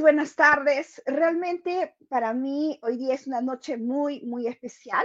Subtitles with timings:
[0.00, 1.02] Buenas tardes.
[1.04, 5.04] Realmente para mí hoy día es una noche muy, muy especial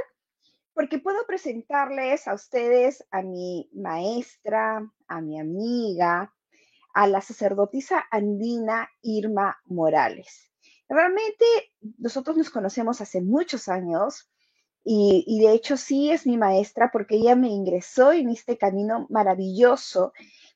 [0.73, 6.33] porque puedo presentarles a ustedes a mi maestra, a mi amiga,
[6.93, 10.49] a la sacerdotisa andina Irma Morales.
[10.87, 11.45] Realmente
[11.97, 14.31] nosotros nos conocemos hace muchos años
[14.81, 19.07] y, y, de hecho sí es mi maestra porque ella me ingresó en este camino
[19.09, 20.13] maravilloso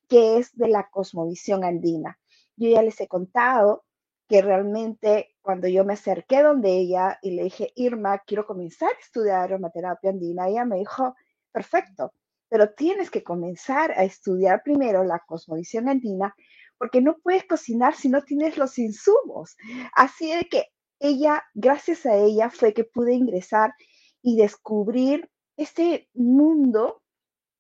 [0.08, 2.18] que es de la cosmovisión andina.
[2.60, 3.86] Yo ya les he contado
[4.28, 9.00] que realmente cuando yo me acerqué donde ella y le dije, Irma, quiero comenzar a
[9.00, 11.16] estudiar aromaterapia andina, ella me dijo,
[11.52, 12.14] perfecto,
[12.50, 16.36] pero tienes que comenzar a estudiar primero la cosmovisión andina
[16.78, 19.56] porque no puedes cocinar si no tienes los insumos.
[19.94, 20.66] Así de que
[21.00, 23.74] ella, gracias a ella, fue que pude ingresar
[24.22, 27.02] y descubrir este mundo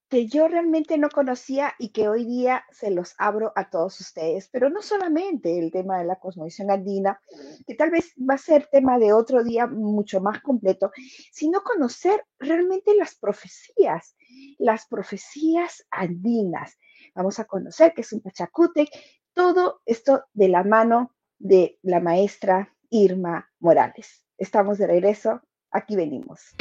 [0.09, 4.49] que yo realmente no conocía y que hoy día se los abro a todos ustedes.
[4.51, 7.21] Pero no solamente el tema de la cosmovisión andina,
[7.67, 10.91] que tal vez va a ser tema de otro día mucho más completo,
[11.31, 14.15] sino conocer realmente las profecías,
[14.57, 16.77] las profecías andinas.
[17.13, 18.87] Vamos a conocer qué es un pachacute,
[19.33, 24.25] todo esto de la mano de la maestra Irma Morales.
[24.37, 26.55] Estamos de regreso, aquí venimos.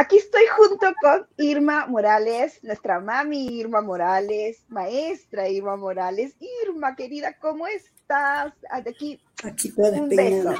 [0.00, 6.34] Aquí estoy junto con Irma Morales, nuestra mami Irma Morales, maestra Irma Morales.
[6.64, 8.54] Irma, querida, ¿cómo estás?
[8.70, 10.54] Aquí, Aquí toda un no,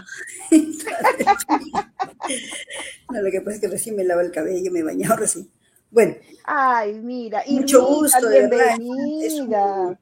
[3.23, 5.51] lo que pasa es que recién me lavo el cabello, me he bañado recién.
[5.91, 6.17] Bueno.
[6.45, 9.99] Ay, mira, mucho gusto, bienvenida.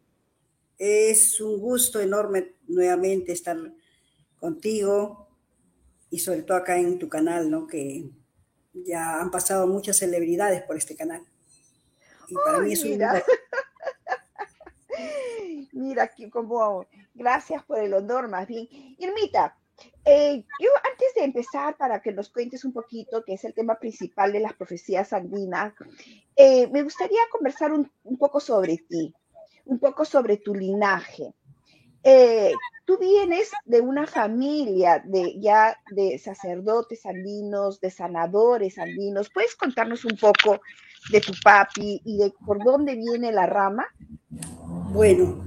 [0.79, 3.57] es un gusto enorme nuevamente estar
[4.41, 5.29] contigo
[6.11, 7.69] y sobre todo acá en tu canal, ¿no?
[7.69, 8.11] Que
[8.85, 11.23] ya han pasado muchas celebridades por este canal.
[12.29, 13.23] Y para mí es un mira.
[15.73, 18.69] mira, aquí como, gracias por el honor, más bien.
[18.99, 19.57] Irmita,
[20.05, 23.79] eh, yo antes de empezar, para que nos cuentes un poquito, que es el tema
[23.79, 25.75] principal de las profecías andinas,
[26.37, 29.15] eh, me gustaría conversar un, un, poco sobre ti,
[29.65, 31.35] un poco sobre tu linaje.
[32.05, 32.53] Eh,
[32.85, 39.31] tú vienes de una familia de ya de sacerdotes andinos, de sanadores andinos.
[39.33, 40.61] ¿Puedes contarnos un poco
[41.11, 43.87] de tu papi y de por dónde viene la rama?
[44.93, 45.45] Bueno,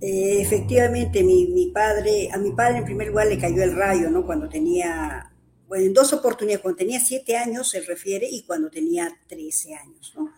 [0.00, 4.10] eh, efectivamente, mi, mi, padre, a mi padre en primer lugar le cayó el rayo,
[4.10, 4.26] ¿no?
[4.26, 5.32] Cuando tenía,
[5.68, 10.12] bueno, en dos oportunidades, cuando tenía siete años se refiere y cuando tenía trece años,
[10.16, 10.30] ¿no?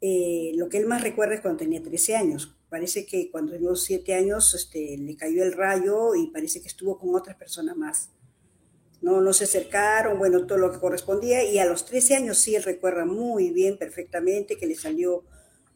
[0.00, 3.70] Eh, lo que él más recuerda es cuando tenía trece años parece que cuando tenía
[3.76, 8.08] siete años este, le cayó el rayo y parece que estuvo con otras personas más.
[9.00, 11.44] No, no se acercaron, bueno, todo lo que correspondía.
[11.44, 15.22] Y a los 13 años sí, él recuerda muy bien, perfectamente, que le salió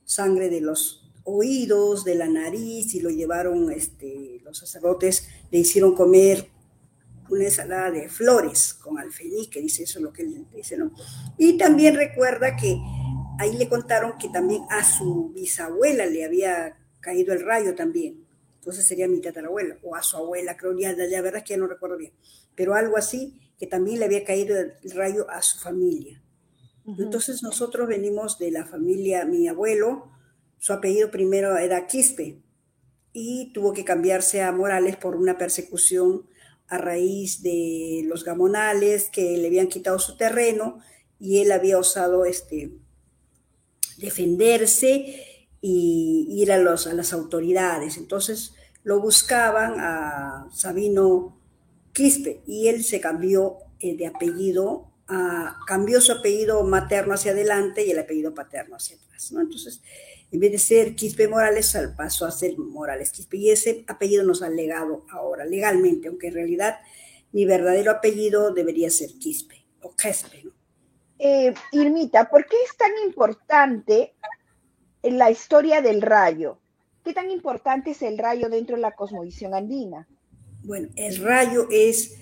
[0.04, 5.94] sangre de los oídos, de la nariz, y lo llevaron, este, los sacerdotes le hicieron
[5.94, 6.48] comer
[7.30, 10.90] una ensalada de flores con alfeñiz, que dice eso lo que él dice, ¿no?
[11.36, 12.76] Y también recuerda que
[13.38, 18.26] ahí le contaron que también a su bisabuela le había caído el rayo también.
[18.56, 21.58] Entonces sería mi tatarabuela, o a su abuela, creo, ya, la verdad es que ya
[21.58, 22.12] no recuerdo bien,
[22.54, 26.22] pero algo así, que también le había caído el rayo a su familia.
[26.98, 30.10] Entonces nosotros venimos de la familia, mi abuelo,
[30.58, 32.40] su apellido primero era Quispe,
[33.12, 36.26] y tuvo que cambiarse a Morales por una persecución
[36.68, 40.80] a raíz de los gamonales que le habían quitado su terreno
[41.18, 42.72] y él había osado este,
[43.96, 45.27] defenderse
[45.60, 47.96] y ir a, los, a las autoridades.
[47.96, 48.54] Entonces
[48.84, 51.36] lo buscaban a Sabino
[51.92, 57.84] Quispe y él se cambió eh, de apellido, a, cambió su apellido materno hacia adelante
[57.84, 59.32] y el apellido paterno hacia atrás.
[59.32, 59.40] ¿no?
[59.40, 59.82] Entonces,
[60.30, 64.42] en vez de ser Quispe Morales, pasó a ser Morales Quispe y ese apellido nos
[64.42, 66.78] ha legado ahora legalmente, aunque en realidad
[67.32, 70.44] mi verdadero apellido debería ser Quispe o Quispe.
[70.44, 70.52] ¿no?
[71.18, 74.14] Eh, Irmita, ¿por qué es tan importante
[75.02, 76.58] la historia del rayo.
[77.04, 80.06] ¿Qué tan importante es el rayo dentro de la cosmovisión andina?
[80.62, 82.18] Bueno, el rayo es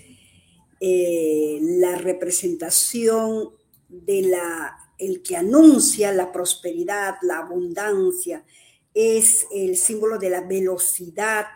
[0.80, 3.50] eh, la representación
[3.88, 8.44] de la, el que anuncia la prosperidad, la abundancia,
[8.94, 11.46] es el símbolo de la velocidad,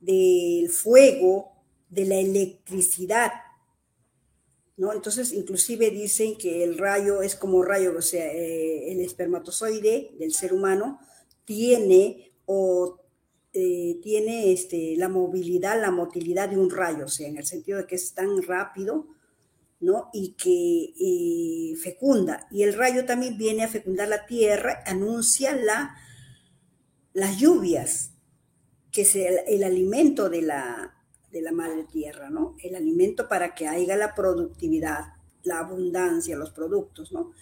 [0.00, 1.52] del fuego,
[1.88, 3.32] de la electricidad.
[4.76, 4.92] ¿No?
[4.92, 10.32] Entonces, inclusive dicen que el rayo es como rayo, o sea, eh, el espermatozoide del
[10.32, 10.98] ser humano
[11.44, 13.00] tiene o
[13.54, 17.78] eh, tiene este, la movilidad, la motilidad de un rayo, o sea, en el sentido
[17.78, 19.08] de que es tan rápido,
[19.78, 20.08] ¿no?
[20.14, 22.46] Y que eh, fecunda.
[22.50, 25.96] Y el rayo también viene a fecundar la tierra, anuncia la,
[27.12, 28.12] las lluvias,
[28.90, 30.91] que es el, alimento de la,
[31.32, 32.54] de la madre tierra, ¿no?
[32.62, 37.32] El alimento para que haya la productividad, la abundancia, los productos, ¿no?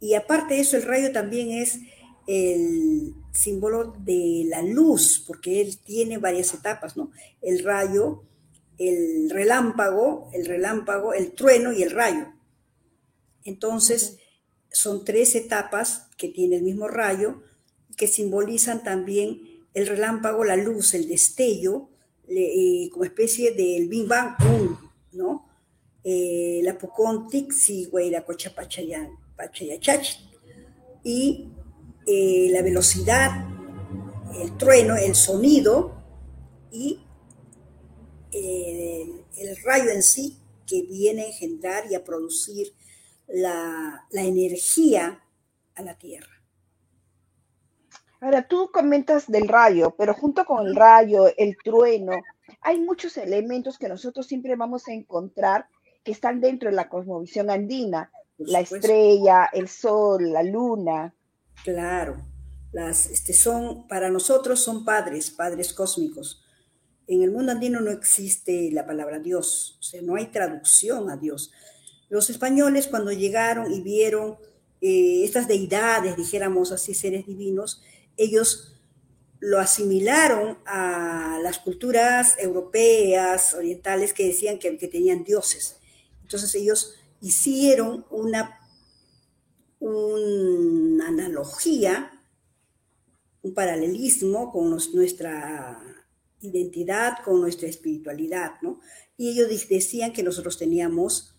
[0.00, 1.80] Y aparte de eso, el rayo también es
[2.26, 7.12] el símbolo de la luz, porque él tiene varias etapas, ¿no?
[7.40, 8.24] El rayo,
[8.78, 12.32] el relámpago, el relámpago, el trueno y el rayo.
[13.44, 14.18] Entonces,
[14.70, 17.42] son tres etapas que tiene el mismo rayo,
[17.96, 19.40] que simbolizan también
[19.72, 21.90] el relámpago, la luz, el destello,
[22.28, 24.36] eh, como especie del Big Bang,
[25.12, 25.46] ¿no?
[26.02, 28.24] Eh, la Pocontic, si la
[31.04, 31.48] y
[32.06, 33.46] eh, la velocidad,
[34.40, 36.02] el trueno, el sonido
[36.70, 37.00] y
[38.32, 42.72] el, rayo en sí que viene a engendrar y a producir
[43.28, 45.24] la energía
[45.74, 46.35] a la Tierra.
[48.26, 52.10] Ahora, tú comentas del rayo, pero junto con el rayo, el trueno,
[52.60, 55.68] hay muchos elementos que nosotros siempre vamos a encontrar
[56.02, 61.14] que están dentro de la cosmovisión andina, la estrella, el sol, la luna.
[61.62, 62.16] Claro,
[62.72, 66.44] las, este, son, para nosotros son padres, padres cósmicos.
[67.06, 71.16] En el mundo andino no existe la palabra Dios, o sea, no hay traducción a
[71.16, 71.52] Dios.
[72.08, 74.36] Los españoles cuando llegaron y vieron
[74.80, 77.82] eh, estas deidades, dijéramos así, seres divinos,
[78.16, 78.72] ellos
[79.40, 85.76] lo asimilaron a las culturas europeas, orientales, que decían que, que tenían dioses.
[86.22, 88.60] Entonces ellos hicieron una
[89.78, 92.10] una analogía,
[93.42, 95.80] un paralelismo con nuestra
[96.40, 98.80] identidad, con nuestra espiritualidad, ¿no?
[99.16, 101.34] Y ellos decían que nosotros teníamos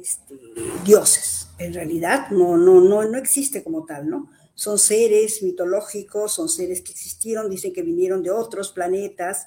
[0.00, 0.38] este,
[0.84, 1.48] dioses.
[1.58, 4.30] En realidad no, no, no, no existe como tal, ¿no?
[4.54, 9.46] Son seres mitológicos, son seres que existieron, dicen que vinieron de otros planetas,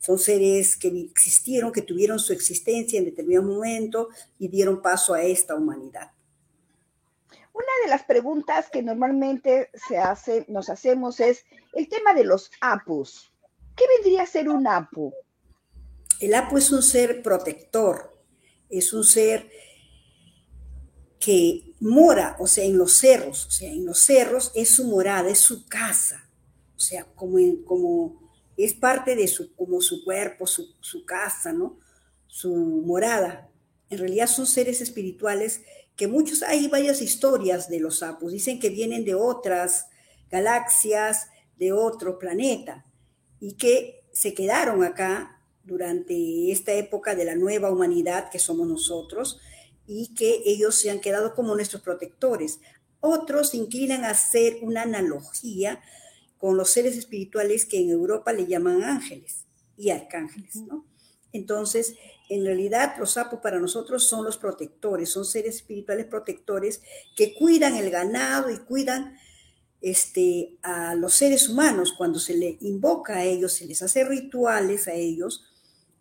[0.00, 4.08] son seres que existieron, que tuvieron su existencia en determinado momento
[4.38, 6.12] y dieron paso a esta humanidad.
[7.52, 12.50] Una de las preguntas que normalmente se hace, nos hacemos es el tema de los
[12.60, 13.32] apus.
[13.74, 15.12] ¿Qué vendría a ser un apu?
[16.20, 18.16] El apu es un ser protector,
[18.70, 19.50] es un ser
[21.18, 25.28] que mora, o sea, en los cerros, o sea, en los cerros es su morada,
[25.30, 26.28] es su casa,
[26.76, 31.78] o sea, como, como es parte de su, como su cuerpo, su, su casa, ¿no?
[32.26, 33.50] Su morada.
[33.90, 35.62] En realidad son seres espirituales
[35.96, 39.86] que muchos, hay varias historias de los sapos, dicen que vienen de otras
[40.30, 41.26] galaxias,
[41.56, 42.86] de otro planeta,
[43.40, 49.40] y que se quedaron acá durante esta época de la nueva humanidad que somos nosotros,
[49.88, 52.60] y que ellos se han quedado como nuestros protectores.
[53.00, 55.80] Otros inclinan a hacer una analogía
[56.36, 59.46] con los seres espirituales que en Europa le llaman ángeles
[59.76, 60.84] y arcángeles, ¿no?
[61.32, 61.94] Entonces,
[62.28, 66.82] en realidad los sapos para nosotros son los protectores, son seres espirituales protectores
[67.16, 69.16] que cuidan el ganado y cuidan
[69.80, 71.94] este, a los seres humanos.
[71.96, 75.44] Cuando se les invoca a ellos, se les hace rituales a ellos,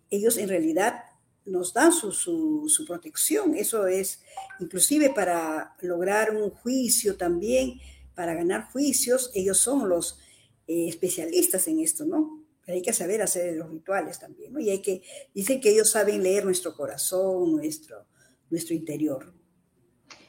[0.10, 1.04] ellos en realidad
[1.48, 3.56] nos dan su, su, protección.
[3.56, 4.22] Eso es
[4.60, 7.80] inclusive para lograr un juicio también,
[8.16, 10.20] para ganar juicios, ellos son los
[10.68, 12.48] eh, especialistas en esto, ¿no?
[12.68, 14.60] hay que saber hacer los rituales también, ¿no?
[14.60, 15.02] Y hay que,
[15.34, 18.06] dicen que ellos saben leer nuestro corazón, nuestro,
[18.50, 19.34] nuestro interior.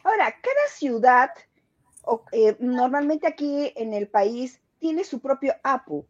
[0.04, 1.30] Ahora, cada ciudad,
[2.32, 6.06] eh, normalmente aquí en el país, tiene su propio APU.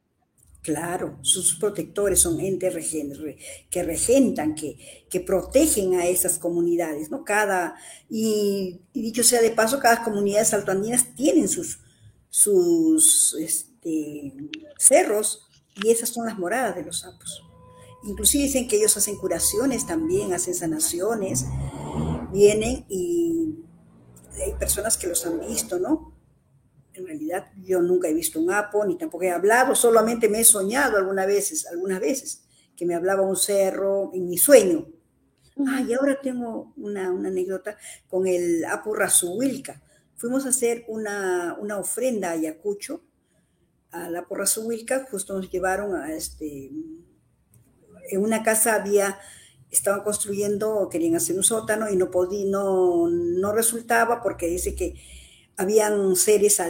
[0.69, 2.75] Claro, sus protectores son entes
[3.71, 7.25] que regentan, que, que protegen a esas comunidades, ¿no?
[7.25, 7.75] Cada,
[8.11, 11.81] y, dicho sea de paso, cada comunidad saltoandinas tienen sus,
[12.29, 14.35] sus este,
[14.79, 17.43] cerros y esas son las moradas de los sapos.
[18.05, 21.47] Inclusive dicen que ellos hacen curaciones también, hacen sanaciones,
[22.31, 23.55] vienen y
[24.35, 26.18] hay personas que los han visto, ¿no?
[26.99, 30.45] En realidad yo nunca he visto un apo, ni tampoco he hablado, solamente me he
[30.45, 32.45] soñado algunas veces, algunas veces,
[32.77, 34.87] que me hablaba un cerro en mi sueño.
[35.67, 37.77] Ah, y ahora tengo una, anécdota
[38.09, 39.83] con el apo Razuilca.
[40.17, 43.03] Fuimos a hacer una, una ofrenda a Ayacucho
[43.91, 46.71] a la Porra Suhuilca, justo nos llevaron a este,
[48.11, 49.19] en una casa había
[49.71, 54.95] estaban construyendo, querían hacer un sótano y no, podía, no, no resultaba porque dice que
[55.59, 56.63] habían seres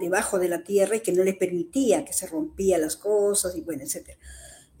[0.00, 3.60] debajo de la tierra y que no les permitía, que se rompían las cosas y
[3.60, 4.10] bueno, etc.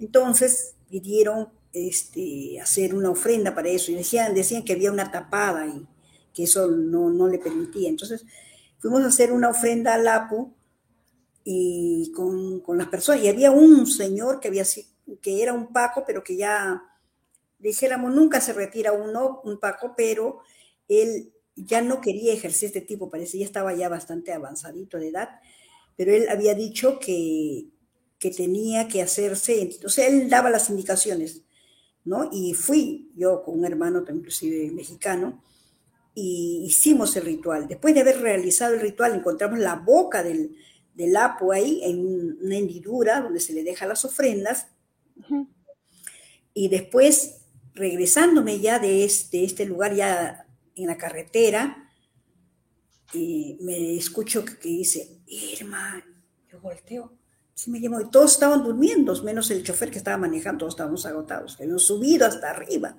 [0.00, 5.66] Entonces pidieron este, hacer una ofrenda para eso y decían, decían que había una tapada
[5.68, 5.86] y
[6.34, 7.88] que eso no, no le permitía.
[7.88, 8.26] Entonces
[8.80, 10.52] fuimos a hacer una ofrenda al Apu
[11.44, 13.22] y con, con, las personas.
[13.22, 14.64] Y había un señor que, había,
[15.22, 16.82] que era un Paco, pero que ya,
[17.60, 20.40] dijéramos, nunca se retira uno, un Paco, pero
[20.88, 21.32] él
[21.64, 25.40] ya no quería ejercer este tipo, parece, ya estaba ya bastante avanzadito de edad,
[25.96, 27.66] pero él había dicho que,
[28.18, 31.42] que tenía que hacerse, o sea, él daba las indicaciones,
[32.04, 32.28] ¿no?
[32.32, 35.42] Y fui yo con un hermano, inclusive mexicano,
[36.14, 37.68] y hicimos el ritual.
[37.68, 40.56] Después de haber realizado el ritual, encontramos la boca del,
[40.94, 44.66] del Apo ahí, en una hendidura donde se le deja las ofrendas,
[46.54, 47.42] y después,
[47.74, 50.47] regresándome ya de este, este lugar, ya
[50.82, 51.90] en la carretera
[53.12, 56.04] y me escucho que, dice, Irma,
[56.50, 57.12] yo volteo,
[57.54, 61.06] sí me llamo, y todos estaban durmiendo, menos el chofer que estaba manejando, todos estábamos
[61.06, 62.96] agotados, habíamos subido hasta arriba,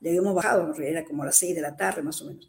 [0.00, 2.48] le habíamos bajado, era como a las seis de la tarde más o menos,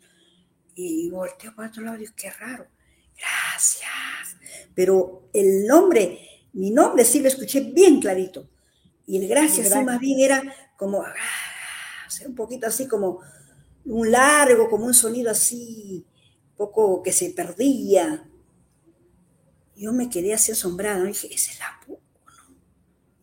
[0.75, 2.67] y volteo para otro lado y digo, qué raro,
[3.17, 4.37] gracias,
[4.75, 6.19] pero el nombre,
[6.53, 8.49] mi nombre sí lo escuché bien clarito,
[9.07, 10.43] y el gracias, sí más bien era
[10.77, 11.15] como, ah,
[12.25, 13.21] un poquito así como
[13.85, 16.05] un largo, como un sonido así,
[16.57, 18.29] poco que se perdía.
[19.75, 21.05] Yo me quedé así asombrada, ¿no?
[21.05, 21.99] dije, ¿es el Apu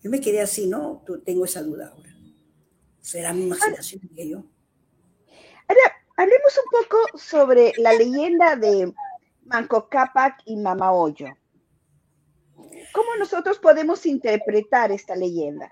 [0.03, 1.05] Yo me quedé así, ¿no?
[1.25, 2.15] Tengo esa duda ahora.
[3.01, 4.45] ¿Será mi imaginación que yo?
[5.69, 8.93] Ahora, hablemos un poco sobre la leyenda de
[9.45, 11.27] Manco Cápac y Mama Hoyo.
[12.93, 15.71] ¿Cómo nosotros podemos interpretar esta leyenda?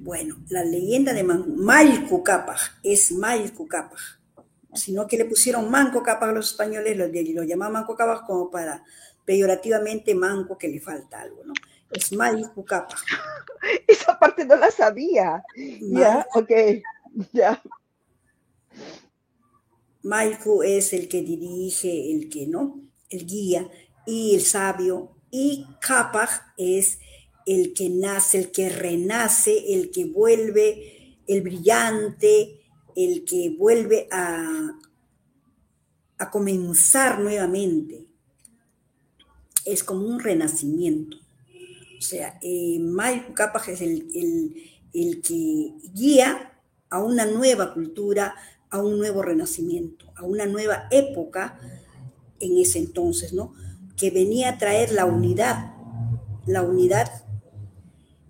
[0.00, 3.98] Bueno, la leyenda de Malco Cápac es Malco Cápac,
[4.74, 8.50] sino que le pusieron Manco Cápac a los españoles, lo, lo llamaban Manco Cápac como
[8.50, 8.84] para
[9.24, 11.52] peyorativamente manco que le falta algo, ¿no?
[11.90, 12.98] Es Malco Cápac.
[13.86, 15.42] Esa parte no la sabía.
[15.82, 16.50] Ya, ok,
[17.32, 17.62] ya.
[20.02, 22.80] Malco es el que dirige, el que, ¿no?
[23.10, 23.68] El guía
[24.06, 25.16] y el sabio.
[25.30, 26.98] Y Cápac es
[27.48, 32.60] el que nace, el que renace, el que vuelve, el brillante,
[32.94, 34.78] el que vuelve a,
[36.18, 38.06] a comenzar nuevamente.
[39.64, 41.16] Es como un renacimiento.
[41.98, 43.32] O sea, eh, Mike
[43.68, 44.54] es el,
[44.92, 48.34] el que guía a una nueva cultura,
[48.68, 51.58] a un nuevo renacimiento, a una nueva época
[52.40, 53.54] en ese entonces, ¿no?
[53.96, 55.74] Que venía a traer la unidad,
[56.46, 57.24] la unidad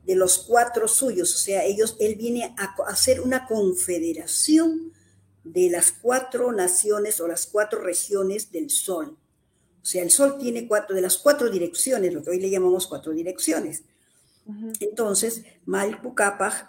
[0.09, 4.91] de los cuatro suyos, o sea, ellos, él viene a hacer una confederación
[5.45, 9.19] de las cuatro naciones o las cuatro regiones del Sol.
[9.83, 12.87] O sea, el Sol tiene cuatro, de las cuatro direcciones, lo que hoy le llamamos
[12.87, 13.83] cuatro direcciones.
[14.81, 16.15] Entonces, Malku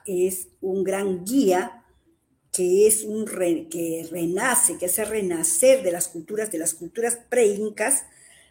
[0.06, 1.86] es un gran guía
[2.52, 8.04] que es un que renace, que hace renacer de las culturas, de las culturas pre-incas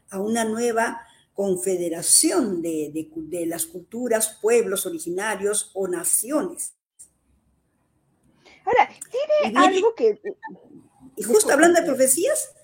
[0.09, 1.03] a una nueva
[1.39, 6.75] confederación de, las culturas, pueblos originarios o naciones.
[8.65, 10.21] Ahora, tiene algo que...
[11.15, 12.57] Y justo hablando de profecías,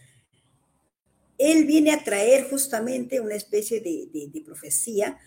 [1.38, 5.20] él viene a traer justamente una especie de, profecía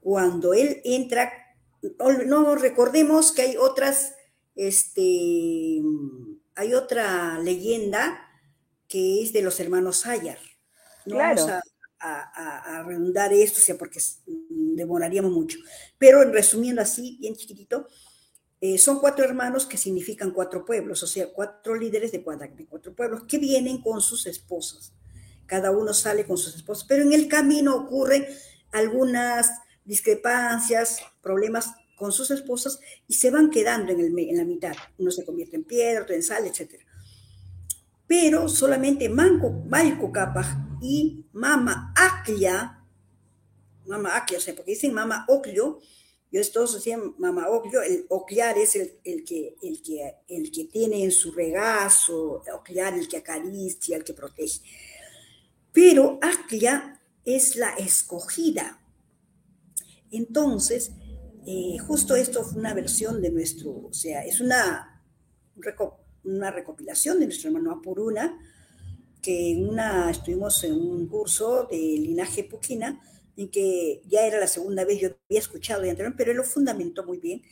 [0.00, 1.30] cuando él entra,
[2.26, 4.14] no recordemos que hay otras,
[4.56, 5.82] este,
[6.54, 8.30] hay otra leyenda
[8.88, 10.38] que es de los hermanos Ayar.
[11.04, 11.62] claro a,
[12.84, 15.58] redundar esto, o sea, porque mm, demoraríamos mucho.
[15.98, 17.86] Pero en resumiendo así, bien chiquitito,
[18.60, 22.94] eh, son cuatro hermanos que significan cuatro pueblos, o sea, cuatro líderes de cuatro, cuatro
[22.94, 24.92] pueblos que vienen con sus esposas.
[25.46, 28.26] Cada uno sale con sus esposas, pero en el camino ocurren
[28.70, 29.50] algunas
[29.84, 34.74] discrepancias, problemas con sus esposas y se van quedando en, el, en la mitad.
[34.98, 36.84] Uno se convierte en piedra, otro en sal, etcétera
[38.06, 40.46] pero solamente Manco, Malco Capaj
[40.80, 42.84] y Mama Aclia,
[43.86, 45.80] Mama Aclia, o sea, porque dicen Mama Oclio,
[46.30, 50.64] yo todos decían Mama Oclio, el ocliar es el, el, que, el, que, el que
[50.64, 54.60] tiene en su regazo, ocliar, el que acaricia, el que protege.
[55.72, 58.82] Pero Aclia es la escogida.
[60.10, 60.92] Entonces,
[61.46, 65.04] eh, justo esto fue una versión de nuestro, o sea, es una
[66.24, 68.38] una recopilación de nuestro hermano Apuruna,
[69.20, 73.00] que en una, estuvimos en un curso de linaje Puquina,
[73.36, 76.44] en que ya era la segunda vez, yo había escuchado de anterior, pero él lo
[76.44, 77.42] fundamentó muy bien,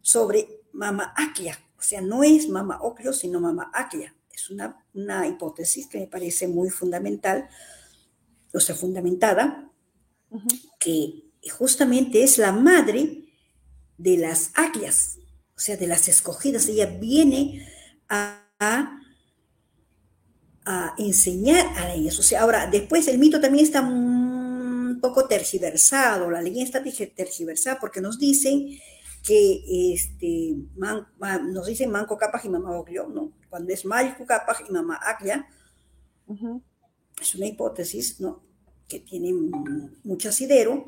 [0.00, 1.58] sobre Mama Aklia.
[1.78, 4.14] O sea, no es Mama Oclio, sino Mama Aklia.
[4.32, 7.48] Es una, una hipótesis que me parece muy fundamental,
[8.52, 9.70] o sea, fundamentada,
[10.78, 13.24] que justamente es la madre
[13.96, 15.18] de las Aklias,
[15.56, 16.68] o sea, de las escogidas.
[16.68, 17.66] Ella viene
[18.08, 18.44] a,
[20.64, 22.18] a, enseñar a ellas.
[22.18, 27.78] O sea, ahora, después el mito también está un poco tergiversado, la leyenda está tergiversada
[27.80, 28.68] porque nos dicen
[29.22, 33.32] que este, nos dicen Manco Capas y Mamá Oglio, ¿no?
[33.48, 35.46] Cuando es Malco Capas y Mamá Aglia,
[37.20, 38.42] es una hipótesis, ¿no?
[38.88, 39.32] Que tiene
[40.04, 40.86] mucho asidero,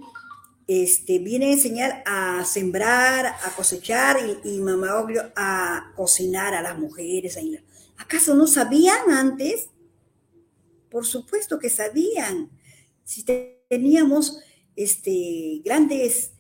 [0.73, 6.79] este, viene a enseñar a sembrar, a cosechar y, Mamá Oglio a cocinar a las
[6.79, 7.37] mujeres.
[7.97, 9.69] ¿Acaso no sabían antes?
[10.89, 12.53] Por supuesto que sabían.
[13.03, 13.25] Si
[13.69, 14.39] teníamos
[14.77, 16.35] este, grandes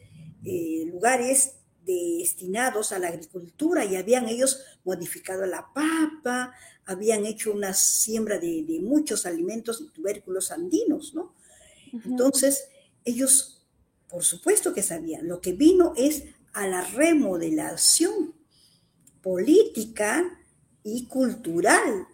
[0.44, 7.74] eh, lugares destinados a la agricultura y habían ellos modificado la papa, habían hecho una
[7.74, 11.34] siembra de, muchos alimentos y tubérculos andinos, ¿no?
[12.04, 12.68] Entonces,
[13.04, 13.59] ellos,
[14.10, 18.34] por supuesto que sabían, lo que vino es a la remodelación
[19.22, 20.38] política
[20.82, 22.08] y cultural.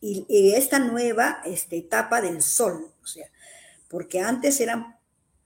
[0.00, 3.26] Y, esta nueva este, etapa del sol, o sea,
[3.88, 4.96] porque antes eran,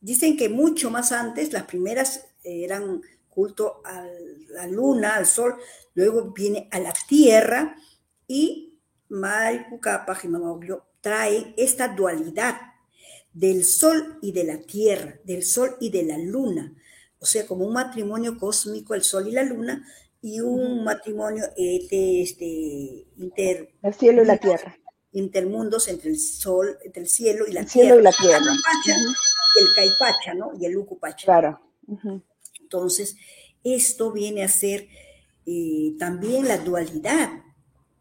[0.00, 3.00] dicen que mucho más antes, las primeras eran
[3.30, 4.04] culto a
[4.50, 5.56] la luna, al sol,
[5.94, 7.76] luego viene a la tierra
[8.26, 12.71] y Malpucapa Jimamoglio trae esta dualidad
[13.32, 16.74] del sol y de la tierra, del sol y de la luna,
[17.18, 19.86] o sea, como un matrimonio cósmico, el sol y la luna,
[20.20, 23.74] y un matrimonio de este, inter...
[23.82, 24.78] El cielo y la tierra.
[25.12, 27.88] Intermundos entre el sol, entre el cielo y la el tierra.
[27.88, 28.52] Cielo y la tierra.
[29.60, 30.52] El Caipacha, ¿no?
[30.58, 31.24] Y el Ucupacha.
[31.24, 31.60] Claro.
[32.60, 33.16] Entonces,
[33.64, 34.88] esto viene a ser
[35.44, 37.30] eh, también la dualidad.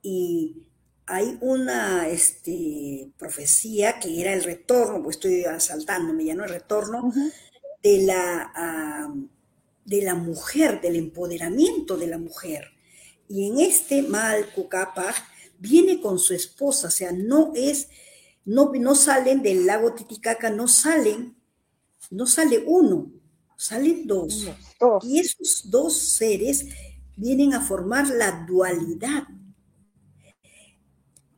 [0.01, 0.63] Y
[1.11, 6.45] hay una este, profecía que era el retorno, pues estoy asaltándome ya, ¿no?
[6.45, 7.11] El retorno
[7.83, 9.13] de, la,
[9.83, 12.63] de la mujer, del empoderamiento de la mujer.
[13.27, 14.47] Y en este mal
[15.59, 17.89] viene con su esposa, o sea, no es,
[18.45, 21.35] no, no salen del lago Titicaca, no salen,
[22.09, 23.11] no sale uno,
[23.57, 24.47] salen dos.
[25.03, 26.67] Y esos dos seres
[27.17, 29.23] vienen a formar la dualidad,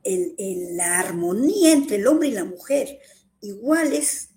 [0.04, 2.98] la armonía entre el hombre y la mujer.
[3.40, 4.30] Iguales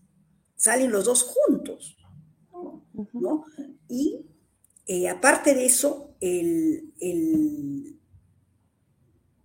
[0.55, 1.97] salen los dos juntos.
[3.13, 3.45] ¿no?
[3.87, 4.25] Y
[4.87, 7.99] eh, aparte de eso, el, el,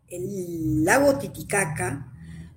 [0.09, 2.13] el lago Titicaca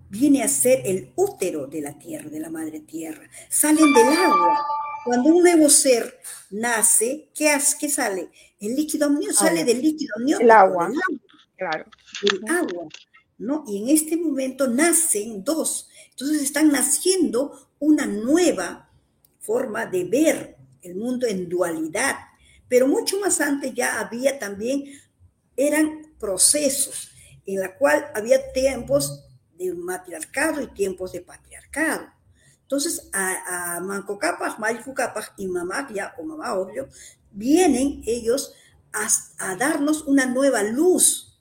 [0.09, 3.29] viene a ser el útero de la tierra, de la madre tierra.
[3.49, 4.65] Salen del agua
[5.03, 7.77] cuando un nuevo ser nace, ¿qué, hace?
[7.79, 8.29] ¿Qué sale?
[8.59, 10.43] El líquido amniótico sale del líquido amniótico.
[10.43, 10.91] El agua.
[11.55, 11.85] Claro.
[12.23, 12.87] El agua.
[13.37, 13.63] ¿No?
[13.67, 15.89] Y en este momento nacen dos.
[16.09, 18.89] Entonces están naciendo una nueva
[19.39, 22.15] forma de ver el mundo en dualidad.
[22.67, 24.85] Pero mucho más antes ya había también,
[25.55, 27.09] eran procesos
[27.45, 29.23] en la cual había tiempos
[29.57, 32.07] de matriarcado y tiempos de patriarcado.
[32.61, 34.55] Entonces, a, a Manco Capas,
[34.95, 36.89] Capas y Mamagia o Mamá Obvio,
[37.31, 38.53] vienen ellos
[39.37, 41.34] a, darnos una nueva luz,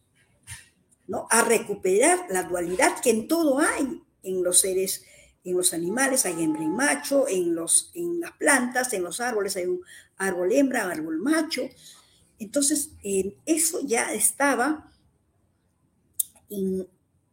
[1.07, 1.27] ¿no?
[1.31, 5.05] A recuperar la dualidad que en todo hay, en los seres,
[5.45, 9.57] en los animales hay hembra y macho, en, los, en las plantas, en los árboles
[9.57, 9.83] hay un
[10.17, 11.69] árbol hembra, árbol macho.
[12.39, 12.91] Entonces,
[13.45, 14.91] eso ya estaba,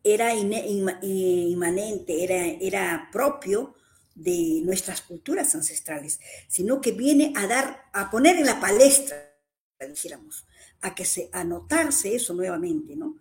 [0.03, 3.75] era inmanente, era, era propio
[4.15, 9.33] de nuestras culturas ancestrales, sino que viene a dar, a poner en la palestra,
[9.79, 10.45] dijéramos,
[10.81, 13.17] a que se anotarse eso nuevamente, ¿no?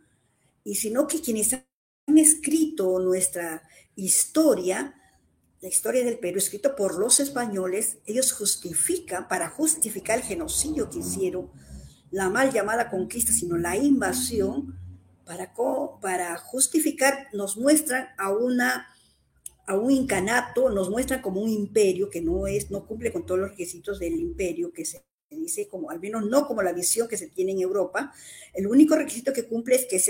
[0.70, 1.66] Y sino que quienes han
[2.16, 3.61] escrito nuestra
[3.96, 4.94] historia,
[5.61, 11.00] la historia del Perú, escrito por los españoles, ellos justifican, para justificar el genocidio que
[11.00, 11.50] hicieron,
[12.12, 14.78] la mal llamada conquista, sino la invasión,
[15.24, 15.52] para,
[16.00, 18.87] para justificar, nos muestran a una
[19.66, 23.40] a un incanato, nos muestra como un imperio que no es, no cumple con todos
[23.40, 25.02] los requisitos del imperio que se
[25.36, 28.12] dice como, al menos no como la visión que se tiene en Europa.
[28.52, 30.08] El único requisito que cumple es que es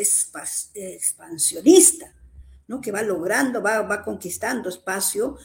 [0.74, 2.14] expansionista,
[2.68, 2.80] ¿no?
[2.80, 5.36] Que va logrando, va, va conquistando espacio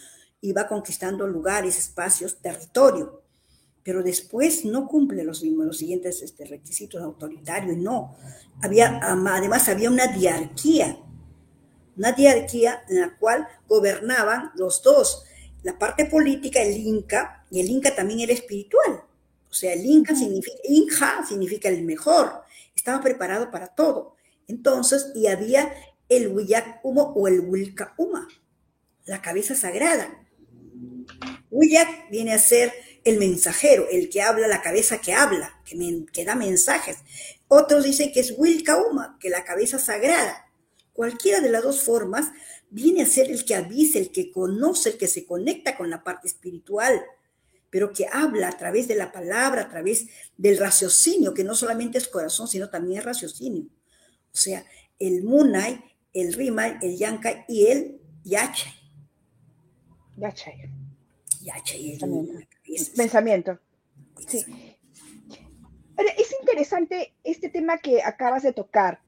[0.42, 3.22] y va conquistando lugares, espacios, territorio.
[3.84, 8.16] Pero después no cumple los, los siguientes este, requisitos autoritarios, no.
[8.62, 10.98] Había, además había una diarquía
[11.98, 15.24] una diarquía en la cual gobernaban los dos,
[15.64, 19.05] la parte política, el Inca, y el Inca también era espiritual,
[19.56, 22.42] sea, el Inca significa, Inja significa el mejor,
[22.76, 24.16] estaba preparado para todo.
[24.48, 25.74] Entonces, y había
[26.10, 27.96] el Huillac o el Wilca
[29.06, 30.22] la cabeza sagrada.
[31.50, 36.36] Huillac viene a ser el mensajero, el que habla, la cabeza que habla, que, da
[36.36, 36.98] mensajes.
[37.48, 38.78] Otros dicen que es Wilca
[39.20, 40.52] que la cabeza sagrada.
[40.94, 42.32] Cualquiera de las dos formas
[42.70, 46.04] viene a ser el que avisa, el que conoce, el que se conecta con la
[46.04, 47.02] parte espiritual,
[47.70, 51.98] pero que habla a través de la palabra, a través del raciocinio, que no solamente
[51.98, 53.64] es corazón, sino también es raciocinio.
[53.64, 54.66] O sea,
[55.00, 58.74] el Munay, el Rimay, el Yankai y el Yachay.
[60.18, 60.72] Yachay.
[61.42, 62.00] Yachay.
[62.96, 63.60] Pensamiento.
[64.28, 64.46] Sí.
[66.18, 69.02] Es interesante este tema que acabas de tocar,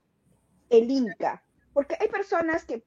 [0.70, 1.44] el Inca,
[1.74, 2.84] porque hay personas que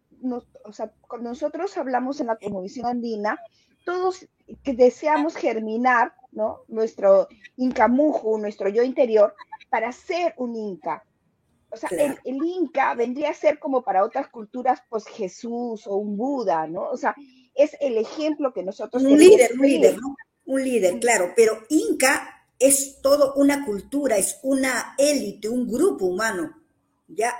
[0.64, 3.38] o sea, cuando nosotros hablamos en la Conmovisión Andina,
[3.84, 4.26] todos
[4.62, 6.62] que deseamos germinar, ¿no?
[6.68, 9.34] Nuestro incamujo, nuestro yo interior,
[9.68, 11.04] para ser un inca.
[11.70, 11.88] O sea,
[12.24, 16.88] el, inca vendría a ser como para otras culturas, pues Jesús o un Buda, ¿no?
[16.88, 17.14] O sea,
[17.54, 20.16] es el ejemplo que nosotros Un líder, un líder, ¿no?
[20.46, 26.56] Un líder, claro, pero inca es todo una cultura, es una élite, un grupo humano,
[27.06, 27.34] ¿ya?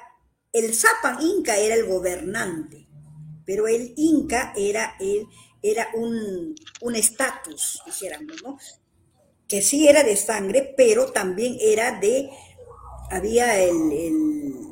[0.53, 2.87] El Zapan Inca era el gobernante,
[3.45, 5.27] pero el Inca era, el,
[5.63, 6.55] era un
[6.95, 8.59] estatus, dijéramos, ¿no?
[9.47, 12.31] Que sí era de sangre, pero también era de,
[13.11, 14.71] había el, el,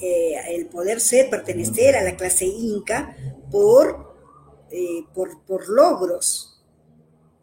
[0.00, 3.16] eh, poder ser, pertenecer a la clase Inca
[3.50, 4.14] por,
[4.70, 6.62] eh, por, por logros,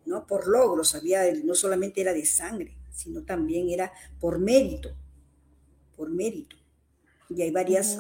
[0.06, 0.26] ¿no?
[0.26, 4.96] Por logros, había, no solamente era de sangre, sino también era por mérito,
[5.96, 6.56] por mérito.
[7.30, 8.00] Y hay varias,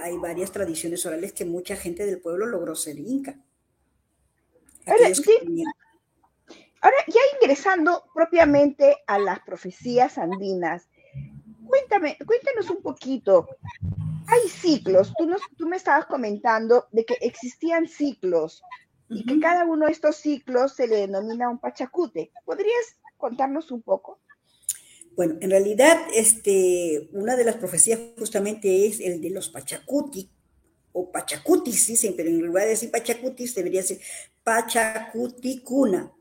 [0.00, 3.44] hay, varias tradiciones orales que mucha gente del pueblo logró ser inca.
[6.80, 10.88] Ahora, ya ingresando propiamente a las profecías andinas,
[11.66, 13.48] cuéntame, cuéntanos un poquito.
[14.26, 18.62] Hay ciclos, tú, tú me estabas comentando de que existían ciclos
[19.08, 22.32] y que cada uno de estos ciclos se le denomina un pachacute.
[22.44, 24.20] ¿Podrías contarnos un poco?
[25.14, 30.30] Bueno, en realidad, este, una de las profecías justamente es el de los Pachacuti,
[30.92, 34.00] o Pachacutis, dicen, pero en lugar de decir Pachacutis, debería ser
[34.42, 36.12] Pachacuti Cuna.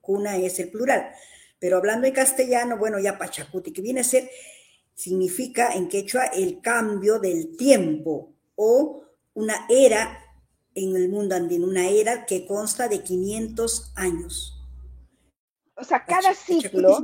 [0.00, 1.12] Cuna es el plural.
[1.58, 4.30] Pero hablando en castellano, bueno, ya Pachacuti, que viene a ser,
[4.94, 9.04] significa en quechua el cambio del tiempo o
[9.34, 10.18] una era
[10.74, 14.58] en el mundo andino, una era que consta de 500 años.
[15.74, 17.02] O sea, cada ciclo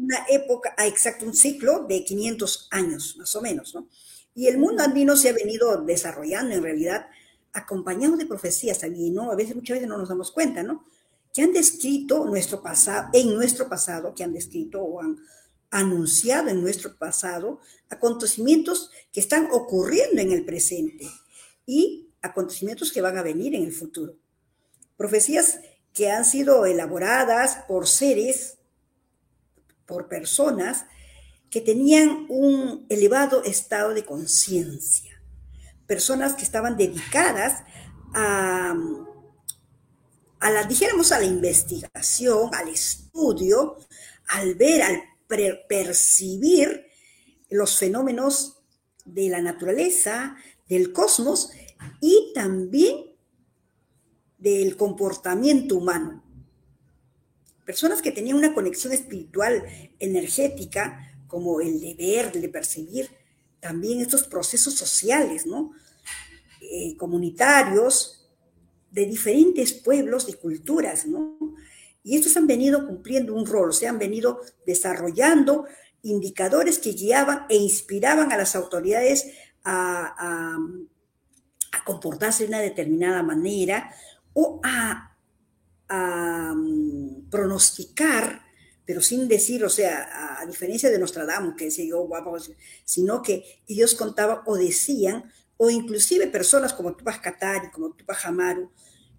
[0.00, 3.88] una época, ah, exacto, un ciclo de 500 años, más o menos, ¿no?
[4.34, 7.06] Y el mundo andino se ha venido desarrollando en realidad
[7.52, 9.30] acompañado de profecías también, ¿no?
[9.30, 10.84] A veces, muchas veces no nos damos cuenta, ¿no?
[11.32, 15.18] Que han descrito nuestro pasado, en nuestro pasado, que han descrito o han
[15.70, 21.10] anunciado en nuestro pasado acontecimientos que están ocurriendo en el presente
[21.66, 24.14] y acontecimientos que van a venir en el futuro.
[24.96, 25.60] Profecías
[25.94, 28.58] que han sido elaboradas por seres
[29.86, 30.86] por personas
[31.52, 35.22] que tenían un elevado estado de conciencia,
[35.86, 37.62] personas que estaban dedicadas
[38.14, 38.74] a,
[40.40, 43.76] la, dijéramos, a la investigación, al estudio,
[44.28, 45.02] al ver, al
[45.68, 46.86] percibir
[47.50, 48.62] los fenómenos
[49.04, 50.36] de la naturaleza,
[50.70, 51.50] del cosmos
[52.00, 53.14] y también
[54.38, 56.24] del comportamiento humano.
[57.66, 59.64] Personas que tenían una conexión espiritual,
[59.98, 63.08] energética, como el de ver, el de percibir,
[63.58, 65.72] también estos procesos sociales, ¿no?
[66.60, 68.28] Eh, comunitarios
[68.90, 71.38] de diferentes pueblos y culturas, ¿no?
[72.04, 75.64] Y estos han venido cumpliendo un rol, se han venido desarrollando
[76.02, 79.28] indicadores que guiaban e inspiraban a las autoridades
[79.64, 80.58] a,
[81.86, 83.90] comportarse de una determinada manera
[84.34, 85.12] o a
[85.88, 88.42] a mm, pronosticar,
[88.84, 92.36] pero sin decir, o sea, a, diferencia de Nostradamus, que decía yo, guapo,
[92.84, 98.70] sino que ellos contaban o decían, o inclusive personas como Tupac Katari, como Tupac Amaru,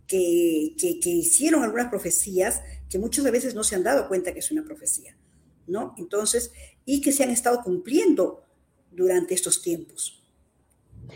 [0.05, 4.51] que, que, hicieron algunas profecías que muchas veces no se han dado cuenta que es
[4.51, 5.17] una profecía,
[5.65, 5.95] ¿no?
[5.97, 6.51] Entonces,
[6.85, 8.43] y que se han estado cumpliendo
[8.91, 10.21] durante estos tiempos.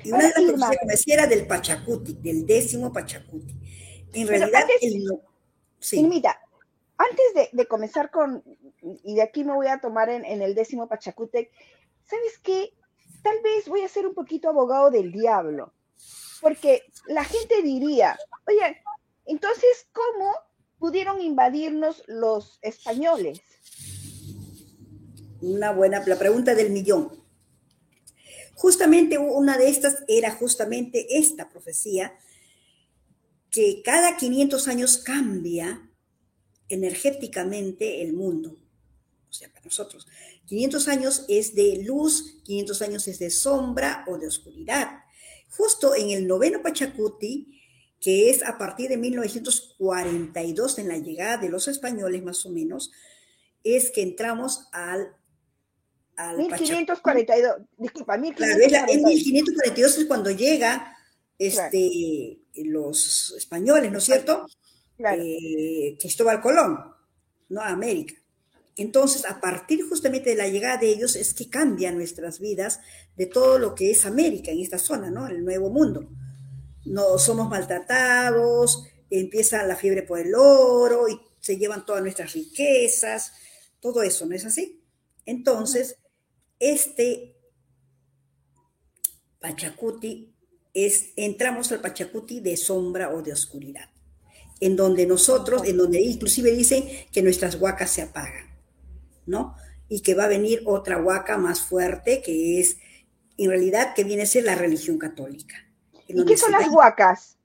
[0.03, 3.53] Y una de las profecías que me decía era del Pachacuti, del décimo Pachacuti.
[4.13, 5.09] En realidad, el,
[5.79, 6.03] Sí.
[6.03, 6.39] mira,
[6.97, 8.43] antes de, comenzar con,
[8.81, 11.51] y de aquí me voy a tomar en, el décimo Pachacútec,
[12.03, 12.73] ¿sabes qué?
[13.23, 15.73] Tal vez voy a ser un poquito abogado del diablo,
[16.41, 18.81] porque la gente diría, oye,
[19.25, 20.31] entonces, ¿cómo
[20.79, 23.41] pudieron invadirnos los españoles?
[25.41, 27.11] una buena, la pregunta del millón.
[28.55, 32.17] Justamente una de estas era justamente esta profecía,
[33.51, 35.86] que cada 500 años cambia
[36.69, 38.57] energéticamente el mundo.
[39.29, 40.07] O sea, para nosotros,
[40.45, 45.01] 500 años es de luz, 500 años es de sombra o de oscuridad.
[45.49, 47.61] Justo en el noveno Pachacuti,
[47.99, 52.91] que es a partir de 1942, en la llegada de los españoles más o menos,
[53.63, 55.15] es que entramos al...
[56.15, 58.69] al 1542, disculpa, 1542.
[58.69, 60.95] Claro, en 1542 es cuando llega
[61.37, 64.45] este, los españoles, ¿no es cierto?
[64.97, 65.21] Claro.
[65.23, 66.79] Eh, Cristóbal Colón,
[67.49, 67.61] ¿no?
[67.61, 68.15] A América.
[68.75, 72.79] Entonces, a partir justamente de la llegada de ellos es que cambian nuestras vidas
[73.15, 75.27] de todo lo que es América en esta zona, ¿no?
[75.27, 76.09] El nuevo mundo.
[76.85, 83.33] No somos maltratados, empieza la fiebre por el oro y se llevan todas nuestras riquezas,
[83.79, 84.83] todo eso, ¿no es así?
[85.25, 85.97] Entonces,
[86.59, 87.35] este
[89.39, 90.33] Pachacuti
[90.73, 93.89] es, entramos al Pachacuti de sombra o de oscuridad,
[94.59, 98.47] en donde nosotros, en donde inclusive dicen que nuestras huacas se apagan,
[99.25, 99.55] ¿no?
[99.87, 102.77] Y que va a venir otra huaca más fuerte, que es,
[103.37, 105.55] en realidad, que viene a ser la religión católica.
[106.07, 107.37] ¿Y qué son las huacas?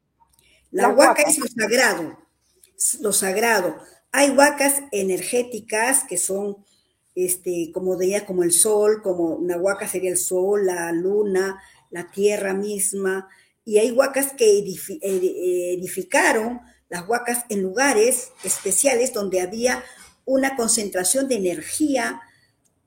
[0.71, 2.19] La huaca es lo sagrado,
[3.01, 3.77] lo sagrado.
[4.11, 6.65] Hay huacas energéticas que son,
[7.15, 12.11] este, como de como el sol, como una huaca sería el sol, la luna, la
[12.11, 13.29] tierra misma,
[13.65, 16.61] y hay huacas que edificaron
[16.93, 19.83] las huacas en lugares especiales donde había
[20.27, 22.21] una concentración de energía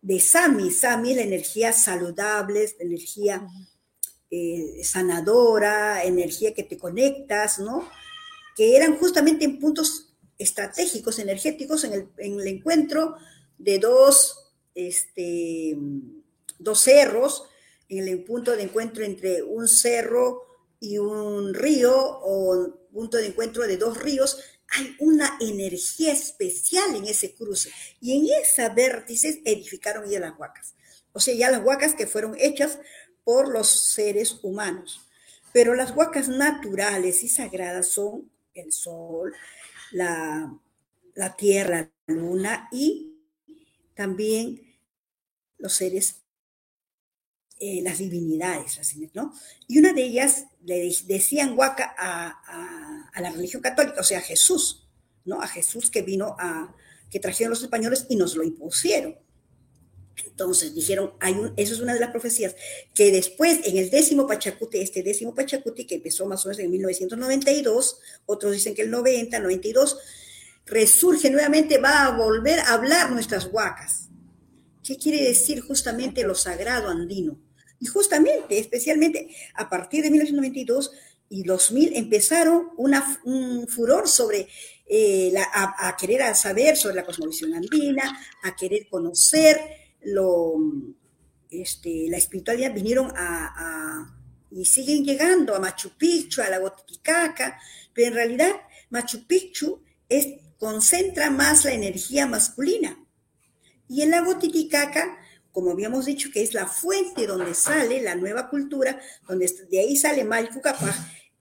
[0.03, 0.69] de Sami.
[0.69, 3.47] Sami la energía saludable, la energía
[4.29, 7.89] eh, sanadora, energía que te conectas, ¿no?
[8.55, 13.15] Que eran justamente en puntos estratégicos, energéticos, en el, en el encuentro
[13.57, 15.75] de dos, este,
[16.59, 17.45] dos cerros,
[17.89, 20.43] en el punto de encuentro entre un cerro
[20.85, 27.05] y un río o punto de encuentro de dos ríos, hay una energía especial en
[27.05, 27.71] ese cruce.
[27.99, 30.75] Y en esa vértices edificaron ya las huacas.
[31.11, 32.79] O sea, ya las huacas que fueron hechas
[33.23, 35.01] por los seres humanos.
[35.53, 39.33] Pero las huacas naturales y sagradas son el sol,
[39.91, 40.53] la,
[41.15, 43.13] la tierra, la luna y
[43.95, 44.77] también
[45.57, 46.24] los seres
[47.57, 48.79] eh, las divinidades,
[49.13, 49.33] ¿no?
[49.67, 54.89] Y una de ellas le decían huaca a, la religión católica, o sea, a Jesús,
[55.23, 55.41] ¿no?
[55.41, 56.75] A Jesús que vino a,
[57.09, 59.17] que trajeron los españoles y nos lo impusieron.
[60.25, 62.57] Entonces dijeron, hay un, eso es una de las profecías,
[62.93, 66.69] que después en el décimo Pachacuti, este décimo Pachacuti que empezó más o menos en
[66.71, 69.97] 1992, otros dicen que el 90, 92,
[70.65, 74.09] resurge nuevamente, va a volver a hablar nuestras huacas.
[74.83, 77.44] ¿Qué quiere decir justamente lo sagrado andino?
[77.79, 80.91] Y justamente, especialmente a partir de 1992
[81.29, 84.47] y 2000, empezaron un furor sobre
[84.87, 88.03] eh, a, querer saber sobre la cosmovisión andina,
[88.43, 89.59] a querer conocer
[90.03, 90.57] lo,
[91.49, 94.15] este, la espiritualidad, vinieron a,
[94.51, 97.59] y siguen llegando a Machu Picchu, a la Titicaca,
[97.93, 98.51] pero en realidad
[98.91, 100.27] Machu Picchu es,
[100.59, 102.97] concentra más la energía masculina.
[103.89, 105.17] Y el lago Titicaca
[105.55, 109.95] como habíamos dicho, que es la fuente donde sale la nueva cultura, donde de ahí
[109.95, 110.93] sale Malcucapaj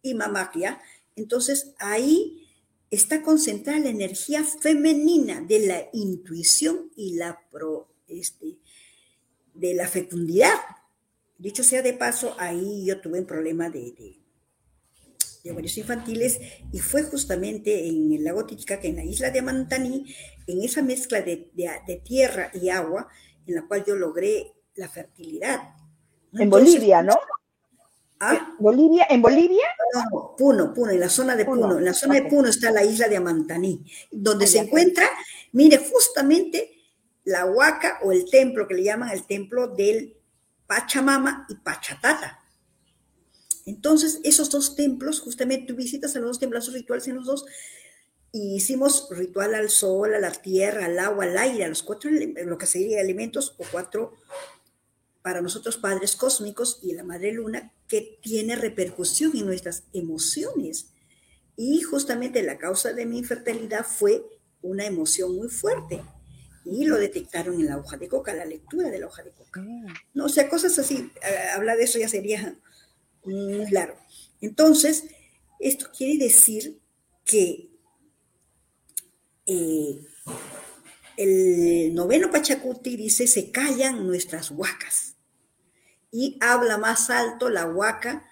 [0.03, 0.81] y Mamakia.
[1.17, 2.47] Entonces ahí
[2.93, 8.57] está concentrada la energía femenina de la intuición y la pro, este,
[9.53, 10.61] de la fecundidad.
[11.37, 14.21] Dicho sea de paso, ahí yo tuve un problema de,
[15.43, 16.39] de, varios infantiles
[16.73, 20.15] y fue justamente en el lago Titicaca, en la isla de Mantaní,
[20.47, 23.09] en esa mezcla de, de tierra y agua,
[23.47, 25.75] en la cual yo logré la fertilidad.
[26.33, 27.15] En Bolivia, ¿no?
[28.21, 28.55] ¿Ah?
[28.59, 29.07] ¿Bolivia?
[29.11, 29.67] ¿En Bolivia?
[29.95, 31.79] No, Puno, Puno, en la zona de Puno.
[31.79, 35.09] En la zona de Puno está la isla de Amantaní, donde se encuentra,
[35.53, 36.71] mire, justamente
[37.25, 40.17] la huaca o el templo que le llaman el templo del
[40.67, 42.41] Pachamama y Pachatata.
[43.67, 47.47] Entonces, esos dos templos, justamente tú visitas a los dos templos rituales en los dos,
[48.35, 52.11] y hicimos ritual al sol, a la tierra, al agua, al aire, a los cuatro,
[52.11, 54.13] lo que sería elementos, o cuatro
[55.23, 60.89] para nosotros padres cósmicos y la madre luna, que tiene repercusión en nuestras emociones.
[61.57, 64.25] Y justamente la causa de mi infertilidad fue
[64.63, 66.03] una emoción muy fuerte.
[66.65, 69.63] Y lo detectaron en la hoja de coca, la lectura de la hoja de coca.
[69.63, 69.87] Mm.
[70.13, 72.59] No, o sea, cosas así, eh, hablar de eso ya sería
[73.25, 74.01] muy largo.
[74.41, 75.05] Entonces,
[75.61, 76.81] esto quiere decir
[77.25, 77.74] que
[79.47, 80.01] eh,
[81.17, 85.17] el noveno Pachacuti dice, se callan nuestras huacas.
[86.11, 88.29] Y habla más alto la huaca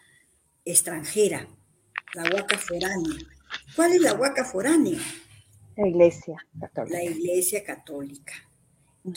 [0.64, 1.48] extranjera,
[2.14, 3.18] la huaca foránea.
[3.74, 5.00] ¿Cuál es la huaca foránea?
[5.76, 6.96] La iglesia católica.
[6.96, 8.34] La iglesia católica.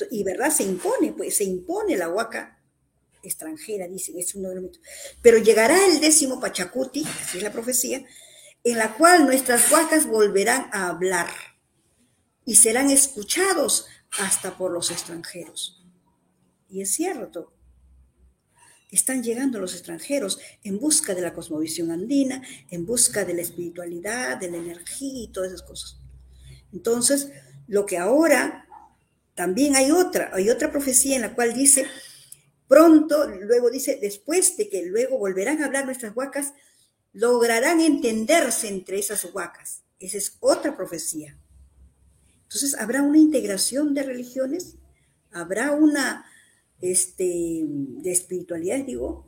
[0.10, 2.60] Y verdad, se impone, pues se impone la huaca
[3.21, 4.79] extranjera, dicen, es uno de los
[5.21, 8.03] Pero llegará el décimo Pachacuti, así es la profecía,
[8.63, 11.27] en la cual nuestras huacas volverán a hablar
[12.45, 13.88] y serán escuchados
[14.19, 15.84] hasta por los extranjeros.
[16.69, 17.53] Y es cierto,
[18.91, 24.38] están llegando los extranjeros en busca de la cosmovisión andina, en busca de la espiritualidad,
[24.38, 25.97] de la energía y todas esas cosas.
[26.71, 27.31] Entonces,
[27.67, 28.67] lo que ahora
[29.34, 31.88] también hay otra, hay otra profecía en la cual dice,
[32.67, 36.53] pronto, luego dice, después de que luego volverán a hablar nuestras huacas,
[37.12, 39.84] lograrán entenderse entre esas huacas.
[39.99, 41.38] Esa es otra profecía.
[42.45, 44.77] Entonces, ¿habrá una integración de religiones?
[45.31, 46.25] ¿Habrá una
[46.79, 49.27] este, de espiritualidad, digo?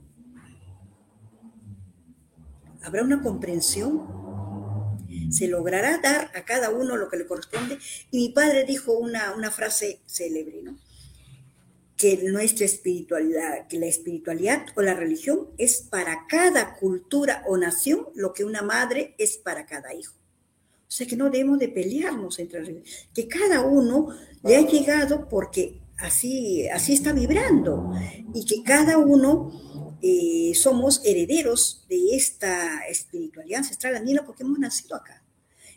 [2.84, 4.08] ¿Habrá una comprensión?
[5.30, 7.80] ¿Se logrará dar a cada uno lo que le corresponde?
[8.12, 10.78] Y mi padre dijo una, una frase célebre, ¿no?
[11.98, 18.08] Que nuestra espiritualidad, que la espiritualidad o la religión es para cada cultura o nación
[18.16, 20.17] lo que una madre es para cada hijo.
[20.88, 24.10] O sea que no debemos de pelearnos entre que cada uno
[24.44, 27.92] le ha llegado porque así, así está vibrando
[28.34, 34.96] y que cada uno eh, somos herederos de esta espiritualidad ancestral andina porque hemos nacido
[34.96, 35.24] acá.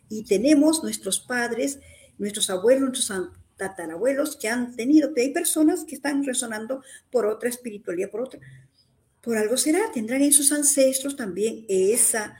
[0.09, 1.81] Y tenemos nuestros padres,
[2.18, 8.11] nuestros abuelos, nuestros tatarabuelos que han tenido, hay personas que están resonando por otra espiritualidad,
[8.11, 8.40] por otra,
[9.20, 12.37] por algo será, tendrán en sus ancestros también esa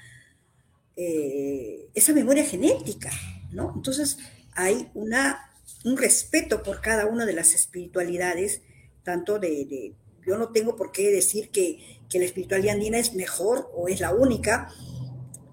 [0.97, 3.11] eh, esa memoria genética,
[3.53, 3.73] ¿no?
[3.75, 4.19] Entonces
[4.53, 5.51] hay una,
[5.85, 8.63] un respeto por cada una de las espiritualidades,
[9.03, 9.95] tanto de,
[10.27, 14.01] yo no tengo por qué decir que, que, la espiritualidad andina es mejor o es
[14.01, 14.73] la única,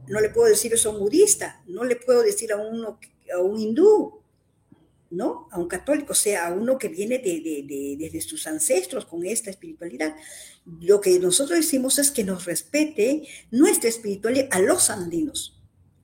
[0.07, 3.59] no le puedo decir eso a un budista, no le puedo decir a, a un
[3.59, 4.21] hindú,
[5.09, 5.47] ¿no?
[5.51, 9.49] A un católico, o sea, a uno que viene de, desde sus ancestros con esta
[9.49, 10.15] espiritualidad.
[10.81, 15.61] Lo que nosotros decimos es que nos respete nuestra espiritualidad a los andinos,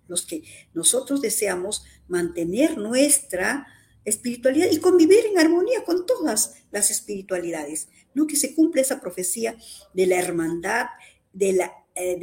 [0.07, 3.67] los que nosotros deseamos mantener nuestra
[4.05, 8.27] espiritualidad y convivir en armonía con todas las espiritualidades, ¿no?
[8.27, 9.55] Que se cumple esa profecía
[9.93, 10.87] de la hermandad,
[11.31, 12.17] de la, eh,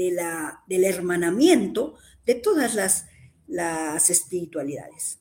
[0.67, 1.95] del hermanamiento
[2.27, 2.75] de todas
[3.47, 5.20] las espiritualidades.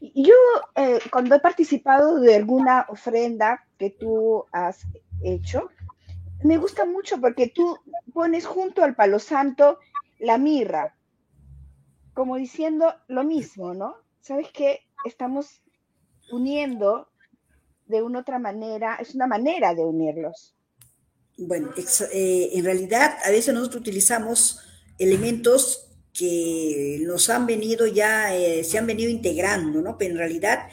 [0.00, 0.34] Yo,
[0.76, 4.80] eh, cuando he participado de alguna ofrenda que tú has
[5.22, 5.68] hecho,
[6.42, 7.78] me gusta mucho porque tú
[8.14, 9.78] pones junto al palo santo
[10.18, 10.96] la mirra,
[12.14, 13.96] como diciendo lo mismo, ¿no?
[14.20, 14.80] ¿Sabes qué?
[15.04, 15.62] Estamos
[16.30, 17.08] uniendo
[17.86, 20.54] de una otra manera, es una manera de unirlos.
[21.36, 21.70] Bueno,
[22.12, 24.60] eh, en realidad a veces nosotros utilizamos
[24.98, 29.96] elementos que nos han venido ya, eh, se han venido integrando, ¿no?
[29.98, 30.68] Pero en realidad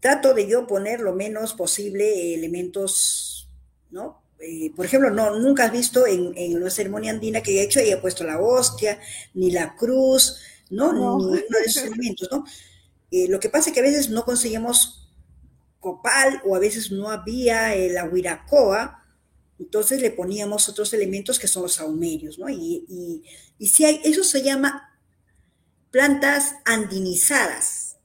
[0.00, 3.48] trato de yo poner lo menos posible elementos,
[3.90, 4.22] ¿no?
[4.40, 7.80] Eh, por ejemplo, no, nunca has visto en, en la ceremonia andina que he hecho,
[7.80, 9.00] he puesto la hostia,
[9.34, 10.38] ni la cruz,
[10.70, 10.92] ¿no?
[10.92, 12.44] Ni uno de esos elementos, ¿no?
[13.10, 15.10] Eh, lo que pasa es que a veces no conseguimos
[15.80, 18.97] copal o a veces no había la huiracoa,
[19.58, 22.48] entonces le poníamos otros elementos que son los saumerios, ¿no?
[22.48, 23.24] Y,
[23.60, 24.98] si hay, eso se llama
[25.90, 27.96] plantas andinizadas,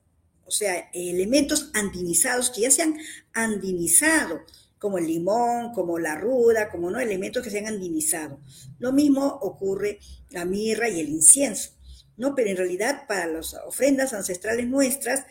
[0.46, 2.98] o sea, elementos andinizados que ya se han
[3.34, 4.42] andinizado,
[4.80, 8.40] como el limón, como la ruda, como no, elementos que se han andinizado.
[8.80, 11.72] Lo mismo ocurre la mirra y el incienso,
[12.18, 12.36] ¿no?
[12.36, 15.26] Pero en realidad para las ofrendas ancestrales nuestras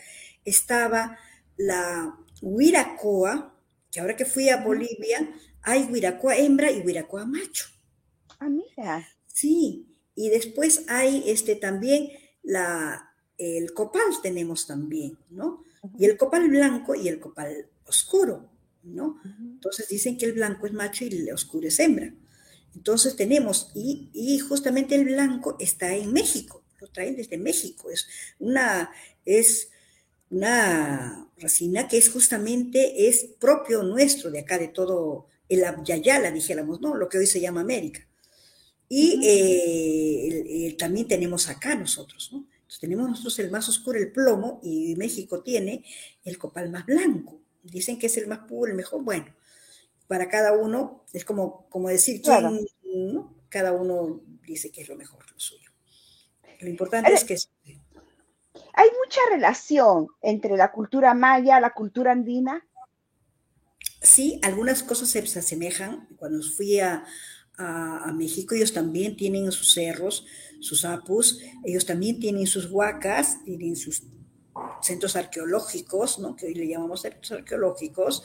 [0.44, 1.18] estaba
[1.56, 3.54] la huiracoa,
[3.90, 5.28] que ahora que fui a Bolivia,
[5.62, 7.66] hay huiracoa hembra y huiracoa macho.
[8.38, 9.08] Ah, mira.
[9.26, 12.08] Sí, y después hay este también
[12.42, 15.64] la, el copal tenemos también, ¿no?
[15.98, 18.50] Y el copal blanco y el copal oscuro,
[18.82, 19.20] ¿no?
[19.24, 22.12] Entonces dicen que el blanco es macho y el oscuro es hembra.
[22.74, 28.08] Entonces tenemos, y, y, justamente el blanco está en México, lo traen desde México, es
[28.38, 28.90] una,
[29.26, 29.68] es
[30.30, 36.80] una resina que es justamente, es propio nuestro de acá, de todo el Abyayala, dijéramos,
[36.80, 36.94] ¿no?
[36.94, 38.06] Lo que hoy se llama América.
[38.88, 42.46] Y eh, también tenemos acá nosotros, ¿no?
[42.54, 45.84] Entonces tenemos nosotros el más oscuro, el plomo, y México tiene
[46.24, 47.40] el copal más blanco.
[47.62, 49.02] Dicen que es el más puro, el mejor.
[49.02, 49.26] Bueno,
[50.06, 52.66] para cada uno es como, como decir quién,
[53.14, 53.34] ¿no?
[53.48, 55.70] cada uno dice que es lo mejor, lo suyo.
[56.60, 57.36] Lo importante es que...
[58.74, 62.66] ¿Hay mucha relación entre la cultura maya, la cultura andina?
[64.02, 66.08] Sí, algunas cosas se asemejan.
[66.16, 67.04] Cuando fui a,
[67.56, 70.26] a, México, ellos también tienen sus cerros,
[70.60, 74.02] sus apus, ellos también tienen sus huacas, tienen sus
[74.82, 76.36] centros arqueológicos, ¿no?
[76.36, 78.22] que hoy le llamamos centros arqueológicos,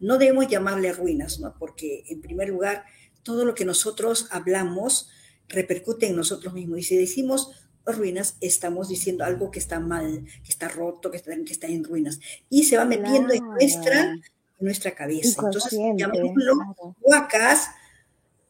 [0.00, 1.54] no debemos llamarle ruinas, ¿no?
[1.58, 2.84] porque en primer lugar,
[3.22, 5.08] todo lo que nosotros hablamos
[5.48, 6.78] repercute en nosotros mismos.
[6.80, 7.50] Y si decimos
[7.84, 11.84] ruinas, estamos diciendo algo que está mal, que está roto, que está, que está en
[11.84, 12.20] ruinas.
[12.48, 14.16] Y se va metiendo en, nuestra,
[14.62, 15.42] nuestra cabeza.
[15.44, 16.54] Entonces, llamémoslo
[17.00, 17.68] huacas,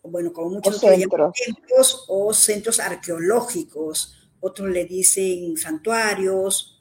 [0.03, 4.31] bueno, como muchos le llaman templos o centros arqueológicos.
[4.41, 6.73] Otros le dicen santuarios,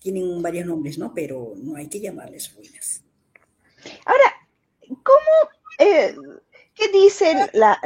[0.00, 1.12] tienen varios nombres, ¿no?
[1.14, 3.02] Pero no hay que llamarles ruinas.
[4.04, 4.34] Ahora,
[4.88, 6.14] ¿cómo, eh,
[6.74, 7.78] qué dice la,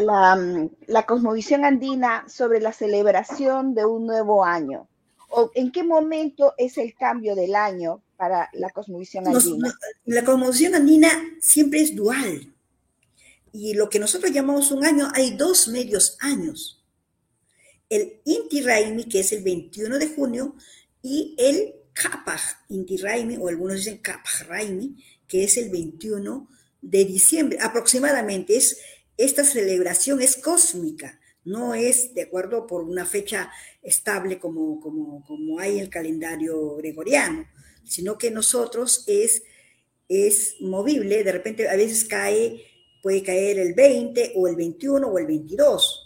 [0.87, 4.89] la, cosmovisión andina sobre la celebración de un nuevo año?
[5.37, 9.76] ¿O en qué momento es el cambio del año para la cosmovisión andina?
[10.05, 11.11] la cosmovisión andina
[11.41, 12.55] siempre es dual.
[13.53, 16.85] Y lo que nosotros llamamos un año, hay dos medios años.
[17.89, 20.55] El Inti Raimi, que es el 21 de junio,
[21.03, 26.49] y el Kapaj Inti Raimi, o algunos dicen Kapaj Raimi, que es el 21
[26.80, 27.59] de diciembre.
[27.61, 28.78] Aproximadamente es,
[29.16, 33.51] esta celebración es cósmica, no es de acuerdo por una fecha
[33.82, 37.47] estable como, como, como hay el calendario gregoriano,
[37.84, 39.42] sino que nosotros es,
[40.09, 42.64] es movible, de repente a veces cae,
[43.03, 46.01] puede caer el 20 o el 21 o el 22.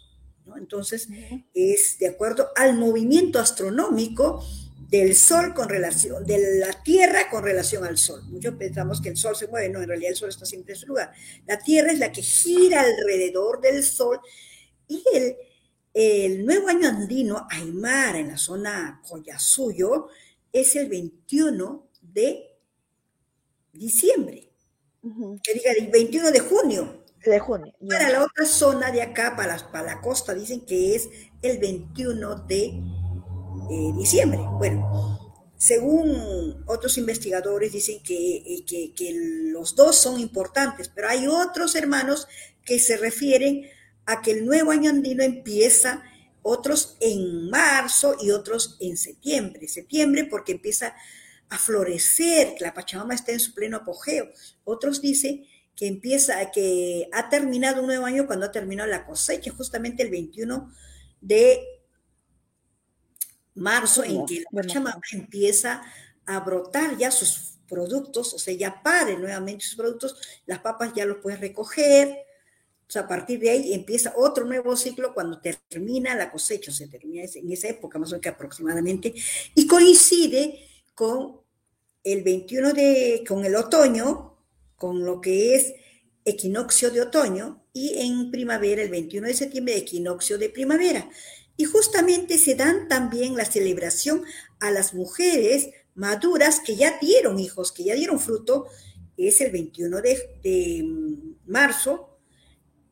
[0.57, 1.09] Entonces,
[1.55, 4.43] es de acuerdo al movimiento astronómico
[4.89, 8.23] del Sol con relación, de la Tierra con relación al Sol.
[8.29, 10.81] Muchos pensamos que el Sol se mueve, no, en realidad el Sol está siempre en
[10.81, 11.13] su lugar.
[11.47, 14.19] La Tierra es la que gira alrededor del Sol
[14.89, 15.37] y el,
[15.95, 20.09] el nuevo año andino, Aymara, en la zona Collasuyo,
[20.53, 22.57] es el 21 de
[23.73, 24.53] diciembre.
[25.43, 27.05] Que diga, el 21 de junio.
[27.25, 27.75] De junio.
[27.89, 31.09] Para la otra zona de acá, para para la costa, dicen que es
[31.43, 34.41] el 21 de eh, diciembre.
[34.53, 35.19] Bueno,
[35.57, 39.13] según otros investigadores dicen eh, que, que,
[39.53, 42.29] los dos son importantes, pero hay otros hermanos
[42.65, 43.69] que se refieren
[44.09, 46.03] a que el nuevo año andino empieza,
[46.41, 49.69] otros en marzo y otros en septiembre.
[49.69, 50.95] Septiembre porque empieza
[51.51, 54.31] a florecer, la Pachamama está en su pleno apogeo.
[54.65, 55.45] Otros dicen
[55.77, 60.11] que empieza, que ha terminado un nuevo año cuando ha terminado la cosecha, justamente el
[60.11, 60.73] 21
[61.21, 61.63] de
[63.57, 65.83] marzo, en que la Pachamama empieza
[66.25, 71.05] a brotar ya sus productos, o sea, ya pare nuevamente sus productos, las papas ya
[71.05, 72.25] los puedes recoger,
[72.91, 77.23] sea, a partir de ahí empieza otro nuevo ciclo cuando termina la cosecha, se termina
[77.35, 79.15] en esa época más o menos aproximadamente,
[79.55, 80.59] y coincide
[80.95, 81.41] con
[82.03, 84.39] el 21 de, con el otoño,
[84.77, 85.75] con lo que es
[86.25, 91.09] equinoccio de otoño, y en primavera, el 21 de septiembre, equinoccio de primavera.
[91.57, 94.25] Y justamente se dan también la celebración
[94.61, 98.67] a las mujeres maduras que ya dieron hijos, que ya dieron fruto,
[99.17, 102.18] es el 21 de, mm, marzo,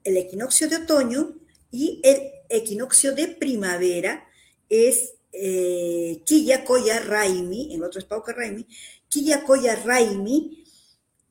[0.06, 1.34] el equinoccio de otoño
[1.70, 4.24] y el equinoccio de primavera
[4.68, 6.22] es eh,
[7.04, 8.66] Raimi, en otro es Pauca Raimi,
[9.44, 10.64] Koya Raimi,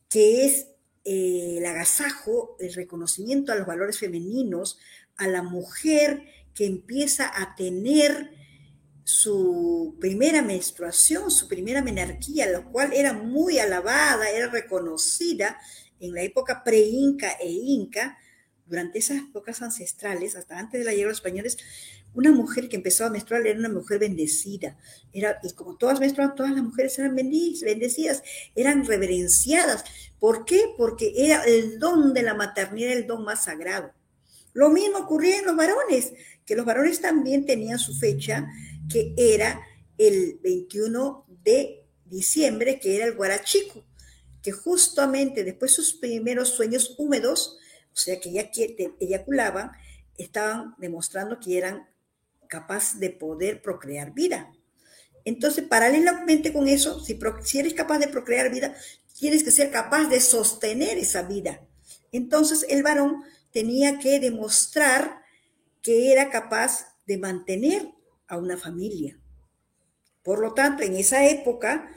[0.10, 0.68] que es
[1.06, 4.78] eh, el agasajo, el reconocimiento a los valores femeninos,
[5.16, 6.24] a la mujer
[6.54, 8.32] que empieza a tener
[9.06, 15.58] su primera menstruación, su primera menarquía, la cual era muy alabada, era reconocida
[16.00, 18.18] en la época pre-inca e inca,
[18.66, 21.58] durante esas épocas ancestrales, hasta antes de la llegada de los españoles,
[22.14, 24.78] una mujer que empezó a menstruar era una mujer bendecida.
[25.14, 28.24] Era, y como todas menstruaban, todas las mujeres eran bendecidas,
[28.56, 29.84] eran reverenciadas.
[30.20, 30.74] ¿Por qué?
[30.78, 33.92] Porque era el don de la maternidad, el don más sagrado.
[34.54, 36.14] Lo mismo ocurría en los varones
[36.46, 38.48] que los varones también tenían su fecha,
[38.90, 39.60] que era
[39.98, 43.84] el 21 de diciembre, que era el guarachico,
[44.42, 47.58] que justamente después sus primeros sueños húmedos,
[47.96, 48.52] o sea que ya
[49.00, 49.72] eyaculaban,
[50.18, 51.88] estaban demostrando que eran
[52.50, 54.52] capaces de poder procrear vida.
[55.24, 58.76] Entonces, paralelamente con eso, si, si eres capaz de procrear vida,
[59.18, 61.62] tienes que ser capaz de sostener esa vida.
[62.12, 65.22] Entonces, el varón tenía que demostrar
[65.82, 67.92] que era capaz de mantener
[68.28, 69.18] a una familia.
[70.22, 71.90] Por lo tanto, en esa época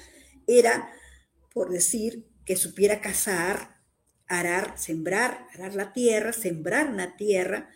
[0.46, 0.92] era,
[1.52, 3.77] por decir, que supiera cazar,
[4.28, 7.70] arar, sembrar, arar la tierra, sembrar la tierra,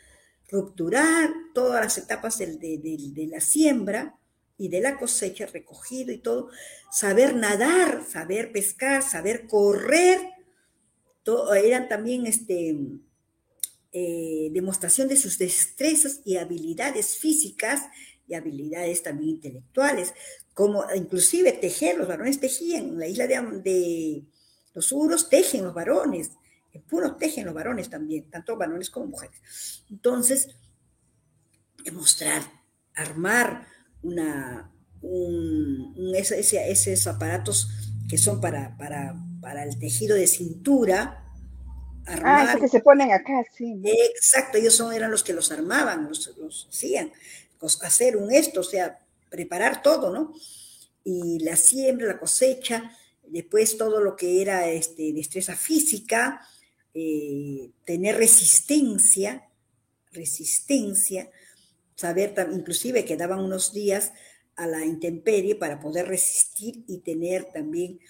[0.49, 4.19] rupturar todas las etapas de, la siembra,
[4.59, 6.49] y de la cosecha recogido y todo,
[6.93, 10.21] saber nadar, saber pescar, saber correr,
[11.25, 12.77] todo, eran también este,
[13.93, 17.83] eh, demostración de sus destrezas y habilidades físicas
[18.29, 20.15] y habilidades también intelectuales,
[20.55, 24.23] como inclusive tejer, los varones tejían, en la isla de, de
[24.75, 26.31] los suros tejen los varones,
[26.73, 29.85] en puro tejen los varones también, tanto varones como mujeres.
[29.91, 30.49] Entonces,
[31.85, 32.43] demostrar,
[32.95, 33.67] armar
[34.03, 37.69] una, un, esos aparatos
[38.09, 41.19] que son para, para, para el tejido de cintura,
[42.05, 42.57] Armar.
[42.57, 43.81] Ah, que se ponen acá, sí.
[43.85, 47.13] Exacto, ellos son, eran los que los armaban, los, los hacían,
[47.83, 48.99] hacer un esto, o sea,
[49.31, 50.35] preparar todo, ¿no?
[51.05, 52.91] Y la siembra, la cosecha,
[53.23, 56.41] después todo lo que era este, destreza física,
[56.95, 59.49] eh, tener resistencia,
[60.13, 61.31] resistencia,
[61.95, 64.13] saber, inclusive que daban unos días
[64.57, 68.01] a la intemperie para poder resistir y tener también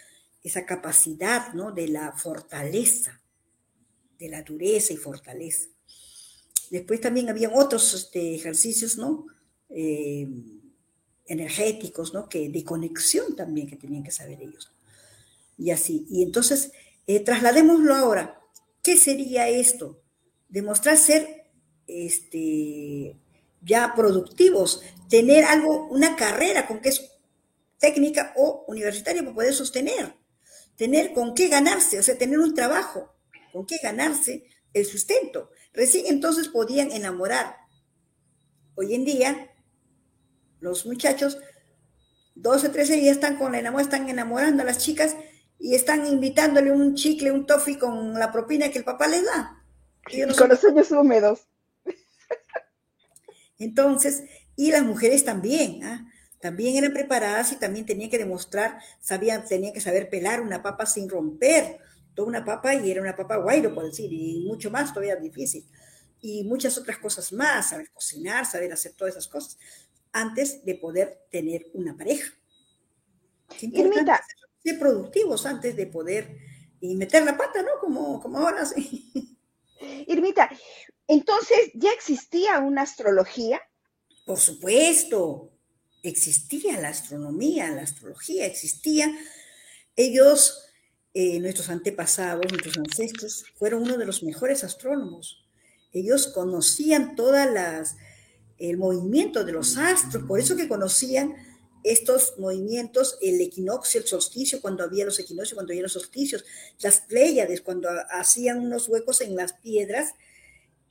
[0.42, 1.70] esa capacidad, ¿no?
[1.70, 3.20] De la fortaleza,
[4.18, 5.68] de la dureza y fortaleza.
[6.70, 9.26] Después también habían otros este, ejercicios, ¿no?
[9.68, 10.28] Eh,
[11.26, 12.28] energéticos, ¿no?
[12.28, 14.72] Que de conexión también que tenían que saber ellos.
[15.58, 16.06] Y así.
[16.10, 16.72] Y entonces,
[17.06, 18.41] eh, trasladémoslo ahora.
[18.82, 20.02] ¿Qué sería esto?
[20.48, 21.52] Demostrar ser
[21.86, 23.16] este,
[23.60, 27.12] ya productivos, tener algo, una carrera con que es
[27.78, 30.14] técnica o universitaria para poder sostener,
[30.76, 33.14] tener con qué ganarse, o sea, tener un trabajo,
[33.52, 35.50] con qué ganarse el sustento.
[35.72, 37.56] Recién entonces podían enamorar.
[38.74, 39.50] Hoy en día,
[40.60, 41.38] los muchachos,
[42.34, 45.14] 12, 13 días están con la enamorada, están enamorando a las chicas
[45.62, 49.62] y están invitándole un chicle, un toffee con la propina que el papá les da.
[50.10, 51.46] Y, con los sueños húmedos.
[53.60, 54.24] Entonces,
[54.56, 56.10] y las mujeres también, ¿ah?
[56.40, 60.84] también eran preparadas y también tenían que demostrar, sabían, tenían que saber pelar una papa
[60.84, 61.78] sin romper,
[62.16, 65.64] toda una papa y era una papa guairo, por decir, y mucho más todavía difícil.
[66.20, 69.56] Y muchas otras cosas más, saber cocinar, saber hacer todas esas cosas,
[70.10, 72.32] antes de poder tener una pareja.
[74.62, 76.36] Ser productivos antes de poder
[76.80, 77.80] y meter la pata, ¿no?
[77.80, 79.38] Como, como ahora sí.
[80.06, 80.50] Irmita,
[81.06, 83.60] entonces, ¿ya existía una astrología?
[84.24, 85.52] Por supuesto,
[86.02, 89.12] existía la astronomía, la astrología existía.
[89.96, 90.64] Ellos,
[91.14, 95.44] eh, nuestros antepasados, nuestros ancestros, fueron uno de los mejores astrónomos.
[95.92, 97.96] Ellos conocían todas las
[98.58, 101.34] el movimiento de los astros, por eso que conocían
[101.84, 106.44] estos movimientos, el equinoccio, el solsticio, cuando había los equinoccios, cuando había los solsticios,
[106.80, 110.14] las pléyades, cuando hacían unos huecos en las piedras,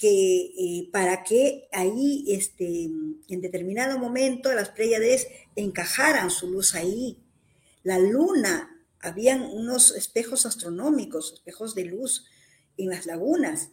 [0.02, 2.90] que eh, para que ahí, este,
[3.28, 7.20] en determinado momento, las Pléyades encajaran su luz ahí.
[7.84, 12.26] La luna, habían unos espejos astronómicos, espejos de luz
[12.78, 13.70] en las lagunas,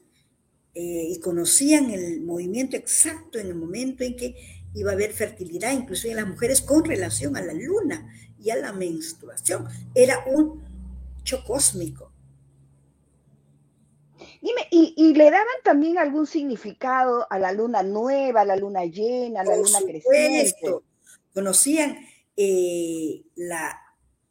[0.74, 5.72] eh, y conocían el movimiento exacto en el momento en que iba a haber fertilidad,
[5.72, 9.66] incluso en las mujeres con relación a la luna y a la menstruación.
[9.94, 10.62] Era un
[11.20, 12.12] hecho cósmico.
[14.40, 19.40] Dime, ¿y, le daban también algún significado a la luna nueva, a la luna llena,
[19.40, 20.54] a la luna creciente?
[21.34, 21.98] Conocían
[22.36, 23.80] eh, la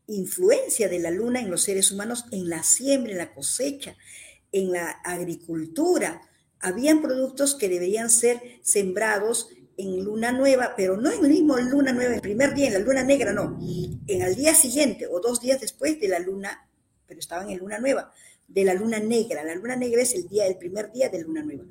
[0.08, 3.98] influencia de la luna en los seres humanos, en la siembra, en la cosecha,
[4.52, 6.22] en la agricultura.
[6.60, 11.94] Habían productos que deberían ser sembrados en luna nueva, pero no en el mismo luna
[11.94, 13.58] nueva, el primer día, en la luna negra, no,
[14.08, 16.68] en el día siguiente o dos días después de la luna,
[17.06, 18.12] pero estaban en luna nueva
[18.48, 19.44] de la luna negra.
[19.44, 21.66] La luna negra es el día, el primer día de luna nueva.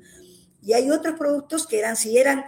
[0.61, 2.45] Y hay otros productos que eran, si eran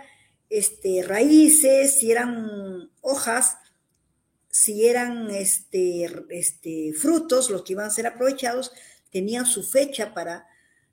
[0.50, 3.58] este, raíces, si eran hojas,
[4.50, 8.72] si eran este, este, frutos, los que iban a ser aprovechados,
[9.12, 10.48] tenían su fecha para,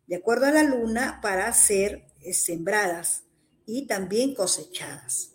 [0.07, 3.26] de acuerdo a la luna, para ser eh, sembradas
[3.67, 5.33] y también cosechadas.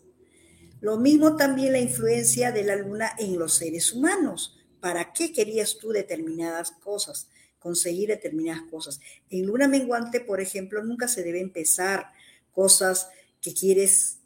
[0.79, 4.57] Lo mismo también la influencia de la luna en los seres humanos.
[4.79, 7.27] ¿Para qué querías tú determinadas cosas?
[7.61, 8.99] conseguir determinadas cosas.
[9.29, 12.11] En luna menguante, por ejemplo, nunca se debe empezar
[12.51, 13.07] cosas
[13.39, 14.17] que quieres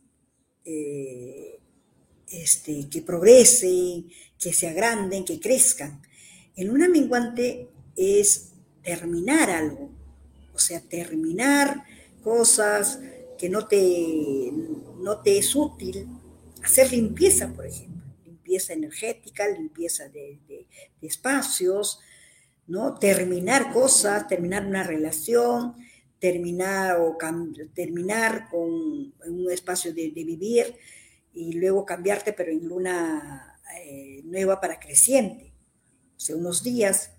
[0.63, 1.59] eh,
[2.29, 6.01] este, que progresen, que se agranden, que crezcan.
[6.55, 9.89] En luna menguante es terminar algo,
[10.53, 11.83] o sea, terminar
[12.23, 12.99] cosas
[13.37, 14.51] que no te,
[14.99, 16.07] no te es útil,
[16.63, 20.67] hacer limpieza, por ejemplo, limpieza energética, limpieza de
[21.01, 21.99] espacios,
[22.67, 22.95] ¿no?
[22.95, 25.75] Terminar cosas, terminar una relación,
[26.19, 27.17] terminar o
[27.73, 30.75] terminar con un espacio de, vivir
[31.33, 35.53] y luego cambiarte, pero en luna eh, nueva para creciente,
[36.29, 37.11] unos días,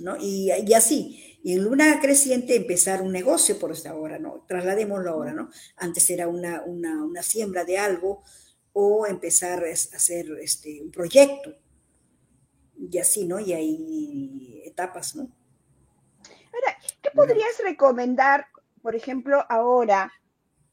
[0.00, 0.16] ¿no?
[0.16, 4.44] Y, y, así, y en luna creciente empezar un negocio por esta hora, ¿no?
[4.46, 5.48] Trasladémoslo ahora, ¿no?
[5.78, 8.22] Antes era una, una, una siembra de algo
[8.74, 11.54] o empezar a hacer este, un proyecto,
[12.76, 13.40] y así, ¿no?
[13.40, 15.22] Y hay etapas, ¿no?
[16.22, 18.48] Ahora, ¿qué podrías recomendar,
[18.82, 20.12] por ejemplo, ahora,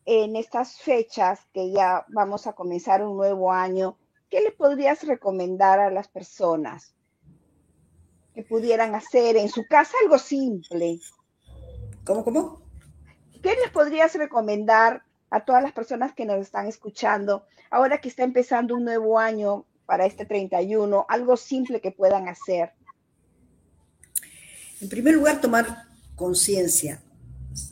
[0.03, 3.97] en estas fechas que ya vamos a comenzar un nuevo año?
[4.29, 6.94] ¿Qué le podrías recomendar a las personas
[8.35, 10.99] que pudieran hacer en su casa algo simple?
[12.03, 12.61] ¿Cómo, cómo?
[13.41, 18.23] ¿Qué les podrías recomendar a todas las personas que nos están escuchando ahora que está
[18.23, 22.73] empezando un nuevo año para este 31, algo simple que puedan hacer?
[24.81, 27.01] En primer lugar, tomar conciencia,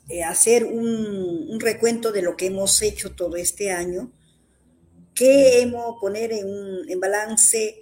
[0.07, 4.11] eh, hacer un, un, recuento de lo que hemos hecho todo este año,
[5.14, 6.47] qué hemos poner en,
[6.88, 7.76] en balance,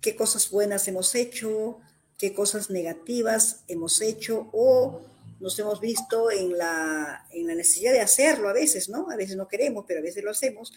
[0.00, 1.80] qué cosas buenas hemos hecho,
[2.18, 5.02] qué cosas negativas hemos hecho o
[5.40, 9.10] nos hemos visto en la, en la necesidad de hacerlo a veces, ¿no?
[9.10, 10.72] A veces no queremos, pero a veces lo hacemos.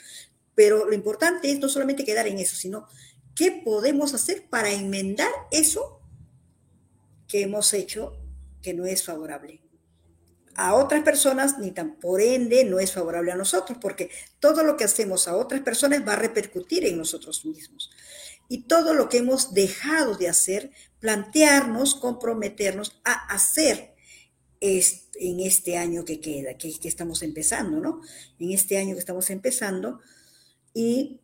[0.53, 2.85] Pero lo importante es no solamente quedar en eso, sino
[3.35, 6.01] qué podemos hacer para enmendar eso
[7.27, 8.17] que hemos hecho
[8.61, 9.61] que no es favorable.
[10.55, 14.11] A otras personas, ni tan por ende, no es favorable a nosotros, porque
[14.41, 17.89] todo lo que hacemos a otras personas va a repercutir en nosotros mismos.
[18.49, 23.95] Y todo lo que hemos dejado de hacer, plantearnos, comprometernos a hacer
[24.59, 28.01] en este año que queda, que, que estamos empezando, ¿no?
[28.39, 30.01] En este año que estamos empezando.
[30.73, 31.21] Y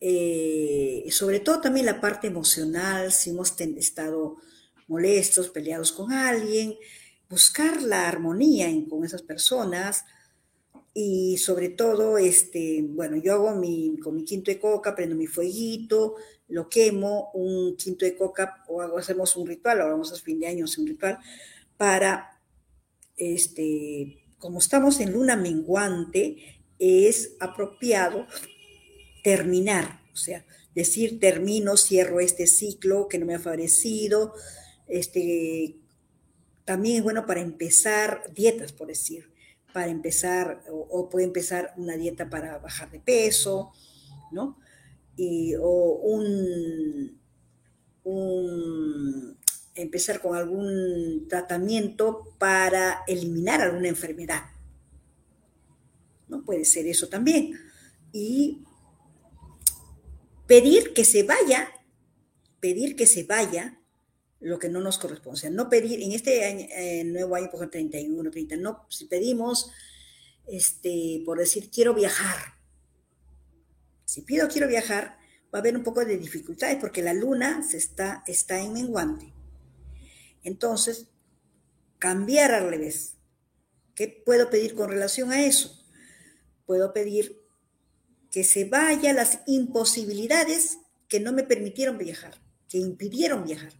[0.00, 4.36] eh, sobre todo también la parte emocional, si hemos estado
[4.88, 6.76] molestos, peleados con alguien,
[7.28, 10.04] buscar la armonía con esas personas
[10.92, 15.26] y sobre todo, este, bueno, yo hago mi, con mi quinto de coca, prendo mi
[15.26, 16.16] fueguito,
[16.52, 20.46] lo quemo, un quinto de coca, o hacemos un ritual, ahora vamos a fin de
[20.46, 21.18] año, un ritual,
[21.76, 22.38] para,
[23.16, 28.26] este, como estamos en luna menguante, es apropiado
[29.24, 30.44] terminar, o sea,
[30.74, 34.34] decir termino, cierro este ciclo que no me ha favorecido,
[34.88, 35.76] este,
[36.64, 39.32] también es bueno para empezar dietas, por decir,
[39.72, 43.72] para empezar, o, o puede empezar una dieta para bajar de peso,
[44.32, 44.58] ¿no?
[45.16, 47.20] Y, o un,
[49.74, 54.42] empezar con algún tratamiento para eliminar alguna enfermedad.
[56.28, 56.44] ¿No?
[56.44, 57.58] Puede ser eso también.
[58.12, 58.64] Y
[60.46, 61.68] pedir que se vaya,
[62.60, 63.78] pedir que se vaya
[64.42, 65.38] lo que no nos corresponde.
[65.38, 68.86] O sea, no pedir, en este año, eh, nuevo año, por ejemplo, 31, 30, no,
[68.90, 69.70] si pedimos,
[70.46, 72.36] este, por decir, quiero viajar.
[74.12, 77.78] Si pido quiero viajar, va a haber un poco de dificultades porque la luna se
[77.78, 79.32] está, está en menguante.
[80.42, 81.06] Entonces,
[81.98, 83.14] cambiar al revés.
[83.94, 85.82] ¿Qué puedo pedir con relación a eso?
[86.66, 87.40] Puedo pedir
[88.30, 90.76] que se vayan las imposibilidades
[91.08, 92.34] que no me permitieron viajar,
[92.68, 93.72] que impidieron viajar,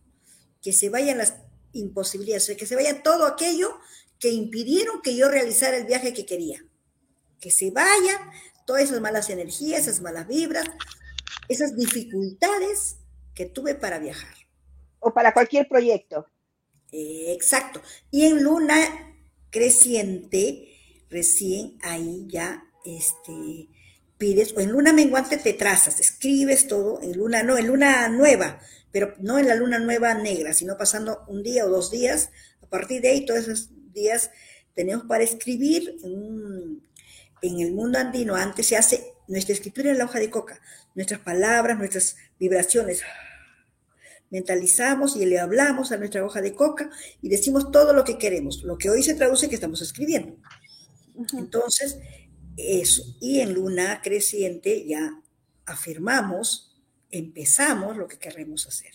[0.62, 1.35] que se vayan las
[1.72, 3.78] imposibilidades, que se vaya todo aquello
[4.18, 6.64] que impidieron que yo realizara el viaje que quería,
[7.39, 8.30] que se vayan
[8.66, 10.64] todas esas malas energías, esas malas vibras,
[11.48, 12.96] esas dificultades
[13.34, 14.34] que tuve para viajar.
[15.00, 16.26] O para cualquier proyecto.
[16.92, 17.82] Eh, exacto.
[18.10, 18.76] Y en luna
[19.50, 20.68] creciente,
[21.10, 23.68] recién ahí ya, este,
[24.18, 28.60] pides, o en luna menguante te trazas, escribes todo, en luna, no, en luna nueva,
[28.92, 32.30] pero no en la luna nueva negra, sino pasando un día o dos días,
[32.62, 34.30] a partir de ahí, todos esos días
[34.74, 36.82] tenemos para escribir en,
[37.43, 40.61] en el mundo andino, antes se hace nuestra escritura en la hoja de coca,
[40.95, 43.03] nuestras palabras, nuestras vibraciones,
[44.30, 46.90] mentalizamos y le hablamos a nuestra hoja de coca
[47.20, 50.36] y decimos todo lo que queremos, lo que hoy se traduce que estamos escribiendo.
[51.34, 51.99] Entonces,
[52.57, 53.03] eso.
[53.20, 55.20] Y en luna creciente ya
[55.66, 56.80] afirmamos,
[57.11, 58.93] empezamos lo que queremos hacer.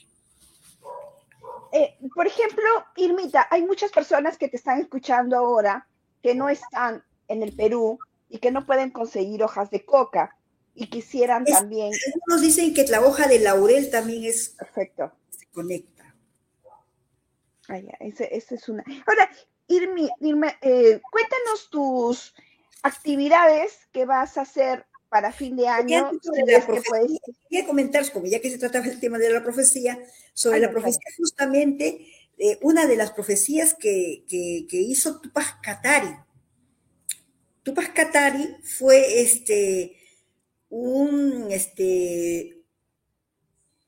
[1.72, 2.64] Eh, por ejemplo,
[2.95, 5.88] Irmita, hay muchas personas que te están escuchando ahora
[6.24, 8.00] que no están en el Perú
[8.30, 10.38] y que no pueden conseguir hojas de coca
[10.76, 11.92] y quisieran es, también.
[12.14, 14.50] Algunos dicen que la hoja de laurel también es.
[14.50, 15.12] Perfecto.
[15.30, 16.16] Se conecta.
[17.68, 18.84] Ah, ya, ese, ese es una.
[19.06, 19.30] Ahora,
[19.68, 22.34] Irmi, Irma, eh, cuéntanos tus
[22.84, 26.12] actividades que vas a hacer para fin de año.
[26.12, 27.20] De puedes...
[27.50, 29.98] Quería comentar, como ya que se trataba el tema de la profecía,
[30.34, 31.16] sobre Ay, la profecía, claro.
[31.18, 32.08] justamente
[32.38, 36.16] eh, una de las profecías que, que, que hizo Tupac Katari.
[37.68, 39.97] Tupac Katari fue este,
[40.70, 42.63] un, este,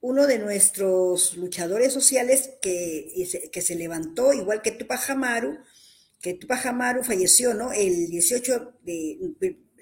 [0.02, 5.60] uno de nuestros luchadores sociales que, que se levantó, igual que Tupac Amaru,
[6.20, 7.72] que Tupac Amaru falleció ¿no?
[7.72, 9.18] el 18 de,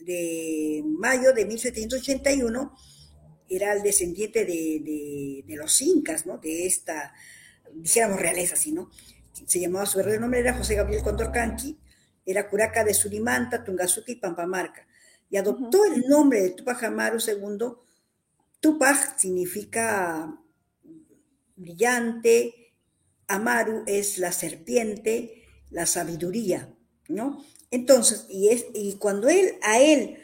[0.04, 2.76] de mayo de 1781,
[3.50, 6.38] era el descendiente de, de, los incas, ¿no?
[6.38, 7.16] De esta,
[7.74, 8.92] dijéramos realeza así, ¿no?
[9.48, 11.80] Se llamaba, su verdadero nombre era José Gabriel Condorcanqui,
[12.28, 14.86] era curaca de Surimanta, Tungazuca y Pampamarca,
[15.30, 17.68] y adoptó el nombre de Tupac Amaru II.
[18.60, 20.38] Tupac significa
[21.56, 22.74] brillante,
[23.28, 26.74] Amaru es la serpiente, la sabiduría,
[27.08, 27.44] ¿no?
[27.72, 30.18] Entonces, y, es, y cuando él, a él,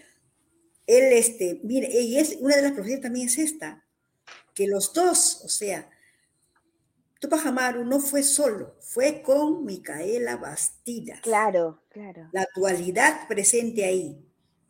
[0.88, 3.86] él, este, mire, y es, una de las profecías también es esta,
[4.54, 5.90] que los dos, o sea,
[7.24, 11.22] Tupac Amaru no fue solo, fue con Micaela Bastidas.
[11.22, 12.28] Claro, claro.
[12.34, 14.22] La dualidad presente ahí,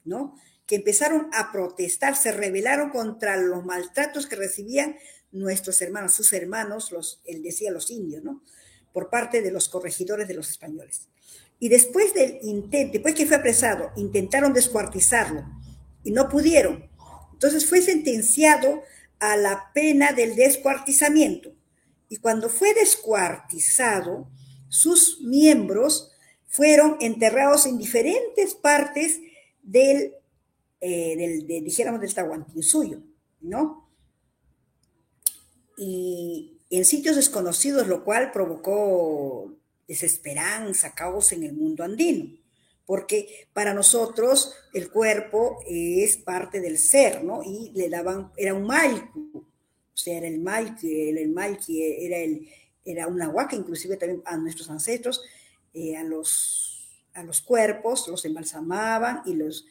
[0.05, 0.35] ¿no?
[0.67, 4.97] Que empezaron a protestar, se rebelaron contra los maltratos que recibían
[5.31, 8.43] nuestros hermanos, sus hermanos, los, él decía los indios, ¿no?
[8.91, 11.07] Por parte de los corregidores de los españoles.
[11.57, 15.43] Y después del intento, después que fue apresado, intentaron descuartizarlo
[16.03, 16.87] y no pudieron.
[17.31, 18.83] Entonces fue sentenciado
[19.17, 21.51] a la pena del descuartizamiento.
[22.14, 24.30] Y cuando fue descuartizado,
[24.70, 26.11] sus miembros
[26.45, 29.20] fueron enterrados en diferentes partes
[29.64, 30.14] del,
[30.80, 33.01] eh, del de, dijéramos, del Tahuantinsuyo,
[33.41, 33.89] ¿no?
[35.76, 39.51] Y en sitios desconocidos, lo cual provocó
[39.88, 42.30] desesperanza, caos en el mundo andino,
[42.86, 47.41] porque para nosotros el cuerpo es parte del ser, ¿no?
[47.43, 49.47] Y le daban, era un malcu,
[49.93, 51.35] o sea, era el malqui, el, el
[51.77, 52.47] era, el,
[52.83, 55.21] era una huaca, inclusive también a nuestros ancestros,
[55.73, 59.65] eh, a, los, a los cuerpos los embalsamaban y los,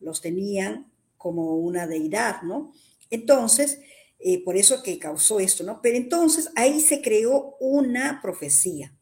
[0.00, 2.72] los tenían como una deidad, ¿no?
[3.10, 3.80] Entonces,
[4.18, 5.80] eh, por eso que causó esto, ¿no?
[5.82, 8.94] Pero entonces ahí se creó una profecía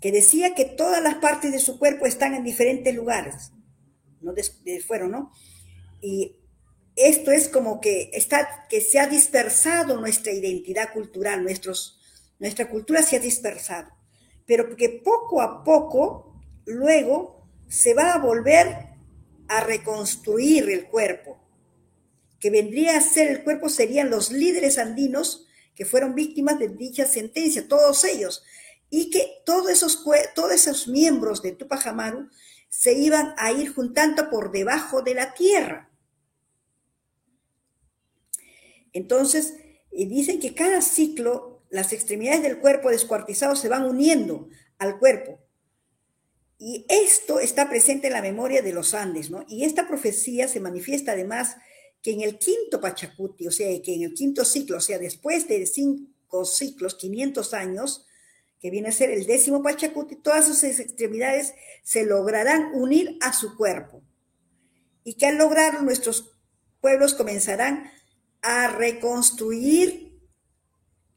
[0.00, 3.52] que decía que todas las partes de su cuerpo están en diferentes lugares,
[4.20, 4.34] ¿no?
[4.86, 5.32] fueron, ¿no?
[6.00, 6.36] Y
[6.96, 11.98] esto es como que, está, que se ha dispersado nuestra identidad cultural, nuestros,
[12.38, 13.90] nuestra cultura se ha dispersado,
[14.46, 18.90] pero que poco a poco, luego, se va a volver
[19.48, 21.38] a reconstruir el cuerpo,
[22.38, 27.06] que vendría a ser el cuerpo, serían los líderes andinos que fueron víctimas de dicha
[27.06, 28.44] sentencia, todos ellos,
[28.90, 32.28] y que todos esos, todos esos miembros de Tupac Amaru
[32.68, 35.90] se iban a ir juntando por debajo de la tierra.
[38.94, 39.54] Entonces,
[39.90, 45.40] dicen que cada ciclo, las extremidades del cuerpo descuartizado se van uniendo al cuerpo.
[46.56, 49.44] Y esto está presente en la memoria de los Andes, ¿no?
[49.48, 51.56] Y esta profecía se manifiesta además
[52.00, 55.48] que en el quinto Pachacuti, o sea, que en el quinto ciclo, o sea, después
[55.48, 58.06] de cinco ciclos, 500 años,
[58.60, 63.56] que viene a ser el décimo Pachacuti, todas sus extremidades se lograrán unir a su
[63.56, 64.02] cuerpo.
[65.02, 66.34] Y que al lograrlo nuestros
[66.80, 67.90] pueblos comenzarán
[68.44, 70.20] a reconstruir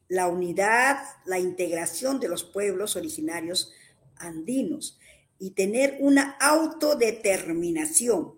[0.08, 3.70] la unidad, la integración de los pueblos originarios
[4.16, 4.98] andinos
[5.38, 8.34] y tener una autodeterminación.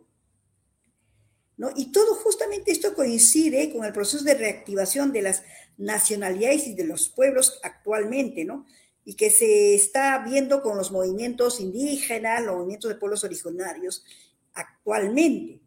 [1.56, 1.70] ¿no?
[1.76, 5.44] Y todo justamente esto coincide con el proceso de reactivación de las
[5.78, 8.66] nacionalidades y de los pueblos actualmente, ¿no?
[9.04, 14.04] y que se está viendo con los movimientos indígenas, los movimientos de pueblos originarios
[14.52, 15.60] actualmente.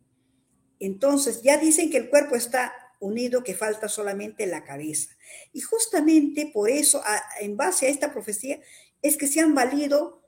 [0.79, 5.15] Entonces, ya dicen que el cuerpo está unido, que falta solamente la cabeza.
[5.51, 7.01] Y justamente por eso,
[7.41, 8.59] en base a esta profecía,
[9.01, 10.23] es que se han valido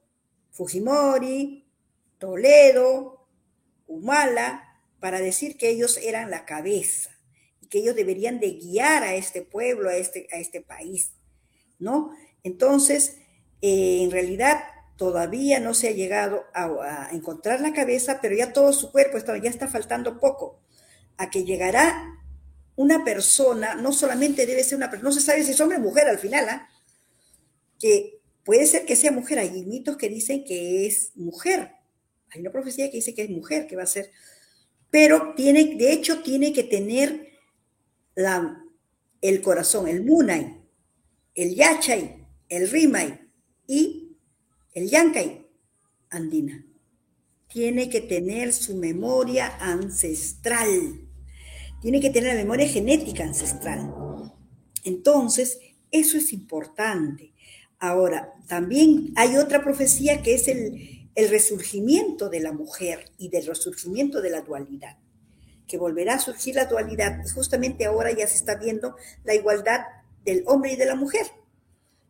[0.52, 1.66] Fujimori,
[2.18, 3.28] Toledo,
[3.88, 7.12] Humala, para decir que ellos eran la cabeza
[7.62, 11.14] y que ellos deberían de guiar a este pueblo, a este, a este país,
[11.80, 12.12] ¿no?
[12.44, 13.18] Entonces,
[13.62, 14.64] eh, en realidad
[14.98, 19.38] todavía no se ha llegado a, encontrar la cabeza, pero ya todo su cuerpo está,
[19.38, 20.60] ya está faltando poco,
[21.18, 22.16] a que llegará
[22.76, 25.82] una persona, no solamente debe ser una persona, no se sabe si es hombre o
[25.82, 26.70] mujer al final, ¿ah?
[27.80, 31.72] que puede ser que sea mujer, hay mitos que dicen que es mujer,
[32.32, 34.12] hay una profecía que dice que es mujer, que va a ser,
[34.90, 37.30] pero tiene, de hecho tiene que tener
[38.16, 38.64] la,
[39.22, 40.62] el corazón, el munay,
[41.34, 43.20] el yachay, el Rimay
[43.68, 44.18] y
[44.74, 45.48] el Yankay
[46.10, 46.66] andina.
[47.48, 51.05] Tiene que tener su memoria ancestral,
[51.86, 53.94] tiene que tener la memoria genética ancestral.
[54.84, 55.60] Entonces,
[55.92, 57.32] eso es importante.
[57.78, 64.24] Ahora, también hay otra profecía que es el, resurgimiento de la mujer y del resurgimiento
[64.24, 64.98] de la dualidad,
[65.68, 69.82] que volverá a surgir la dualidad justamente ahora ya se está viendo la igualdad
[70.26, 71.28] del hombre y de la mujer.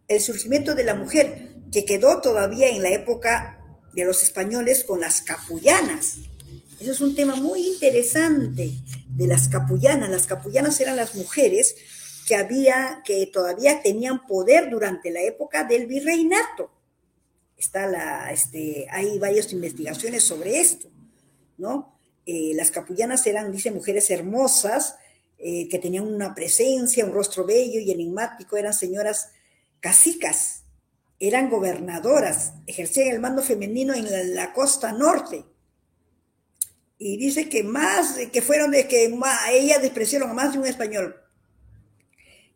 [0.07, 3.59] El surgimiento de la mujer, que quedó todavía en la época
[3.93, 6.19] de los españoles con las capullanas.
[6.79, 8.71] Eso es un tema muy interesante
[9.15, 10.09] de las capullanas.
[10.09, 11.75] Las capullanas eran las mujeres
[12.27, 16.71] que había, que todavía tenían poder durante la época del virreinato.
[17.57, 20.89] Está la, este, hay varias investigaciones sobre esto,
[21.57, 21.97] ¿no?
[22.25, 24.95] Eh, las capullanas eran, dice, mujeres hermosas,
[25.37, 29.29] eh, que tenían una presencia, un rostro bello y enigmático, eran señoras
[29.79, 30.63] casicas,
[31.19, 35.45] eran gobernadoras, ejercían el mando femenino en la, costa norte.
[36.97, 40.65] Y dice que más, que fueron de que más, ellas despreciaron a más de un
[40.65, 41.21] español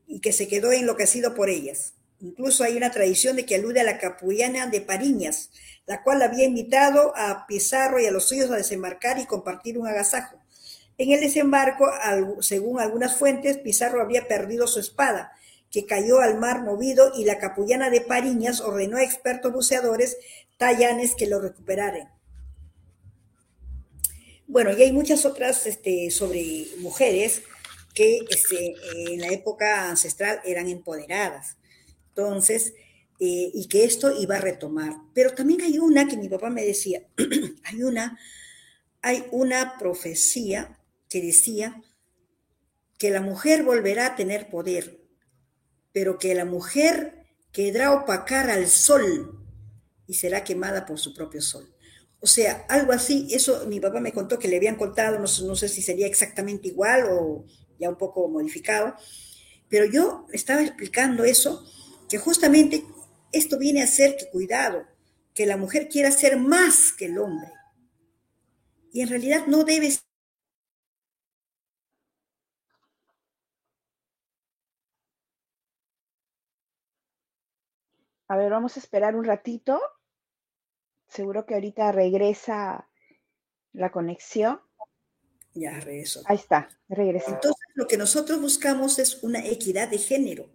[0.07, 1.93] y que se quedó enloquecido por ellas.
[2.21, 5.51] Incluso hay una tradición de que alude a la capullana de Pariñas,
[5.85, 9.87] la cual había invitado a Pizarro y a los suyos a desembarcar y compartir un
[9.87, 10.37] agasajo.
[10.97, 11.89] En el desembarco,
[12.41, 15.31] según algunas fuentes, Pizarro había perdido su espada,
[15.71, 20.17] que cayó al mar movido y la capullana de Pariñas ordenó a expertos buceadores
[20.57, 22.09] tallanes que lo recuperaran.
[24.49, 27.43] Bueno, y hay muchas otras este, sobre mujeres
[27.93, 28.73] que este,
[29.13, 31.57] en la época ancestral eran empoderadas.
[32.07, 32.73] Entonces,
[33.19, 34.95] eh, y que esto iba a retomar.
[35.13, 37.03] Pero también hay una que mi papá me decía,
[37.63, 38.17] hay una,
[39.03, 40.79] hay una profecía
[41.09, 41.83] que decía
[42.97, 44.99] que la mujer volverá a tener poder,
[45.91, 49.45] pero que la mujer quedará opacar al sol
[50.07, 51.71] y será quemada por su propio sol.
[52.21, 55.55] O sea, algo así, eso mi papá me contó que le habían contado, no, no
[55.55, 57.45] sé si sería exactamente igual o
[57.79, 58.93] ya un poco modificado,
[59.69, 61.65] pero yo estaba explicando eso,
[62.09, 62.85] que justamente
[63.31, 64.85] esto viene a ser que cuidado,
[65.35, 67.49] que la mujer quiera ser más que el hombre.
[68.91, 69.91] Y en realidad no debe
[78.29, 79.81] A ver, vamos a esperar un ratito.
[81.09, 82.87] Seguro que ahorita regresa
[83.73, 84.61] la conexión.
[85.55, 86.21] Ya regresó.
[86.25, 87.31] Ahí está, regresa.
[87.31, 90.49] Entonces, lo que nosotros buscamos es una equidad de género.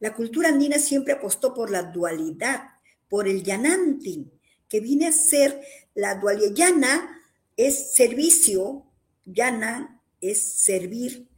[0.00, 2.62] La cultura andina siempre apostó por la dualidad,
[3.08, 4.32] por el yanantin,
[4.68, 5.60] que viene a ser
[5.94, 6.54] la dualidad.
[6.54, 7.22] Yana
[7.56, 8.90] es servicio,
[9.24, 11.28] yana es servir.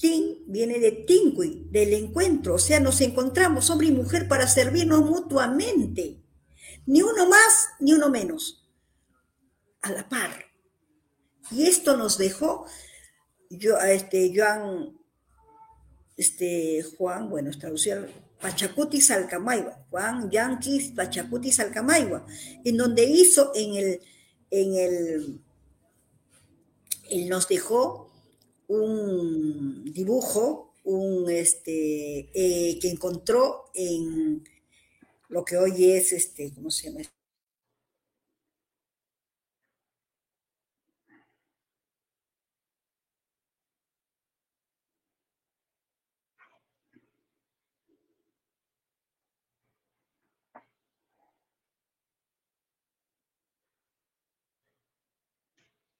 [0.00, 5.02] Tin viene de tingui, del encuentro, o sea, nos encontramos hombre y mujer para servirnos
[5.02, 6.22] mutuamente.
[6.88, 8.66] Ni uno más, ni uno menos.
[9.82, 10.30] A la par.
[11.50, 12.64] Y esto nos dejó,
[13.50, 14.98] yo, este, Joan,
[16.16, 18.08] este, Juan, bueno, traducción,
[18.40, 22.24] Pachacuti Salcamayua, Juan Yanquis Pachacuti Salcamayua,
[22.64, 24.00] en donde hizo en el,
[24.50, 25.40] en el,
[27.10, 28.10] él nos dejó
[28.66, 34.42] un dibujo, un, este, eh, que encontró en
[35.28, 37.00] lo que hoy es, este, ¿cómo se llama?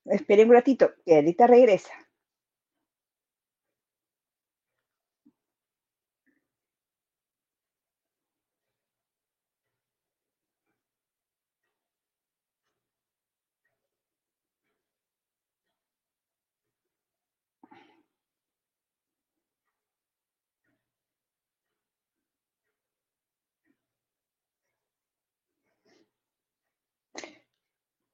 [0.06, 2.07] Esperen un ratito, que ahorita regresa.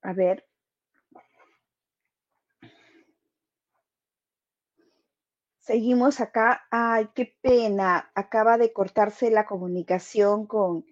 [0.09, 0.47] A ver,
[5.65, 6.67] Seguimos acá.
[6.71, 8.11] Ay, qué pena.
[8.15, 10.85] Acaba de cortarse la comunicación con,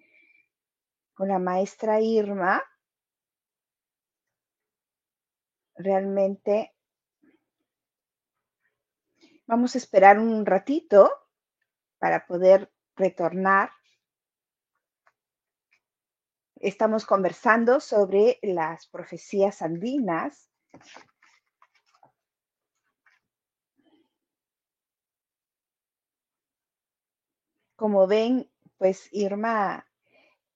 [1.13, 2.63] con la maestra Irma.
[5.75, 6.73] Realmente
[9.45, 11.11] vamos a esperar un ratito
[11.99, 13.69] para poder retornar.
[16.63, 20.49] Estamos conversando sobre las profecías andinas
[27.75, 29.85] como ven, pues Irma,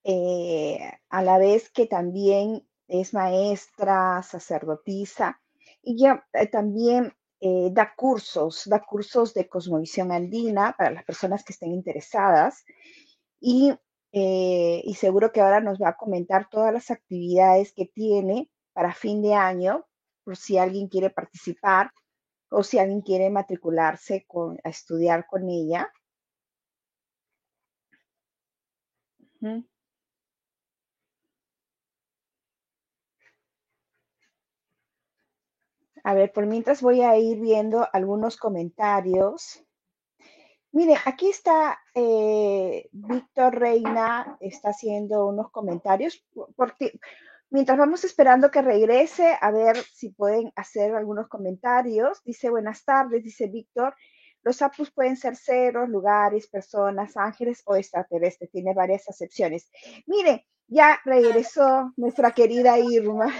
[0.05, 0.79] eh,
[1.09, 5.41] a la vez que también es maestra, sacerdotisa,
[5.81, 11.43] y ya eh, también eh, da cursos, da cursos de cosmovisión andina para las personas
[11.43, 12.63] que estén interesadas.
[13.41, 13.73] Y,
[14.19, 19.21] y seguro que ahora nos va a comentar todas las actividades que tiene para fin
[19.21, 19.85] de año
[20.23, 21.91] por si alguien quiere participar
[22.49, 25.91] o si alguien quiere matricularse con, a estudiar con ella.
[36.03, 39.66] A ver, por mientras voy a ir viendo algunos comentarios.
[40.71, 46.23] Mire, aquí está eh, Víctor Reina, está haciendo unos comentarios,
[46.55, 46.99] porque
[47.49, 52.21] mientras vamos esperando que regrese, a ver si pueden hacer algunos comentarios.
[52.23, 53.95] Dice, buenas tardes, dice Víctor.
[54.43, 58.51] Los apus pueden ser ceros, lugares, personas, ángeles o extraterrestres.
[58.51, 59.69] Tiene varias acepciones.
[60.05, 63.33] Mire, ya regresó nuestra querida Irma.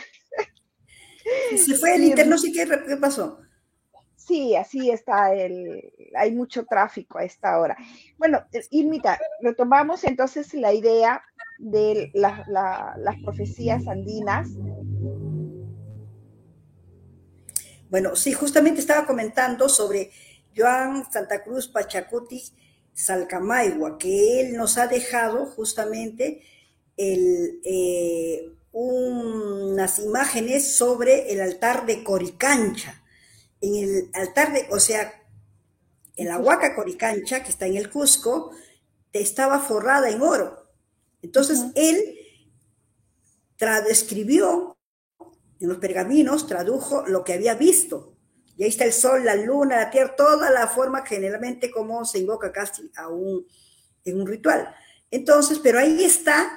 [1.55, 3.39] Se fue el internet, sí, ¿qué, ¿qué pasó?
[4.28, 7.78] Sí, así está, el, hay mucho tráfico a esta hora.
[8.17, 11.23] Bueno, Irmita, retomamos entonces la idea
[11.59, 14.49] de las profecías andinas.
[17.89, 20.11] Bueno, sí, justamente estaba comentando sobre
[20.55, 22.43] Joan Santa Cruz Pachacuti
[22.93, 26.41] Salcamaigua, que él nos ha dejado justamente
[26.97, 33.03] el, eh, unas imágenes sobre el altar de Coricancha.
[33.62, 35.14] En el altar de, o sea,
[36.16, 38.51] en la Huaca Coricancha, que está en el Cusco,
[39.14, 40.68] estaba forrada en oro.
[41.22, 42.16] Entonces él
[43.89, 44.78] escribió
[45.60, 48.16] en los pergaminos, tradujo lo que había visto.
[48.55, 52.20] Y ahí está el sol, la luna, la tierra, toda la forma generalmente como se
[52.20, 53.45] invoca casi a un,
[54.03, 54.74] en un ritual.
[55.12, 56.51] Entonces, pero ahí está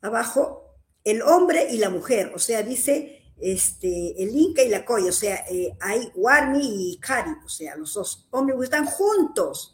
[0.00, 0.62] abajo
[1.04, 5.12] el hombre y la mujer, o sea, dice este, el Inca y la Coya, o
[5.12, 9.72] sea, eh, hay Warmi y Kari, o sea, los dos hombres están juntos.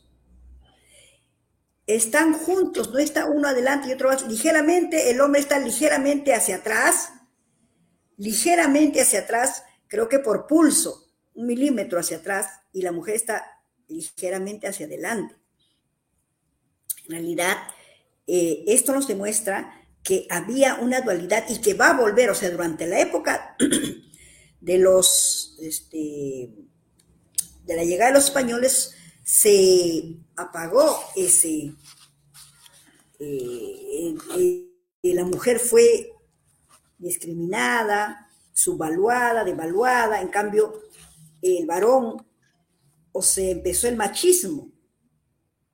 [1.87, 4.29] Están juntos, no está uno adelante y otro atrás.
[4.29, 7.13] Ligeramente, el hombre está ligeramente hacia atrás,
[8.17, 13.63] ligeramente hacia atrás, creo que por pulso, un milímetro hacia atrás, y la mujer está
[13.89, 15.35] ligeramente hacia adelante.
[17.05, 17.57] En realidad,
[18.27, 22.51] eh, esto nos demuestra que había una dualidad y que va a volver, o sea,
[22.51, 23.57] durante la época
[24.61, 26.51] de los, este,
[27.65, 31.75] de la llegada de los españoles, se apagó ese,
[33.21, 36.11] eh, eh, la mujer fue
[36.99, 40.83] discriminada, subvaluada, devaluada, en cambio,
[41.41, 42.27] el varón,
[43.13, 44.73] o se empezó el machismo,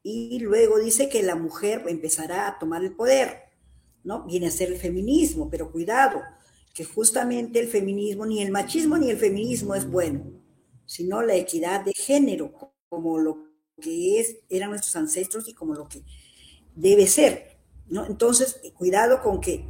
[0.03, 3.48] y luego dice que la mujer empezará a tomar el poder
[4.05, 4.25] ¿no?
[4.25, 6.23] Viene a ser el feminismo, pero cuidado,
[6.75, 10.25] que justamente el feminismo, ni el machismo ni el feminismo es bueno,
[10.87, 12.53] sino la equidad de género,
[12.89, 13.49] como lo
[13.81, 16.03] que es, eran nuestros ancestros y como lo que
[16.75, 18.07] debe ser, ¿no?
[18.07, 19.65] Entonces, cuidado con que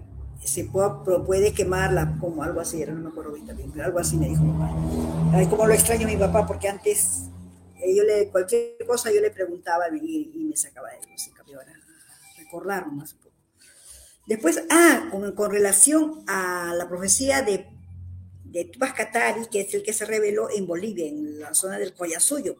[0.45, 3.99] se pueda, puede quemarla, como algo así, era, no me acuerdo ahorita bien, pero algo
[3.99, 4.43] así me dijo
[5.33, 7.25] Ay, como lo extraño mi papá, porque antes
[7.81, 11.73] eh, yo le, cualquier cosa yo le preguntaba y, me sacaba de música, pero ahora
[12.37, 13.17] recordar más.
[14.29, 17.67] Después, ah, con, relación a la profecía de,
[18.45, 21.95] de Tupac Katari, que es el que se reveló en Bolivia, en la zona del
[21.95, 22.57] Collasuyo.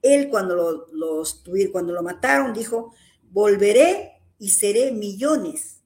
[0.00, 1.24] Él cuando lo,
[1.72, 2.94] cuando lo mataron dijo,
[3.30, 5.82] volveré y seré millones.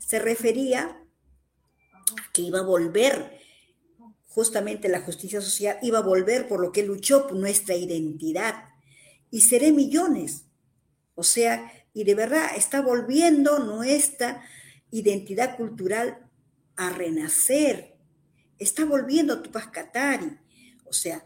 [0.00, 3.38] Se refería a que iba a volver,
[4.26, 8.70] justamente la justicia social iba a volver por lo que luchó, por nuestra identidad.
[9.30, 10.46] Y seré millones.
[11.14, 14.42] O sea, y de verdad está volviendo nuestra
[14.98, 16.18] identidad cultural
[16.76, 17.96] a renacer.
[18.58, 20.38] Está volviendo Tupac Katari.
[20.84, 21.24] O sea,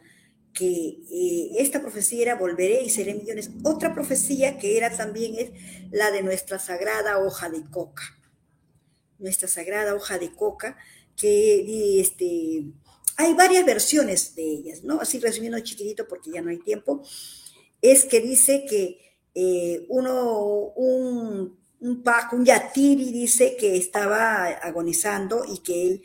[0.53, 3.51] que eh, esta profecía era volveré y seré millones.
[3.63, 5.51] Otra profecía que era también es
[5.91, 8.19] la de nuestra sagrada hoja de coca.
[9.19, 10.77] Nuestra sagrada hoja de coca,
[11.17, 12.65] que este,
[13.17, 15.01] hay varias versiones de ellas, ¿no?
[15.01, 17.03] Así resumiendo chiquitito porque ya no hay tiempo,
[17.83, 25.45] es que dice que eh, uno, un un Paco, un Yatiri dice que estaba agonizando
[25.45, 26.03] y que él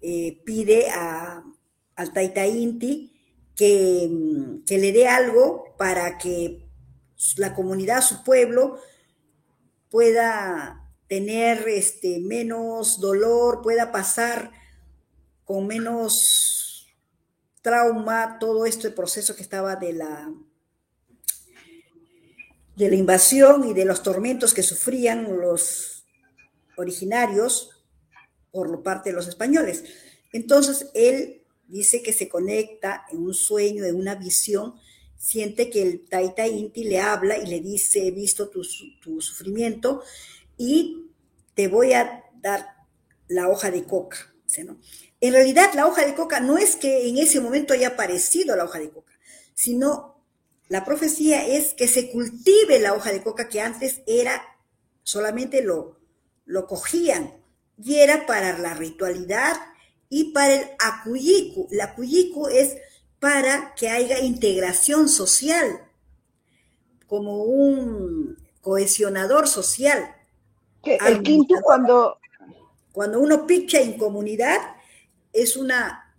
[0.00, 1.44] eh, pide a,
[1.96, 3.12] al Taita Inti
[3.54, 6.66] que, mm, que, le dé algo para que
[7.36, 8.78] la comunidad, su pueblo,
[9.90, 14.50] pueda tener este, menos dolor, pueda pasar
[15.44, 16.88] con menos
[17.60, 20.32] trauma todo este proceso que estaba de la
[22.82, 26.04] de la invasión y de los tormentos que sufrían los
[26.76, 27.70] originarios
[28.50, 29.84] por parte de los españoles.
[30.32, 34.74] Entonces, él dice que se conecta en un sueño, en una visión,
[35.16, 40.02] siente que el Taita Inti le habla y le dice, he visto tu, sufrimiento
[40.58, 41.06] y
[41.54, 42.66] te voy a dar
[43.28, 44.34] la hoja de coca.
[45.20, 48.64] En realidad, la hoja de coca no es que en ese momento haya aparecido la
[48.64, 49.12] hoja de coca,
[49.54, 50.11] sino
[50.72, 54.42] la profecía es que se cultive la hoja de coca que antes era
[55.02, 56.00] solamente lo,
[56.46, 57.34] lo cogían
[57.76, 59.54] y era para la ritualidad
[60.08, 61.68] y para el acuyiku.
[61.70, 62.78] El acuyiku es
[63.20, 65.90] para que haya integración social,
[67.06, 70.16] como un cohesionador social.
[70.84, 72.16] el quinto cuando...
[72.92, 74.58] Cuando uno picha en comunidad,
[75.32, 76.14] es una,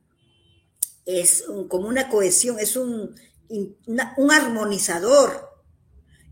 [1.06, 3.16] es como una cohesión, es un,
[3.50, 5.50] un armonizador.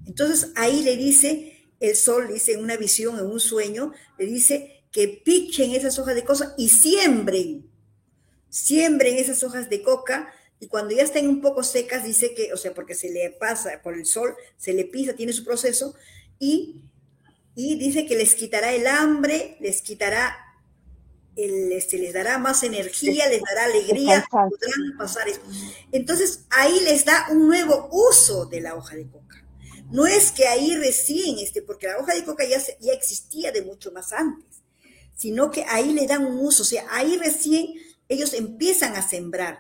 [0.06, 4.86] Entonces ahí le dice, el sol dice en una visión, en un sueño, le dice
[4.92, 7.70] que pichen esas hojas de coca y siembren,
[8.50, 12.58] siembren esas hojas de coca y cuando ya estén un poco secas, dice que, o
[12.58, 15.96] sea, porque se le pasa por el sol, se le pisa, tiene su proceso,
[16.38, 16.84] y,
[17.56, 20.38] y dice que les quitará el hambre, les quitará,
[21.36, 25.42] el, este, les dará más energía, les dará alegría, podrán pasar eso.
[25.92, 29.46] Entonces, ahí les da un nuevo uso de la hoja de coca.
[29.92, 33.62] No es que ahí recién, este, porque la hoja de coca ya, ya existía de
[33.62, 34.62] mucho más antes,
[35.16, 37.68] sino que ahí le dan un uso, o sea, ahí recién
[38.08, 39.60] ellos empiezan a sembrar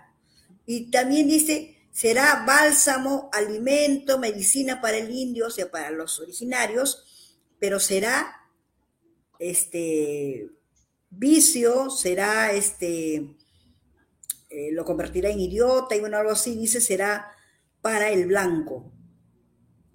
[0.66, 7.04] y también dice, será bálsamo, alimento, medicina para el indio, o sea, para los originarios,
[7.60, 8.34] pero será
[9.38, 10.50] este
[11.12, 13.36] vicio, será este,
[14.50, 17.32] eh, lo convertirá en idiota y bueno, algo así, dice, será
[17.82, 18.92] para el blanco.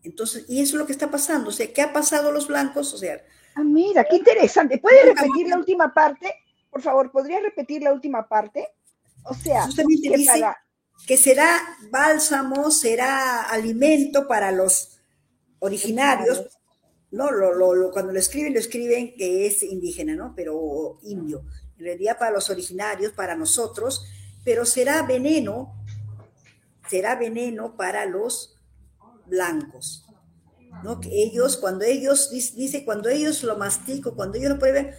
[0.03, 2.47] Entonces, y eso es lo que está pasando, o sea, ¿qué ha pasado a los
[2.47, 2.95] blancos?
[2.95, 3.21] O sea...
[3.57, 4.79] Ah, mira, qué interesante.
[4.79, 6.33] ¿Puedes repetir la última parte?
[6.71, 8.69] Por favor, ¿podrías repetir la última parte?
[9.25, 9.67] O sea,
[11.07, 11.61] que será
[11.91, 14.99] bálsamo, será alimento para los
[15.59, 16.47] originarios,
[17.11, 17.31] ¿no?
[17.31, 20.35] Lo, cuando lo escriben, lo escriben que es indígena, ¿no?
[20.35, 21.45] Pero indio.
[21.79, 24.07] En realidad para los originarios, para nosotros,
[24.45, 25.75] pero será veneno,
[26.89, 28.57] será veneno para los
[29.27, 30.07] blancos.
[30.83, 31.01] ¿no?
[31.01, 34.93] Que ellos, cuando ellos, dice, cuando ellos lo mastico, cuando ellos lo prueben,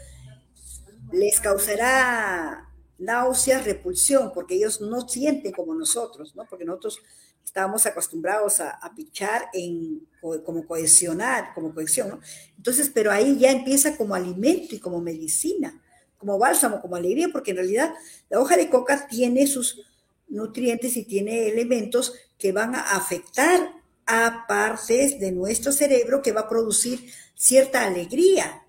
[1.12, 6.46] les causará náuseas, repulsión, porque ellos no sienten como nosotros, ¿no?
[6.50, 7.00] Porque nosotros
[7.48, 12.20] estábamos acostumbrados a, pichar en, como cohesionar, como cohesión, ¿no?
[12.58, 15.82] Entonces, pero ahí ya empieza como alimento y como medicina,
[16.18, 17.94] como bálsamo, como alegría, porque en realidad
[18.30, 19.82] la hoja de coca tiene sus
[20.28, 23.72] nutrientes y tiene elementos que van a afectar
[24.06, 28.66] a partes de nuestro cerebro que va a producir cierta alegría,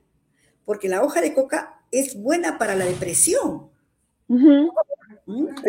[0.64, 3.70] porque la hoja de coca es buena para la depresión,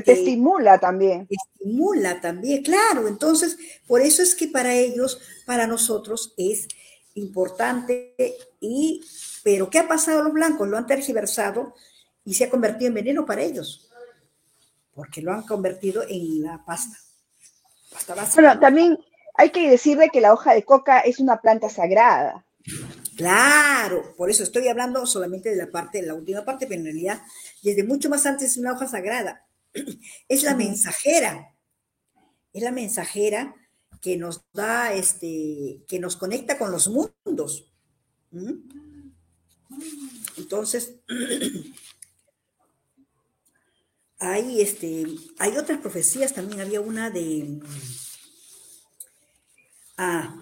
[0.03, 1.27] te estimula también.
[1.29, 3.07] Estimula también, claro.
[3.07, 3.57] Entonces,
[3.87, 6.67] por eso es que para ellos, para nosotros es
[7.15, 8.15] importante
[8.59, 9.03] y,
[9.43, 10.67] pero ¿qué ha pasado a los blancos?
[10.67, 11.73] Lo han tergiversado
[12.23, 13.89] y se ha convertido en veneno para ellos,
[14.93, 16.97] porque lo han convertido en la pasta.
[17.89, 18.97] pasta bueno, también
[19.35, 22.45] hay que decirle que la hoja de coca es una planta sagrada.
[23.17, 26.85] Claro, por eso estoy hablando solamente de la parte, de la última parte, pero en
[26.85, 27.21] realidad
[27.61, 29.45] desde mucho más antes es una hoja sagrada.
[30.27, 31.55] Es la mensajera,
[32.53, 33.55] es la mensajera
[34.01, 37.71] que nos da, este, que nos conecta con los mundos.
[40.37, 40.95] Entonces,
[44.19, 45.05] hay, este,
[45.37, 47.59] hay otras profecías también, había una de...
[49.97, 50.33] Ah,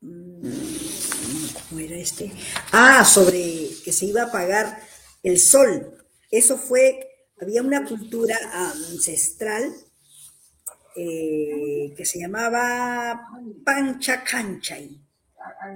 [0.00, 2.32] ¿cómo era este?
[2.72, 4.82] Ah, sobre que se iba a apagar
[5.22, 5.98] el sol.
[6.30, 7.08] Eso fue,
[7.40, 9.72] había una cultura ancestral
[10.96, 13.28] eh, que se llamaba
[13.64, 15.00] Panchacanchay,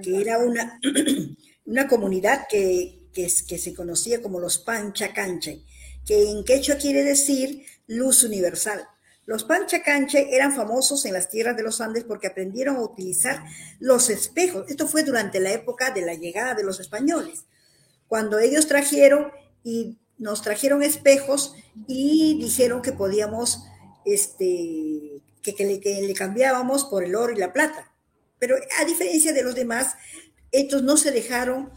[0.01, 0.79] que era una,
[1.65, 5.65] una comunidad que, que, se conocía como los Panchacanchay,
[6.05, 8.87] que en quechua quiere decir luz universal.
[9.27, 13.43] Los panchacanche eran famosos en las tierras de los Andes porque aprendieron a utilizar
[13.77, 14.63] los espejos.
[14.69, 17.43] Esto fue durante la época de la llegada de los españoles,
[18.07, 19.31] cuando ellos trajeron
[19.63, 21.55] y nos trajeron espejos
[21.87, 23.63] y dijeron que podíamos,
[24.05, 27.93] este, que, le, cambiábamos por el oro y la plata.
[28.39, 29.93] Pero a diferencia de los demás,
[30.51, 31.71] estos no se dejaron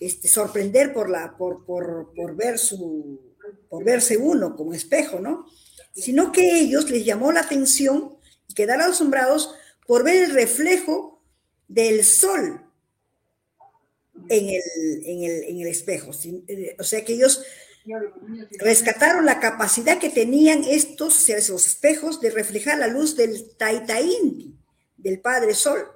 [0.00, 3.20] este, sorprender por, la, por, por, por, ver su,
[3.68, 5.46] por verse uno como espejo, ¿no?
[5.94, 9.54] sino que ellos les llamó la atención y quedaron asombrados
[9.86, 11.24] por ver el reflejo
[11.66, 12.67] del sol
[14.28, 16.10] en el, espejo.
[16.46, 17.42] Eh, o sea que ellos
[18.58, 24.58] rescataron la capacidad que tenían estos, esos espejos, de reflejar la luz del Taitaín,
[24.96, 25.86] del Padre Sol.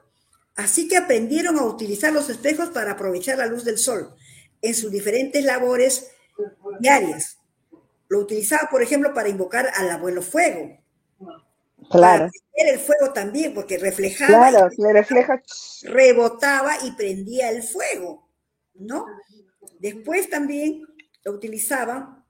[0.55, 4.15] Así que aprendieron a utilizar los espejos para aprovechar la luz del sol
[4.61, 6.11] en sus diferentes labores
[6.79, 7.39] diarias.
[8.09, 10.79] Lo utilizaba, por ejemplo, para invocar al abuelo fuego.
[11.93, 12.31] Claro.
[12.57, 14.51] Para el fuego también, porque reflejaba.
[14.51, 15.43] Claro, le refleja.
[15.83, 18.29] Rebotaba y prendía el fuego,
[18.75, 19.07] ¿no?
[19.79, 20.83] Después también
[21.25, 22.25] lo utilizaba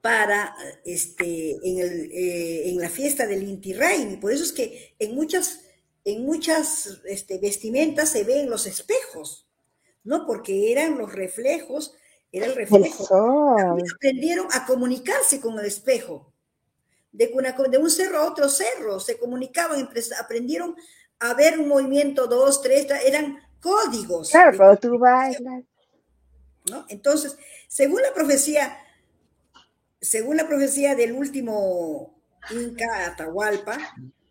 [0.00, 0.54] para
[0.84, 4.16] este en, el, eh, en la fiesta del Inti Raymi.
[4.16, 5.60] Por eso es que en muchas
[6.06, 9.48] en muchas este, vestimentas se ven los espejos,
[10.04, 10.24] ¿no?
[10.24, 11.94] Porque eran los reflejos,
[12.30, 13.56] era el reflejo.
[13.96, 16.32] Aprendieron a comunicarse con el espejo.
[17.16, 17.32] De,
[17.70, 19.88] de un cerro a otro cerro, se comunicaban,
[20.20, 20.76] aprendieron
[21.18, 24.30] a ver un movimiento, dos, tres, eran códigos.
[24.30, 25.64] Claro, pero tú bailas.
[26.70, 26.84] ¿no?
[26.88, 27.36] Entonces,
[27.68, 28.76] según la profecía,
[30.00, 32.20] según la profecía del último
[32.50, 33.78] Inca Atahualpa,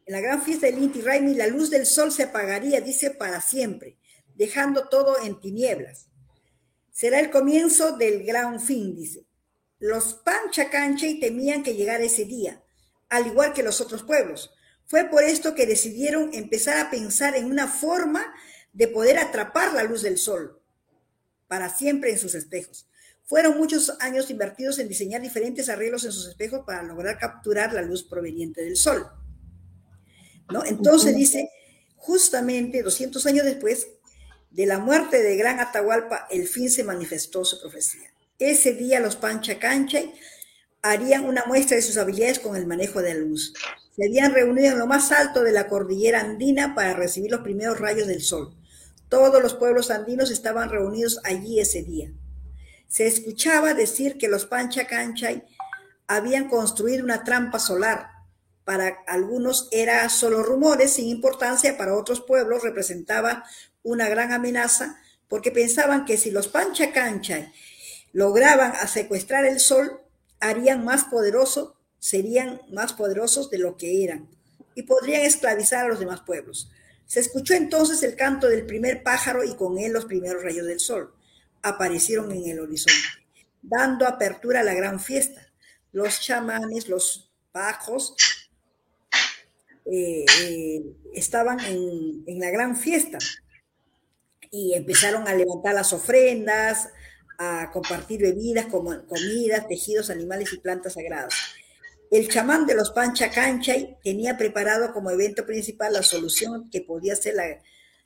[0.05, 3.41] en la gran fiesta del Inti Raimi, la luz del sol se apagaría, dice, para
[3.41, 3.97] siempre,
[4.35, 6.07] dejando todo en tinieblas.
[6.91, 9.25] Será el comienzo del gran fin, dice.
[9.79, 12.63] Los Panchacanche temían que llegara ese día,
[13.09, 14.51] al igual que los otros pueblos.
[14.85, 18.33] Fue por esto que decidieron empezar a pensar en una forma
[18.73, 20.61] de poder atrapar la luz del sol
[21.47, 22.87] para siempre en sus espejos.
[23.23, 27.81] Fueron muchos años invertidos en diseñar diferentes arreglos en sus espejos para lograr capturar la
[27.81, 29.07] luz proveniente del sol.
[30.51, 30.63] ¿no?
[30.63, 31.49] Entonces dice,
[31.95, 33.87] justamente 200 años después
[34.51, 38.13] de la muerte de Gran Atahualpa, el fin se manifestó su profecía.
[38.37, 40.01] Ese día los Pancha Cancha
[40.91, 43.53] harían una muestra de sus habilidades con el manejo de la luz.
[43.95, 47.79] Se habían reunido en lo más alto de la cordillera andina para recibir los primeros
[47.79, 48.55] rayos del sol.
[49.09, 52.11] Todos los pueblos andinos estaban reunidos allí ese día.
[52.87, 55.43] Se escuchaba decir que los Pancha Canchay
[56.07, 58.09] habían construido una trampa solar
[58.63, 63.43] para algunos era solo rumores sin importancia, para otros pueblos representaba
[63.83, 64.97] una gran amenaza
[65.27, 67.51] porque pensaban que si los Pancha Cancha
[68.11, 70.04] lograban a secuestrar el sol,
[70.39, 74.29] harían más poderoso, serían más poderosos de lo que eran
[74.75, 76.69] y podrían esclavizar a los demás pueblos.
[77.05, 80.79] Se escuchó entonces el canto del primer pájaro y con él los primeros rayos del
[80.79, 81.13] sol.
[81.61, 82.99] Aparecieron en el horizonte,
[83.61, 85.41] dando apertura a la gran fiesta.
[85.91, 88.15] Los chamanes, los bajos,
[89.85, 90.83] eh, eh,
[91.13, 93.19] estaban en, la gran fiesta
[94.49, 96.89] y empezaron a levantar las ofrendas,
[97.37, 101.33] a compartir bebidas, como, comidas, tejidos, animales y plantas sagradas.
[102.11, 107.15] El chamán de los Pancha Canchay tenía preparado como evento principal la solución que podía
[107.15, 107.61] ser la,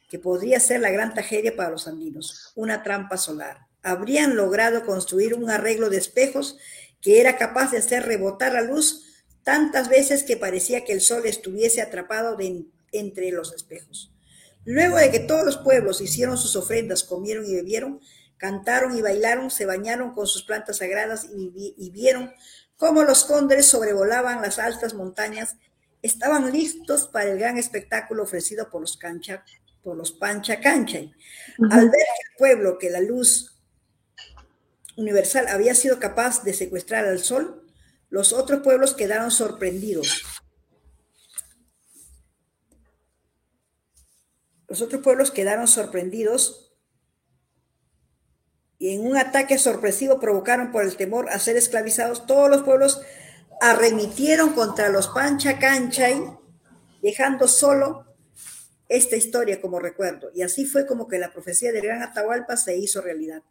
[0.09, 3.67] que podría ser la gran tragedia para los andinos, una trampa solar.
[3.83, 6.57] Habrían logrado construir un arreglo de espejos
[7.01, 9.05] que era capaz de hacer rebotar la luz
[9.43, 12.37] tantas veces que parecía que el sol estuviese atrapado
[12.91, 14.11] entre los espejos.
[14.65, 18.01] Luego de que todos los pueblos hicieron sus ofrendas, comieron y bebieron,
[18.39, 22.33] cantaron y bailaron, se bañaron con sus plantas sagradas y, vieron
[22.77, 25.57] cómo los cóndores sobrevolaban las altas montañas,
[26.01, 29.43] estaban listos para el gran espectáculo ofrecido por los cancha,
[29.83, 30.99] por los pancha cancha.
[31.69, 33.61] Al ver el pueblo que la luz
[34.95, 37.67] universal había sido capaz de secuestrar al sol,
[38.09, 40.23] los otros pueblos quedaron sorprendidos.
[44.69, 46.68] Los otros pueblos quedaron sorprendidos
[48.79, 53.01] y en un ataque sorpresivo provocaron por el temor a ser esclavizados, todos los pueblos
[53.59, 56.23] arremitieron contra los Pancha Canchay,
[57.01, 58.05] dejando solo
[58.87, 60.31] esta historia como recuerdo.
[60.33, 63.43] Y así fue como que la profecía del Gran Atahualpa se hizo realidad.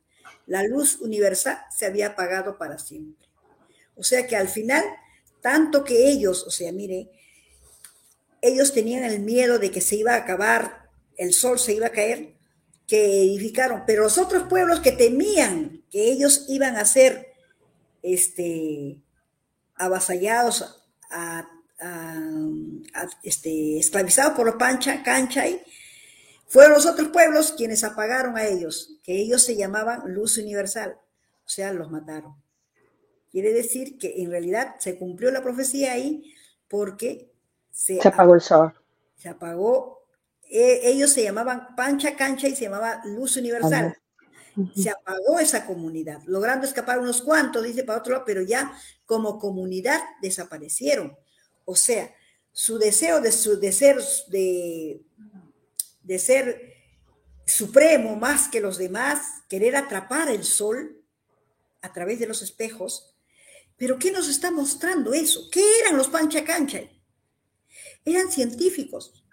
[0.46, 3.28] La luz universal se había apagado para siempre.
[3.96, 4.82] O sea que al final,
[5.42, 7.10] tanto que ellos, o sea, mire,
[8.40, 10.88] ellos tenían el miedo de que se iba a acabar,
[11.18, 12.38] el sol se iba a caer,
[12.89, 17.35] que edificaron, pero los otros pueblos que temían que ellos iban a ser
[18.02, 18.97] este,
[19.74, 21.47] avasallados, a,
[23.23, 25.02] este, esclavizados por los pancha,
[25.48, 25.60] y
[26.48, 30.97] fueron los otros pueblos quienes apagaron a ellos, que ellos se llamaban luz universal,
[31.44, 32.36] o sea, los mataron.
[33.31, 36.35] Quiere decir que en realidad se cumplió la profecía ahí
[36.69, 37.31] porque
[37.70, 38.73] se, apagó el sol.
[39.16, 39.98] Se apagó.
[40.49, 43.97] E, ellos se llamaban Pancha Cancha y se llamaba Luz Universal.
[44.75, 48.77] Se apagó esa comunidad, logrando escapar unos cuantos, dice para otro lado, pero ya
[49.07, 51.16] como comunidad desaparecieron.
[51.65, 52.12] O sea,
[52.51, 53.99] su deseo de, su, de ser
[54.29, 55.01] de,
[56.03, 56.75] de ser
[57.47, 61.03] supremo más que los demás, querer atrapar el sol
[61.81, 63.15] a través de los espejos,
[63.77, 65.49] pero ¿qué nos está mostrando eso?
[65.53, 66.81] ¿Qué eran los Pancha Cancha?
[68.05, 69.25] Eran científicos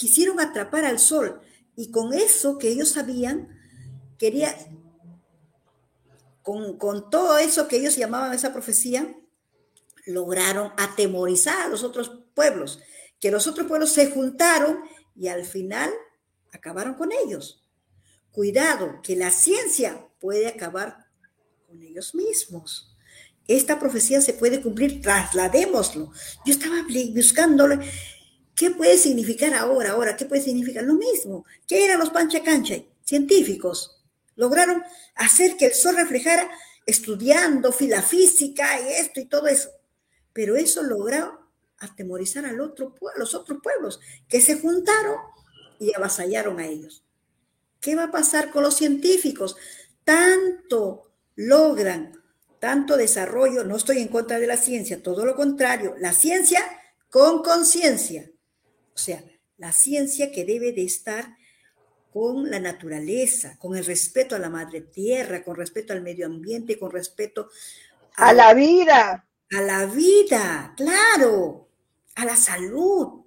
[0.00, 1.42] quisieron atrapar al sol
[1.76, 3.50] y con eso que ellos sabían,
[4.18, 4.56] quería,
[6.40, 9.14] con, con todo eso que ellos llamaban esa profecía,
[10.06, 12.80] lograron atemorizar a los otros pueblos,
[13.20, 14.80] que los otros pueblos se juntaron
[15.14, 15.90] y al final
[16.50, 17.68] acabaron con ellos.
[18.32, 20.96] Cuidado, que la ciencia puede acabar
[21.66, 22.96] con ellos mismos.
[23.46, 26.10] Esta profecía se puede cumplir, trasladémoslo.
[26.46, 26.76] Yo estaba
[27.14, 27.78] buscándolo.
[28.60, 29.92] ¿Qué puede significar ahora?
[29.92, 30.84] Ahora, ¿qué puede significar?
[30.84, 31.46] Lo mismo.
[31.66, 32.74] ¿Qué eran los pancha cancha?
[33.02, 34.02] Científicos.
[34.36, 34.82] Lograron
[35.14, 36.46] hacer que el sol reflejara
[36.84, 39.70] estudiando la física y esto y todo eso.
[40.34, 45.16] Pero eso logró atemorizar al otro, a los otros pueblos que se juntaron
[45.78, 47.02] y avasallaron a ellos.
[47.80, 49.56] ¿Qué va a pasar con los científicos?
[50.04, 52.12] Tanto logran,
[52.58, 56.60] tanto desarrollo, no estoy en contra de la ciencia, todo lo contrario, la ciencia
[57.08, 58.30] con conciencia.
[58.94, 59.24] O sea,
[59.56, 61.36] la ciencia que debe de estar
[62.12, 66.78] con la naturaleza, con el respeto a la madre tierra, con respeto al medio ambiente,
[66.78, 67.48] con respeto
[68.16, 69.26] a, la vida.
[69.52, 71.68] A la vida, claro,
[72.16, 73.24] a la salud,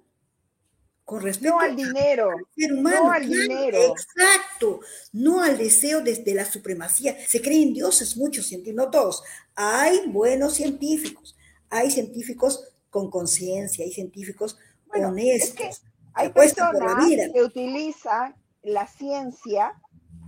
[1.04, 2.30] con respeto no al dinero,
[2.70, 3.78] no al dinero.
[3.78, 4.80] Exacto,
[5.12, 7.16] no al deseo desde la supremacía.
[7.26, 9.22] Se creen dioses muchos científicos, no todos.
[9.54, 11.36] Hay buenos científicos,
[11.68, 14.58] hay científicos con conciencia, hay científicos
[15.02, 15.82] honestos.
[16.12, 16.96] hay personas
[17.32, 19.72] que utilizan la ciencia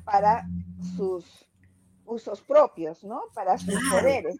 [0.04, 0.46] para
[0.96, 1.46] sus
[2.04, 3.22] usos propios, ¿no?
[3.34, 4.36] Para sus poderes.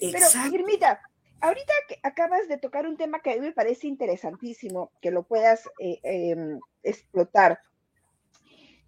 [0.00, 1.00] Pero, Irmita,
[1.40, 5.22] ahorita que acabas de tocar un tema que a mí me parece interesantísimo, que lo
[5.22, 7.60] puedas eh, em, explotar.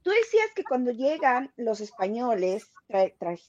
[0.03, 2.71] Tú decías que cuando llegan los españoles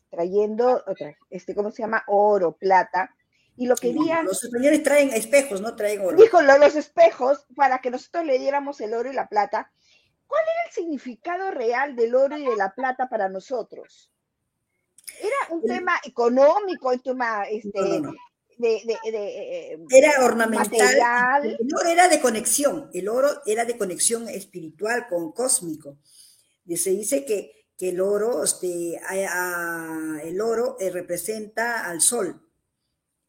[0.09, 0.83] trayendo,
[1.29, 2.03] este, ¿cómo se llama?
[2.07, 3.15] Oro, plata,
[3.57, 4.25] y lo querían...
[4.25, 6.17] Los españoles traen espejos, no traen oro.
[6.17, 9.71] Dijo los espejos para que nosotros le diéramos el oro y la plata.
[10.27, 14.11] ¿Cuál era el significado real del oro y de la plata para nosotros?
[15.19, 18.01] ¿Era un tema económico, un tema este,
[18.57, 21.57] de, era ornamental.
[21.59, 25.97] El oro era de conexión, el oro era de conexión espiritual con cósmico.
[26.67, 28.99] Se dice que, que el oro, este,
[30.23, 32.47] el oro eh, representa al sol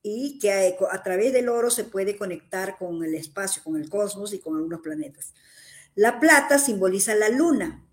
[0.02, 4.32] y que a, través del oro se puede conectar con el espacio, con el cosmos
[4.32, 5.32] y con algunos planetas.
[5.94, 7.86] La plata simboliza la luna,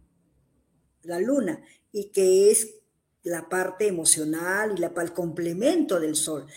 [1.03, 1.61] la luna,
[1.91, 2.76] y que es
[3.23, 6.48] la parte emocional y la, el complemento del sol.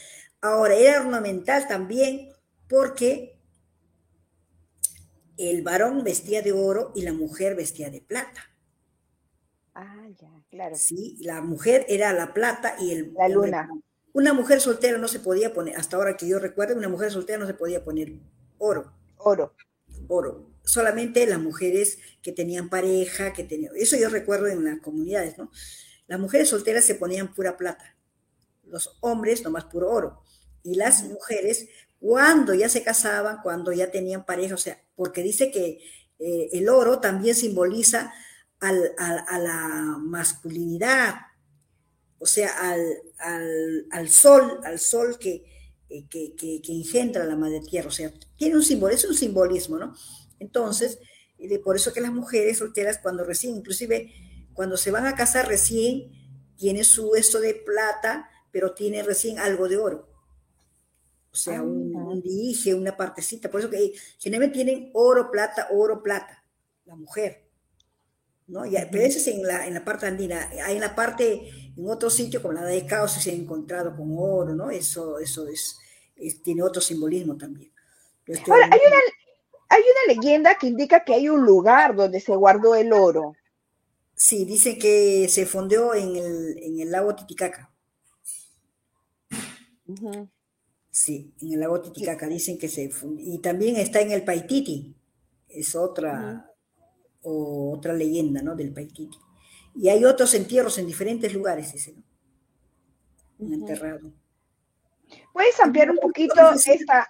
[0.40, 2.30] Ahora, era ornamental también
[2.68, 3.38] porque
[5.36, 8.48] el varón vestía de oro y la mujer vestía de plata.
[9.74, 10.76] Ah, ya, claro.
[10.76, 13.12] Sí, la mujer era la plata y el...
[13.14, 13.68] La luna.
[14.12, 17.38] Una mujer soltera no se podía poner, hasta ahora que yo recuerdo, una mujer soltera
[17.38, 18.12] no se podía poner
[18.58, 18.92] oro.
[19.16, 19.54] Oro.
[20.08, 20.50] Oro.
[20.64, 23.72] Solamente las mujeres que tenían pareja, que tenían...
[23.76, 25.50] Eso yo recuerdo en las comunidades, ¿no?
[26.06, 27.96] Las mujeres solteras se ponían pura plata.
[28.64, 30.22] Los hombres nomás puro oro
[30.62, 31.68] y las mujeres
[31.98, 35.78] cuando ya se casaban, cuando ya tenían pareja, o sea, porque dice que
[36.18, 38.12] eh, el oro también simboliza
[38.60, 41.14] a la masculinidad,
[42.22, 42.50] o sea,
[43.90, 45.42] al, sol, al sol eh,
[46.08, 49.94] que, que, engendra la madre tierra, o sea, tiene un símbolo, es un simbolismo, ¿no?
[50.38, 50.98] Entonces,
[51.64, 54.12] por eso que las mujeres solteras cuando recién, inclusive
[54.54, 56.10] cuando se van a casar recién,
[56.56, 60.12] tiene su esto de plata, pero tiene recién algo de oro
[61.32, 63.50] o sea, ah, un, dije, una partecita.
[63.50, 66.44] Por eso que generalmente tienen oro, plata, oro, plata,
[66.84, 67.48] la mujer.
[68.46, 68.66] ¿no?
[68.66, 70.50] Y, pero eso es en la, en la parte andina.
[70.64, 74.14] Hay en la parte, en otro sitio, como la de Caos, se ha encontrado con
[74.18, 74.70] oro, ¿no?
[74.70, 75.78] Eso, eso es,
[76.42, 77.70] tiene otro simbolismo también.
[78.48, 78.96] Ahora, hay una,
[79.68, 83.34] hay una leyenda que indica que hay un lugar donde se guardó el oro.
[84.14, 87.72] Sí, dice que se fondeó en el, en el lago Titicaca.
[90.90, 94.94] Sí, en el lago Titicaca dicen que se y también está en el Paititi,
[95.48, 96.48] es otra
[97.22, 98.54] otra leyenda, ¿no?
[98.54, 99.18] Del Paititi.
[99.74, 101.94] Y hay otros entierros en diferentes lugares, dice,
[103.38, 103.54] ¿no?
[103.54, 104.12] Enterrado.
[105.32, 106.34] ¿Puedes ampliar un poquito
[106.66, 107.08] esta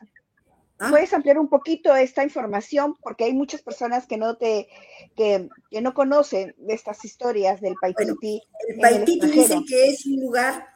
[0.82, 0.90] ¿Ah?
[0.90, 4.66] puedes ampliar un poquito esta información porque hay muchas personas que no te
[5.16, 5.48] que,
[5.80, 8.42] no conocen de estas historias del Paititi.
[8.68, 10.66] el Paititi dice que es un lugar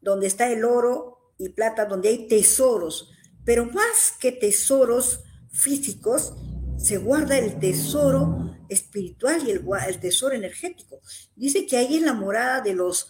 [0.00, 3.10] donde está el oro y plata, donde hay tesoros,
[3.44, 6.34] pero más que tesoros físicos,
[6.82, 11.00] se guarda el tesoro espiritual y el, el tesoro energético.
[11.36, 13.08] Dice que ahí es la morada de los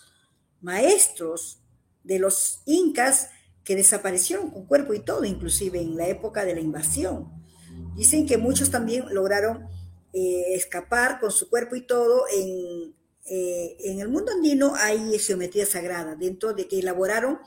[0.61, 1.63] maestros,
[2.05, 3.31] de los incas
[3.65, 7.33] que desaparecieron con cuerpo y todo, inclusive en la época de la invasión.
[7.97, 9.67] Dicen que muchos también lograron
[10.13, 12.25] eh, escapar con su cuerpo y todo.
[12.35, 12.95] En,
[13.25, 17.39] eh, en el mundo andino hay geometría sagrada, dentro de que elaboraron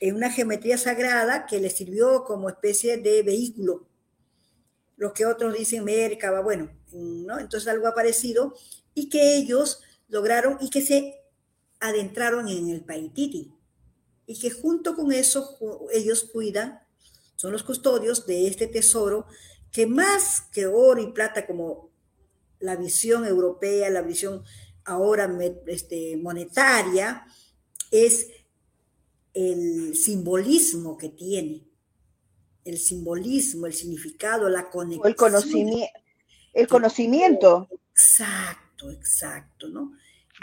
[0.00, 3.87] en una geometría sagrada que les sirvió como especie de vehículo.
[4.98, 7.38] Lo que otros dicen Merkaba, bueno, ¿no?
[7.38, 8.54] Entonces algo ha parecido
[8.92, 11.14] y que ellos lograron y que se
[11.80, 13.54] adentraron en el Paititi
[14.26, 15.58] y que junto con eso
[15.92, 16.80] ellos cuidan,
[17.36, 19.26] son los custodios de este tesoro
[19.72, 21.90] que más que oro y plata como
[22.58, 24.42] la visión europea, la visión
[24.84, 25.32] ahora
[25.66, 27.26] este, monetaria,
[27.90, 28.28] es
[29.34, 31.67] el simbolismo que tiene,
[32.68, 35.06] el simbolismo, el significado, la conexión.
[35.06, 36.00] El conocimiento.
[36.52, 37.68] El conocimiento.
[37.90, 39.92] Exacto, exacto, ¿no?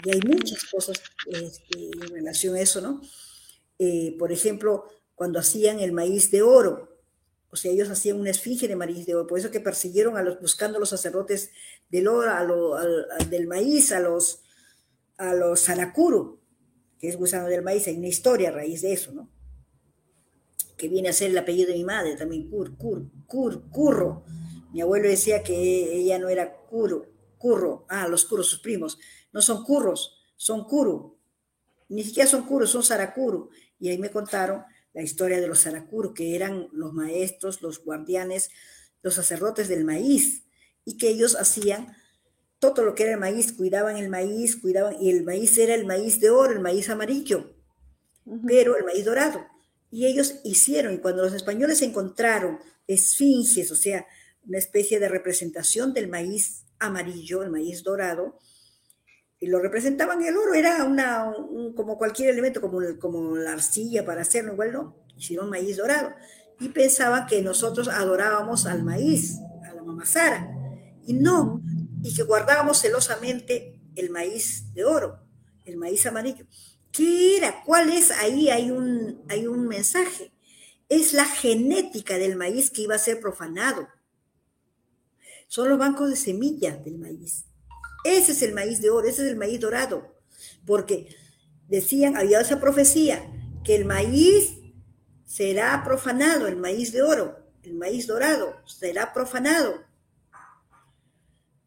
[0.04, 3.00] Y hay muchas cosas este, en relación a eso, ¿no?
[3.78, 6.96] Eh, por ejemplo, cuando hacían el maíz de oro,
[7.50, 10.22] o sea, ellos hacían una esfinge de maíz de oro, por eso que persiguieron a
[10.22, 11.50] los, buscando a los sacerdotes
[11.88, 12.76] del oro, a lo,
[13.30, 14.42] del maíz, a los,
[15.16, 16.40] a los saracuru,
[16.98, 19.30] que es gusano del maíz, hay una historia a raíz de eso, ¿no?
[20.76, 24.24] Que viene a ser el apellido de mi madre, también Cur, Cur, Cur, Curro.
[24.72, 27.06] Mi abuelo decía que ella no era Curro,
[27.38, 28.98] Curro, ah, los Curros, sus primos,
[29.32, 31.16] no son Curros, son Curu,
[31.88, 33.50] ni siquiera son Curros, son Saracuru.
[33.78, 38.50] Y ahí me contaron la historia de los Saracuru, que eran los maestros, los guardianes,
[39.02, 40.44] los sacerdotes del maíz,
[40.84, 41.96] y que ellos hacían
[42.58, 45.84] todo lo que era el maíz, cuidaban el maíz, cuidaban, y el maíz era el
[45.84, 47.54] maíz de oro, el maíz amarillo,
[48.46, 49.44] pero el maíz dorado.
[49.90, 54.06] Y ellos hicieron, y cuando los españoles encontraron esfinges, o sea,
[54.46, 58.38] una especie de representación del maíz amarillo, el maíz dorado,
[59.38, 61.32] y lo representaban el oro, era una,
[61.74, 66.14] como cualquier elemento, como, como la arcilla para hacerlo, igual no, hicieron maíz dorado.
[66.58, 69.38] Y pensaban que nosotros adorábamos al maíz,
[69.68, 70.48] a la mamazara.
[71.06, 71.60] Y no,
[72.02, 75.20] y que guardábamos celosamente el maíz de oro,
[75.64, 76.46] el maíz amarillo.
[76.96, 77.62] ¿Qué era?
[77.62, 78.10] ¿Cuál es?
[78.10, 80.32] Ahí hay un, hay un mensaje.
[80.88, 83.86] Es la genética del maíz que iba a ser profanado.
[85.46, 87.44] Son los bancos de semillas del maíz.
[88.04, 90.16] Ese es el maíz de oro, ese es el maíz dorado.
[90.64, 91.14] Porque
[91.68, 93.30] decían, había esa profecía,
[93.62, 94.54] que el maíz
[95.26, 99.84] será profanado, el maíz de oro, el maíz dorado será profanado.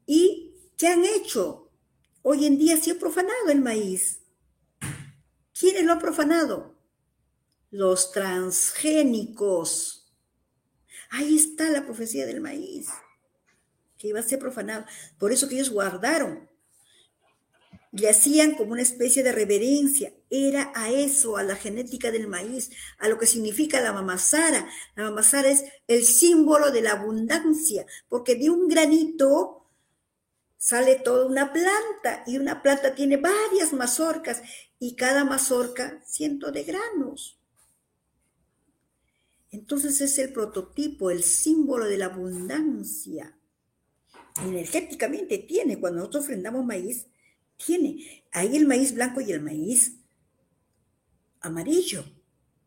[0.08, 1.70] ¿Y qué han hecho?
[2.24, 4.19] Hoy en día se ha profanado el maíz.
[5.60, 6.74] ¿Quiénes lo han profanado?
[7.70, 10.10] Los transgénicos.
[11.10, 12.88] Ahí está la profecía del maíz,
[13.98, 14.86] que iba a ser profanado.
[15.18, 16.50] Por eso que ellos guardaron.
[17.92, 20.14] Le hacían como una especie de reverencia.
[20.30, 24.66] Era a eso, a la genética del maíz, a lo que significa la mamazara.
[24.96, 29.66] La mamazara es el símbolo de la abundancia, porque de un granito
[30.58, 34.42] sale toda una planta y una planta tiene varias mazorcas
[34.80, 37.40] y cada mazorca ciento de granos.
[39.52, 43.38] Entonces es el prototipo, el símbolo de la abundancia.
[44.44, 47.08] Energéticamente tiene, cuando nosotros ofrendamos maíz,
[47.58, 48.24] tiene.
[48.32, 49.98] Ahí el maíz blanco y el maíz
[51.42, 52.06] amarillo.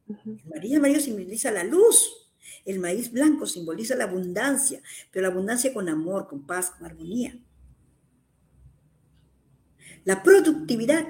[0.08, 2.30] El maíz amarillo simboliza la luz.
[2.64, 7.40] El maíz blanco simboliza la abundancia, pero la abundancia con amor, con paz, con armonía
[10.04, 11.06] la productividad.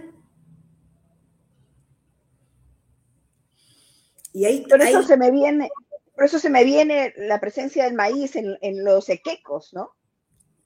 [4.33, 5.71] Y ahí, por eso se me viene,
[6.15, 9.91] por eso se me viene la presencia del maíz en, los equecos, ¿no?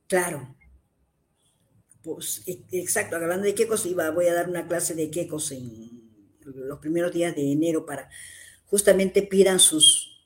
[0.07, 0.55] Claro.
[2.03, 6.07] Pues e, exacto, hablando de quecos, iba, voy a dar una clase de quecos en
[6.45, 8.09] los primeros días de enero para
[8.67, 10.25] justamente pidan sus,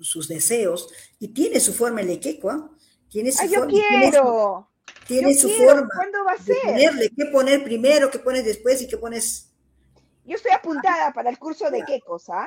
[0.00, 0.88] sus deseos
[1.18, 2.70] y tiene su forma el queco, ¿ah?
[3.10, 4.68] Tiene su yo quiero!
[5.06, 5.88] tiene su forma.
[5.94, 6.56] ¿Cuándo va a ser?
[6.62, 9.50] Ponerle, qué poner primero, qué pones después y qué pones.
[10.28, 12.46] Yo estoy apuntada para el curso de qué cosa.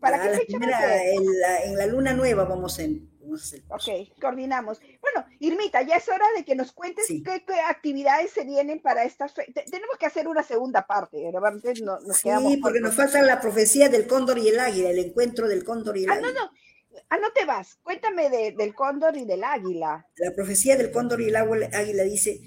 [0.00, 0.56] ¿Para qué fecha
[1.12, 3.54] en, la, luna nueva vamos, en, vamos.
[3.68, 4.80] Ok, coordinamos.
[5.00, 9.34] Bueno, Irmita, ya es hora de que nos cuentes qué, actividades se vienen para estas.
[9.34, 11.30] Tenemos que hacer una segunda parte.
[11.32, 15.48] No, nos sí, porque nos falta la profecía del cóndor y el águila, el encuentro
[15.48, 16.28] del cóndor y el águila.
[16.28, 16.50] Ah, no, no.
[17.10, 17.76] Ah, no te vas.
[17.82, 20.06] Cuéntame del cóndor y del águila.
[20.16, 22.40] La profecía del cóndor y el águila dice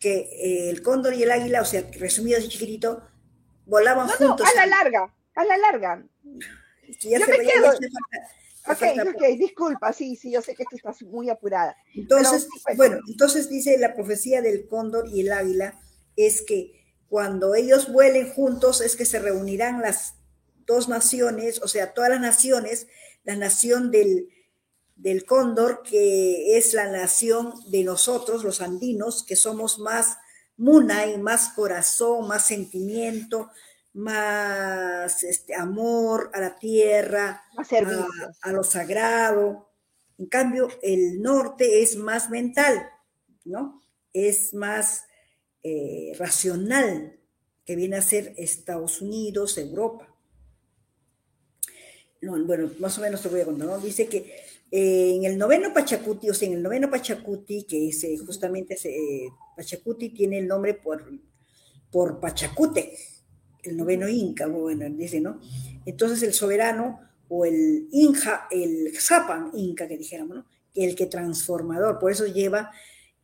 [0.00, 3.02] que eh, el cóndor y el águila, o sea, resumido así chiquitito,
[3.68, 4.46] volaban no, juntos.
[4.54, 6.04] No, a la larga, a la larga.
[7.00, 7.70] yo me quedo.
[8.66, 11.76] ok, ok, disculpa, sí, sí, yo sé que tú estás muy apurada.
[11.94, 15.80] Entonces, pues, bueno, entonces dice la profecía del cóndor y el águila
[16.16, 16.72] es que
[17.08, 20.14] cuando ellos vuelen juntos es que se reunirán las
[20.66, 22.88] dos naciones, o sea, todas las naciones
[23.28, 24.30] la nación del,
[24.96, 30.16] del cóndor, que es la nación de nosotros, los andinos, que somos más
[30.58, 33.50] munay, más corazón, más sentimiento,
[33.94, 39.70] más este, amor a la tierra, a, a, lo sagrado.
[40.18, 42.88] En cambio, el norte es más mental,
[43.44, 43.82] ¿no?
[44.12, 45.04] Es más
[45.62, 47.18] eh, racional,
[47.64, 50.07] que viene a ser Estados Unidos, Europa.
[52.20, 53.78] Bueno, más o menos te voy a contar, ¿no?
[53.78, 54.18] Dice que
[54.70, 58.74] eh, en el noveno Pachacuti, o sea, en el noveno Pachacuti, que es eh, justamente
[58.74, 58.94] ese,
[59.56, 61.04] Pachacuti tiene el nombre por,
[61.90, 62.92] por Pachacute,
[63.62, 65.40] el noveno Inca, bueno, dice, ¿no?
[65.86, 70.46] Entonces el soberano o el Inja, el Zapan Inca, que dijéramos, ¿no?
[70.74, 72.70] El que transformador, por eso lleva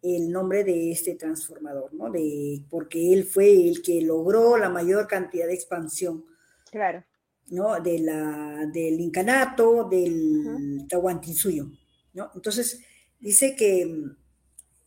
[0.02, 2.10] el nombre de este transformador, ¿no?
[2.10, 6.24] De, porque él fue el que logró la mayor cantidad de expansión.
[6.70, 7.04] Claro.
[7.48, 7.80] ¿No?
[7.80, 11.70] De la, del incanato, del Tahuantinsuyo,
[12.12, 12.30] ¿no?
[12.34, 12.80] Entonces,
[13.20, 14.04] dice que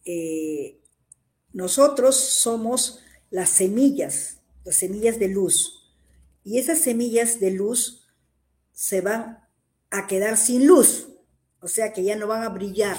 [0.05, 0.79] eh,
[1.53, 5.73] nosotros somos las semillas, las semillas de luz,
[6.43, 8.07] y esas semillas de luz
[8.71, 9.39] se van
[9.89, 11.09] a quedar sin luz,
[11.61, 12.97] o sea que ya no van a brillar.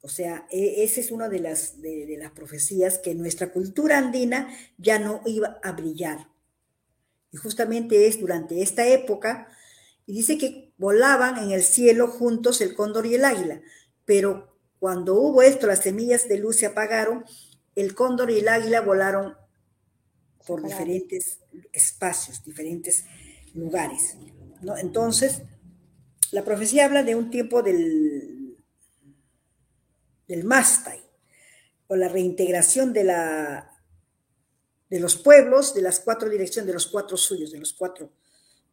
[0.00, 4.48] O sea, e, esa es una de las, de las profecías que nuestra cultura andina
[4.76, 6.28] ya no iba a brillar
[7.32, 9.48] y justamente es durante esta época,
[10.06, 13.60] y dice que volaban en el cielo juntos el cóndor y el águila,
[14.04, 17.24] pero cuando hubo esto, las semillas de luz se apagaron,
[17.74, 19.36] el cóndor y el águila volaron
[20.46, 21.40] por diferentes
[21.72, 23.04] espacios, diferentes
[23.54, 24.16] lugares.
[24.62, 24.76] ¿no?
[24.78, 25.42] Entonces,
[26.30, 28.56] la profecía habla de un tiempo del,
[30.26, 31.02] del Mastai,
[31.88, 33.77] o la reintegración de la
[34.90, 38.10] de los pueblos, de las cuatro direcciones, de los cuatro suyos, de los cuatro.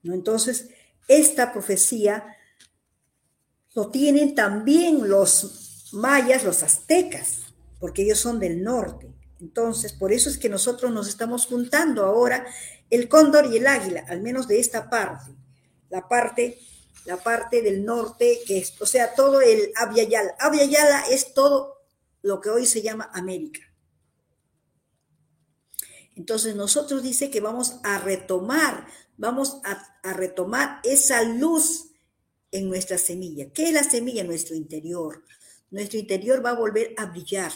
[0.03, 0.13] ¿no?
[0.13, 0.69] Entonces,
[1.07, 2.35] esta profecía
[3.73, 7.41] lo tienen también los mayas, los aztecas,
[7.79, 9.13] porque ellos son del norte.
[9.41, 12.45] Entonces, por eso es que nosotros nos estamos juntando ahora
[12.89, 15.35] el cóndor y el águila, al menos de esta parte,
[15.89, 16.59] la parte,
[17.05, 20.35] la parte del norte, que es, o sea, todo el Aviala.
[20.39, 21.81] Aviala es todo
[22.21, 23.59] lo que hoy se llama América.
[26.15, 28.87] Entonces nosotros dice que vamos a retomar,
[29.17, 31.91] vamos a, retomar esa luz
[32.51, 33.51] en nuestra semilla.
[33.51, 34.23] ¿Qué es la semilla?
[34.23, 35.23] Nuestro interior.
[35.71, 37.51] Nuestro interior va a volver a brillar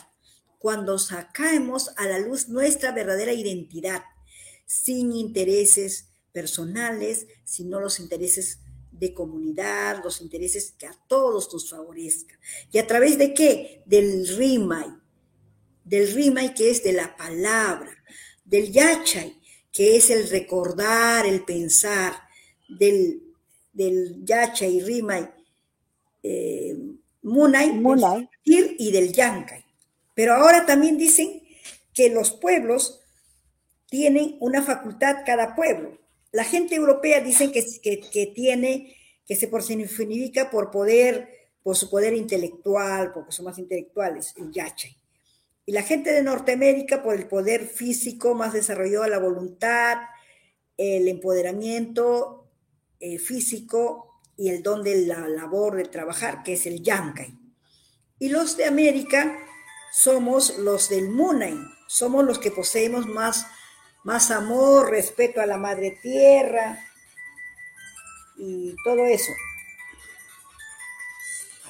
[0.57, 4.03] cuando sacamos a la luz nuestra verdadera identidad,
[4.65, 8.59] sin intereses personales, sino los intereses
[8.91, 12.37] de comunidad, los intereses que a todos nos favorezcan.
[12.71, 13.83] ¿Y a través de qué?
[13.85, 14.89] Del rimay,
[15.85, 17.98] del rimay que es de la palabra,
[18.49, 19.39] del yachay,
[19.71, 22.13] que es el recordar, el pensar,
[22.67, 23.21] del,
[23.71, 25.29] del yachay, rimay,
[26.23, 26.75] eh,
[27.21, 28.27] munay, munay.
[28.43, 29.63] y del yankay.
[30.15, 31.41] Pero ahora también dicen
[31.93, 33.01] que los pueblos
[33.89, 35.97] tienen una facultad cada pueblo.
[36.31, 37.63] La gente europea dice que,
[38.11, 38.95] que, tiene,
[39.25, 41.29] que se personifica por poder,
[41.63, 44.95] por su poder intelectual, porque son más intelectuales, el yachay.
[45.69, 49.99] Y la gente de Norteamérica, por el poder físico, más desarrolló la voluntad,
[50.77, 52.49] el empoderamiento
[52.99, 57.37] eh, físico y el don de la labor de trabajar, que es el Yankay.
[58.17, 59.37] Y los de América
[59.93, 63.45] somos los del Munay, somos los que poseemos más,
[64.03, 66.79] más amor, respeto a la madre tierra
[68.39, 69.33] y todo eso.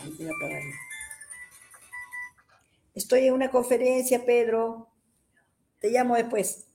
[0.01, 0.89] Ahí voy a
[2.99, 4.89] Estoy en una conferencia, Pedro.
[5.80, 6.65] Te llamo después.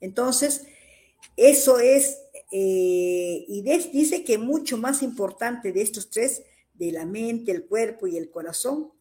[0.00, 0.64] Entonces,
[1.36, 2.18] eso es,
[2.52, 8.06] eh, y dice que mucho más importante de estos tres, de la mente, el cuerpo
[8.06, 8.92] y el corazón,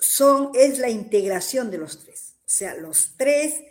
[0.00, 2.34] son, es la integración de los tres.
[2.40, 3.62] O sea, los tres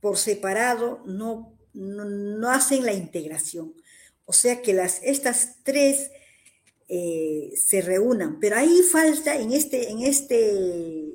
[0.00, 3.74] por separado no, no, hacen la integración.
[4.26, 6.12] O sea que las, estas tres
[6.88, 8.40] eh, se reúnan.
[8.40, 11.12] Pero ahí falta, en este, en este,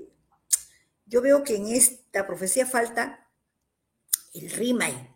[1.05, 3.27] yo veo que en esta profecía falta
[4.33, 5.09] el rimay.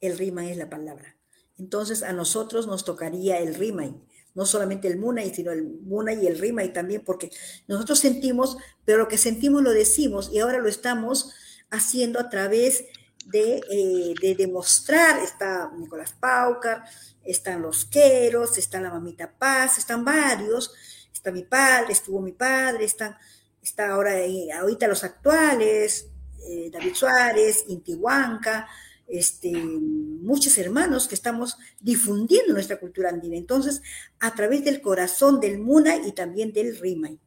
[0.00, 1.16] El rimay es la palabra.
[1.58, 3.94] Entonces a nosotros nos tocaría el rimay,
[4.34, 7.30] no solamente el munay, sino el munay y el rimay también, porque
[7.66, 11.32] nosotros sentimos, pero lo que sentimos lo decimos y ahora lo estamos
[11.70, 12.84] haciendo a través
[13.26, 16.84] de, eh, de demostrar, está Nicolás Paucar,
[17.24, 20.72] están los Queros, está la mamita Paz, están varios,
[21.12, 23.16] está mi padre, estuvo mi padre, están,
[23.60, 24.12] está ahora
[24.58, 26.08] ahorita los actuales,
[26.48, 28.68] eh, David Suárez, Intihuanca,
[29.08, 33.36] este, muchos hermanos que estamos difundiendo nuestra cultura andina.
[33.36, 33.82] Entonces,
[34.20, 37.18] a través del corazón del Muna y también del Rimay,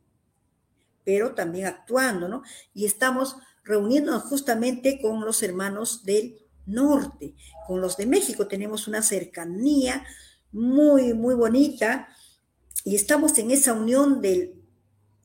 [1.03, 2.43] pero también actuando, ¿no?
[2.73, 3.37] Y estamos
[3.69, 7.35] reuniéndonos justamente con los hermanos del norte,
[7.67, 8.47] con los de México.
[8.47, 10.03] Tenemos una cercanía
[10.51, 12.09] muy, muy bonita
[12.83, 14.55] y estamos en esa unión del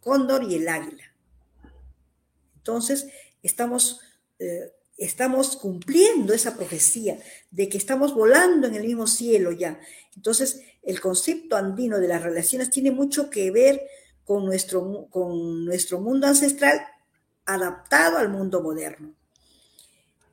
[0.00, 1.04] cóndor y el águila.
[2.56, 3.08] Entonces,
[3.42, 4.00] estamos,
[4.38, 7.18] eh, estamos cumpliendo esa profecía
[7.50, 9.80] de que estamos volando en el mismo cielo ya.
[10.14, 13.80] Entonces, el concepto andino de las relaciones tiene mucho que ver
[14.22, 16.86] con nuestro, con nuestro mundo ancestral
[17.46, 19.14] adaptado al mundo moderno.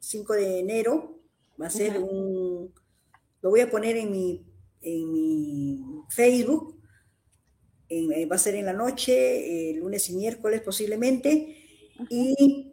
[0.00, 1.18] 5 de enero.
[1.60, 2.72] Va a ser un,
[3.40, 4.44] lo voy a poner en mi,
[4.82, 6.79] en mi Facebook,
[7.90, 11.56] eh, va a ser en la noche, lunes y miércoles posiblemente.
[12.08, 12.72] Y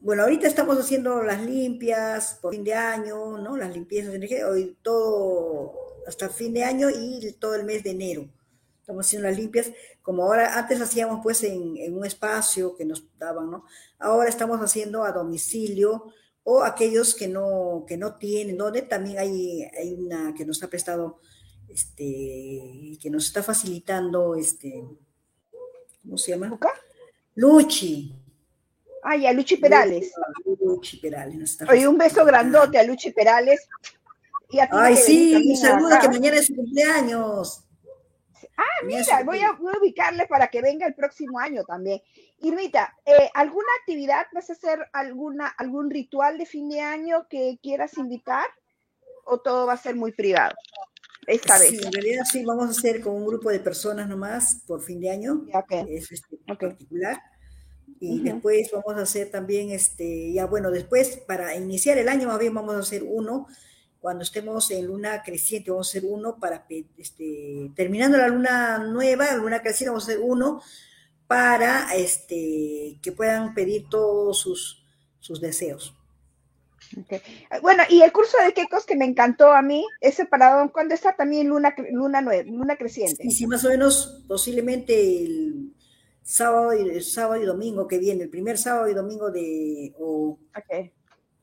[0.00, 3.56] bueno, ahorita estamos haciendo las limpias por fin de año, ¿no?
[3.56, 5.74] Las limpiezas de hoy todo
[6.06, 8.28] hasta fin de año y todo el mes de enero.
[8.80, 9.70] Estamos haciendo las limpias,
[10.02, 13.64] como ahora, antes hacíamos pues en, un espacio que nos daban, ¿no?
[14.00, 19.62] Ahora estamos haciendo a domicilio o aquellos que no, que no tienen, donde también hay,
[19.62, 21.20] hay una que nos ha prestado
[21.72, 24.84] este, que nos está facilitando, este,
[26.02, 26.58] ¿cómo se llama?
[27.34, 28.14] Luchi.
[29.02, 30.12] Ay, a Luchi Perales.
[30.60, 31.58] Luchi Perales.
[31.68, 33.66] Oye, un beso grandote a Luchi Perales.
[34.50, 37.64] Y a Ay, sí, un saludo que mañana es su cumpleaños.
[38.56, 42.02] Ah, mira, voy a, ubicarle para que venga el próximo año también.
[42.40, 47.58] Irmita, eh, ¿alguna actividad vas a hacer alguna, algún ritual de fin de año que
[47.62, 48.44] quieras invitar?
[49.24, 50.54] ¿O todo va a ser muy privado?
[51.26, 51.70] Esta vez.
[51.70, 55.00] Sí, en realidad sí, vamos a hacer con un grupo de personas nomás por fin
[55.00, 55.46] de año.
[55.88, 57.20] Es este, particular.
[58.00, 62.40] Y después vamos a hacer también, este, ya bueno, después para iniciar el año más
[62.40, 63.46] bien vamos a hacer uno,
[64.00, 66.66] cuando estemos en luna creciente vamos a hacer uno para,
[66.98, 70.60] este, terminando la luna nueva, la luna creciente vamos a hacer uno
[71.28, 74.84] para este, que puedan pedir todos sus,
[75.20, 75.94] sus deseos.
[77.62, 81.14] Bueno, y el curso de Quecos que me encantó a mí, ese para ¿cuándo está
[81.14, 83.26] también luna, luna, nueva, luna creciente?
[83.26, 85.74] Y sí, más o menos, posiblemente el
[86.22, 90.38] sábado y, sábado y domingo que viene, el primer sábado y domingo de, o,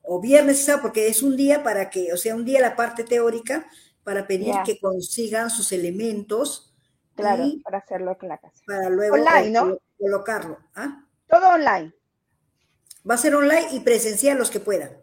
[0.02, 3.66] o viernes, porque es un día para que, o sea, un día la parte teórica
[4.02, 6.74] para pedir que consigan sus elementos.
[7.14, 8.62] Claro, para hacerlo en la casa.
[8.66, 9.78] Para luego online, ¿no?
[9.98, 10.58] colocarlo.
[10.74, 11.04] ¿ah?
[11.28, 11.94] Todo online.
[13.08, 14.99] Va a ser online y presencial los que puedan.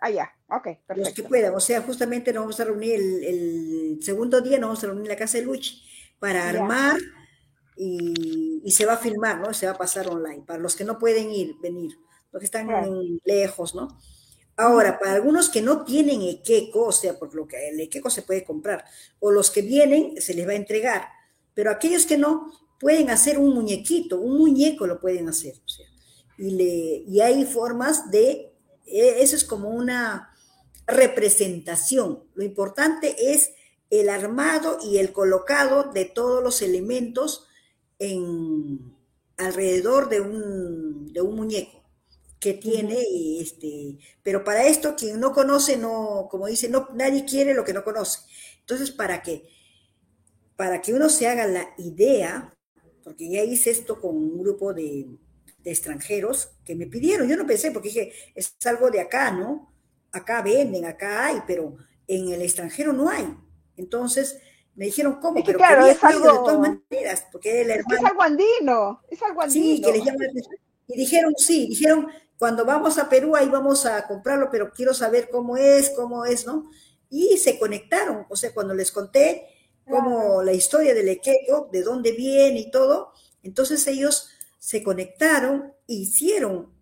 [0.00, 0.94] Ah, ya, ok, perfecto.
[0.96, 4.84] Los que puedan, o sea, justamente nos vamos a reunir el, segundo día, nos vamos
[4.84, 5.82] a reunir en la casa de Luchi
[6.18, 6.98] para armar
[7.76, 9.52] y, se va a filmar, ¿no?
[9.52, 11.98] Se va a pasar online, para los que no pueden ir, venir,
[12.32, 12.68] los que están
[13.24, 13.98] lejos, ¿no?
[14.56, 18.22] Ahora, para algunos que no tienen equeco, o sea, por lo que el equeco se
[18.22, 18.84] puede comprar,
[19.18, 21.08] o los que vienen, se les va a entregar,
[21.54, 25.86] pero aquellos que no, pueden hacer un muñequito, un muñeco lo pueden hacer, o sea,
[26.38, 28.49] y, le, y hay formas de
[28.90, 30.34] eso es como una
[30.86, 32.24] representación.
[32.34, 33.52] Lo importante es
[33.90, 37.46] el armado y el colocado de todos los elementos
[37.98, 38.96] en
[39.36, 41.80] alrededor de un, de un muñeco
[42.38, 42.96] que tiene,
[43.38, 47.74] este, pero para esto quien no conoce, no, como dice, no, nadie quiere lo que
[47.74, 48.20] no conoce.
[48.60, 49.46] Entonces, para que,
[50.56, 52.56] para que uno se haga la idea,
[53.04, 55.06] porque ya hice esto con un grupo de,
[55.62, 59.72] de extranjeros que me pidieron, yo no pensé, porque dije, es algo de acá, ¿no?
[60.12, 61.76] Acá venden, acá hay, pero
[62.06, 63.26] en el extranjero no hay.
[63.76, 64.38] Entonces,
[64.74, 65.42] me dijeron, ¿cómo?
[65.44, 66.24] pero claro, es algo...
[66.24, 66.58] de todas
[66.90, 67.96] maneras, porque el hermano...
[67.96, 69.76] Es, algo andino, es algo andino.
[69.76, 70.24] Sí, que les llama
[70.86, 72.08] Y dijeron, sí, dijeron,
[72.38, 76.46] cuando vamos a Perú ahí vamos a comprarlo, pero quiero saber cómo es, cómo es,
[76.46, 76.70] ¿no?
[77.10, 79.46] Y se conectaron, o sea, cuando les conté
[79.84, 83.12] cómo la historia del Equeco, de dónde viene y todo,
[83.42, 84.30] entonces ellos
[84.60, 86.72] se conectaron e hicieron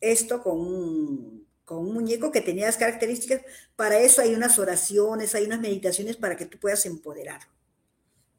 [0.00, 3.42] esto con un, con un muñeco que tenía las características.
[3.76, 7.42] Para eso hay unas oraciones, hay unas meditaciones para que tú puedas empoderar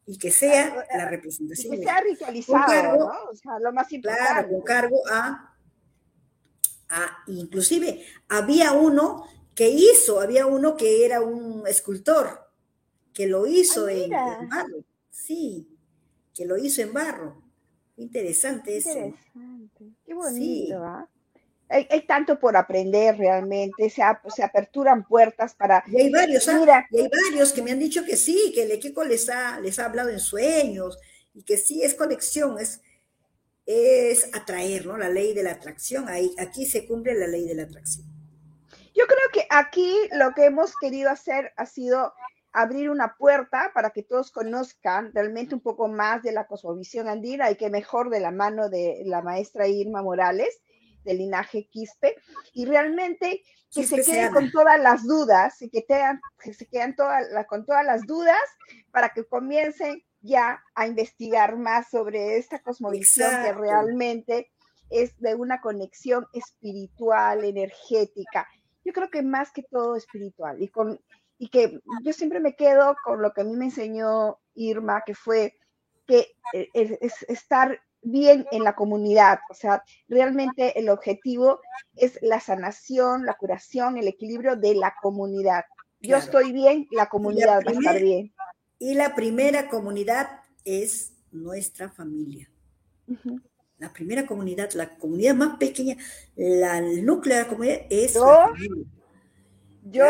[0.06, 1.72] y que sea la representación.
[1.72, 3.12] que sea ritualizado, ¿no?
[3.32, 4.26] O sea, lo más importante.
[4.28, 5.50] Claro, con cargo a
[6.90, 12.50] Ah, inclusive había uno que hizo, había uno que era un escultor,
[13.14, 14.84] que lo hizo en, barro.
[15.12, 15.70] Sí,
[16.34, 17.44] que lo hizo en barro.
[18.00, 18.90] Interesante eso.
[18.90, 19.86] Interesante.
[20.06, 21.08] Qué bonito, ¿ah?
[21.72, 24.02] Hay, tanto por aprender realmente, se,
[24.36, 25.84] se, aperturan puertas para...
[25.86, 26.88] Y hay varios, ¿ah?
[26.90, 29.78] y hay varios que me han dicho que sí, que el equipo les ha, les
[29.78, 30.98] ha hablado en sueños,
[31.36, 32.82] y que sí, es conexión, es,
[33.68, 34.98] es atraer, ¿no?
[34.98, 36.10] La ley de la atracción.
[36.10, 38.08] Ahí, aquí se cumple la ley de la atracción.
[38.96, 42.14] Yo creo que aquí lo que hemos querido hacer ha sido
[42.52, 47.52] abrir una puerta para que todos conozcan realmente un poco más de la cosmovisión andina
[47.52, 50.62] y que mejor de la mano de la maestra Irma Morales
[51.04, 52.16] del linaje Quispe
[52.54, 53.44] y realmente
[53.74, 56.96] que se queden con todas las dudas y que, tengan, que se queden
[57.48, 58.42] con todas las dudas
[58.92, 64.52] para que comiencen ya a investigar más sobre esta cosmovisión que realmente
[64.90, 68.48] es de una conexión espiritual, energética.
[68.84, 71.00] Yo creo que más que todo espiritual y con
[71.40, 75.16] y que yo siempre me quedo con lo que a mí me enseñó Irma, que
[75.16, 75.56] fue
[76.06, 81.60] que eh, es estar bien en la comunidad, o sea, realmente el objetivo
[81.96, 85.64] es la sanación, la curación, el equilibrio de la comunidad.
[86.02, 88.34] Yo estoy bien, la comunidad va a estar bien.
[88.78, 92.50] Y la primera comunidad es nuestra familia.
[93.78, 95.98] La primera comunidad, la comunidad más pequeña,
[96.36, 98.86] la, el núcleo de la comunidad es yo, la familia.
[99.84, 100.06] Yo,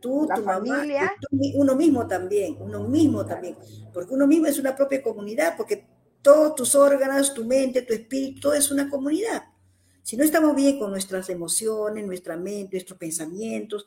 [0.00, 1.12] tú, tu familia.
[1.54, 3.56] uno mismo también, uno mismo también,
[3.92, 5.86] porque uno mismo es una propia comunidad, porque
[6.22, 9.44] todos tus órganos, tu mente, tu espíritu, todo es una comunidad.
[10.02, 13.86] Si no estamos bien con nuestras emociones, nuestra mente, nuestros pensamientos,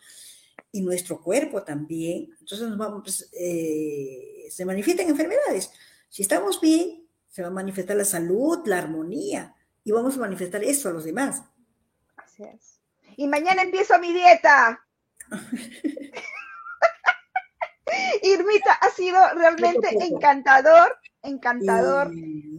[0.76, 2.36] y nuestro cuerpo también.
[2.40, 5.72] Entonces nos vamos, pues, eh, se manifiestan enfermedades.
[6.10, 10.64] Si estamos bien, se va a manifestar la salud, la armonía y vamos a manifestar
[10.64, 11.44] eso a los demás.
[12.18, 12.80] Así es.
[13.16, 14.86] Y mañana empiezo mi dieta.
[18.24, 22.10] Irmita, ha sido realmente encantador, encantador.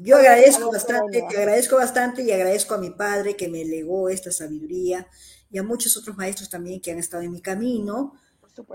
[0.03, 4.31] yo agradezco bastante, te agradezco bastante y agradezco a mi padre que me legó esta
[4.31, 5.07] sabiduría
[5.51, 8.13] y a muchos otros maestros también que han estado en mi camino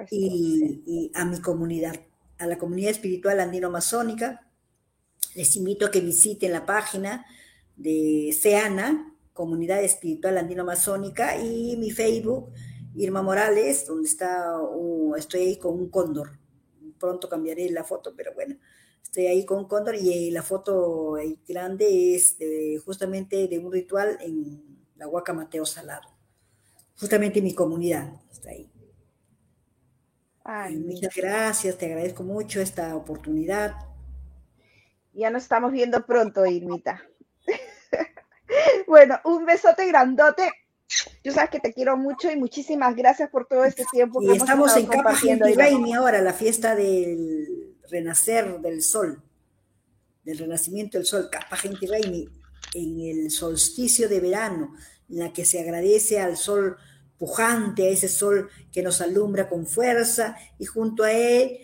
[0.09, 1.95] y, a mi comunidad,
[2.39, 4.47] a la comunidad espiritual andino-masónica.
[5.35, 7.23] Les invito a que visiten la página
[7.75, 12.51] de SEANA, Comunidad Espiritual Andino-Masónica, y mi Facebook,
[12.95, 14.55] Irma Morales, donde está,
[15.17, 16.38] estoy ahí con un cóndor.
[16.99, 18.55] Pronto cambiaré la foto, pero bueno,
[19.01, 21.15] estoy ahí con cóndor y la foto
[21.47, 22.37] grande es
[22.85, 26.19] justamente de un ritual en la Huaca Mateo Salado
[26.99, 28.69] justamente mi comunidad está ahí.
[30.77, 33.75] muchas gracias, te agradezco mucho esta oportunidad.
[35.13, 37.01] Ya nos estamos viendo pronto, Irmita.
[38.87, 40.51] bueno, un besote grandote.
[41.23, 44.21] Yo sabes que te quiero mucho y muchísimas gracias por todo este tiempo.
[44.21, 45.13] Y estamos en Capa
[45.55, 49.21] Raimi ahora, la fiesta del renacer del sol,
[50.23, 52.27] del renacimiento del sol, Capa Raimi,
[52.73, 54.75] en el solsticio de verano,
[55.09, 56.77] en la que se agradece al sol
[57.17, 61.59] pujante, a ese sol que nos alumbra con fuerza y junto a él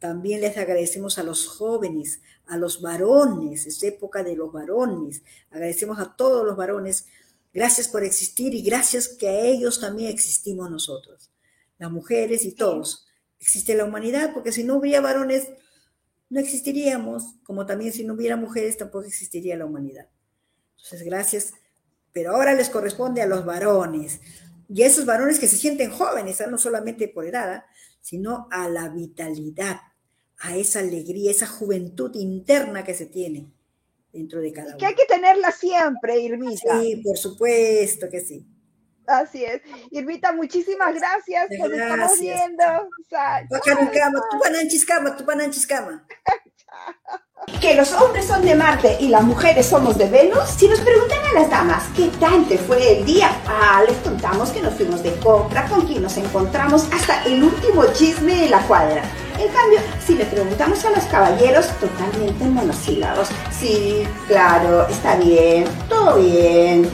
[0.00, 5.98] también les agradecemos a los jóvenes, a los varones, es época de los varones, agradecemos
[6.00, 7.06] a todos los varones,
[7.52, 11.30] gracias por existir y gracias que a ellos también existimos nosotros,
[11.78, 13.06] las mujeres y todos.
[13.38, 15.48] Existe la humanidad porque si no hubiera varones,
[16.28, 20.08] no existiríamos, como también si no hubiera mujeres tampoco existiría la humanidad.
[20.76, 21.54] Entonces, gracias.
[22.12, 24.20] Pero ahora les corresponde a los varones
[24.68, 26.46] y a esos varones que se sienten jóvenes, ¿ah?
[26.46, 27.66] no solamente por edad, ¿ah?
[28.00, 29.80] sino a la vitalidad,
[30.38, 33.52] a esa alegría, esa juventud interna que se tiene.
[34.12, 34.78] Dentro de cada uno.
[34.78, 36.80] Que hay que tenerla siempre, Irmita.
[36.80, 38.46] Sí, por supuesto que sí.
[39.06, 39.60] Así es.
[39.90, 41.48] Irmita, muchísimas gracias.
[41.58, 42.64] Nos estamos viendo.
[47.60, 50.48] Que los hombres son de Marte y las mujeres somos de Venus.
[50.56, 54.50] Si nos preguntan a las damas qué tal te fue el día, ah, les contamos
[54.50, 58.60] que nos fuimos de compra, con quién nos encontramos, hasta el último chisme de la
[58.66, 59.02] cuadra.
[59.40, 63.28] En cambio, si le preguntamos a los caballeros, totalmente monosílabos.
[63.58, 66.86] Sí, claro, está bien, todo bien.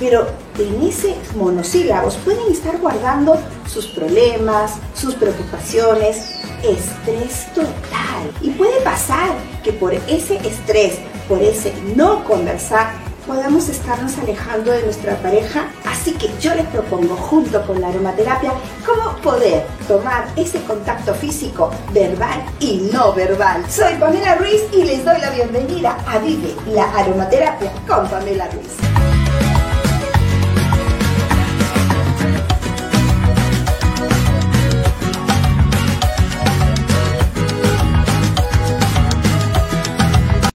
[0.00, 0.26] Pero
[0.58, 3.38] en ese monosílabos pueden estar guardando
[3.72, 6.34] sus problemas, sus preocupaciones,
[6.64, 8.28] estrés total.
[8.40, 9.30] Y puede pasar
[9.62, 10.98] que por ese estrés,
[11.28, 15.66] por ese no conversar, podamos estarnos alejando de nuestra pareja.
[15.84, 18.52] Así que yo les propongo junto con la aromaterapia
[18.84, 23.64] cómo poder tomar ese contacto físico verbal y no verbal.
[23.70, 29.13] Soy Pamela Ruiz y les doy la bienvenida a Vive la aromaterapia con Pamela Ruiz.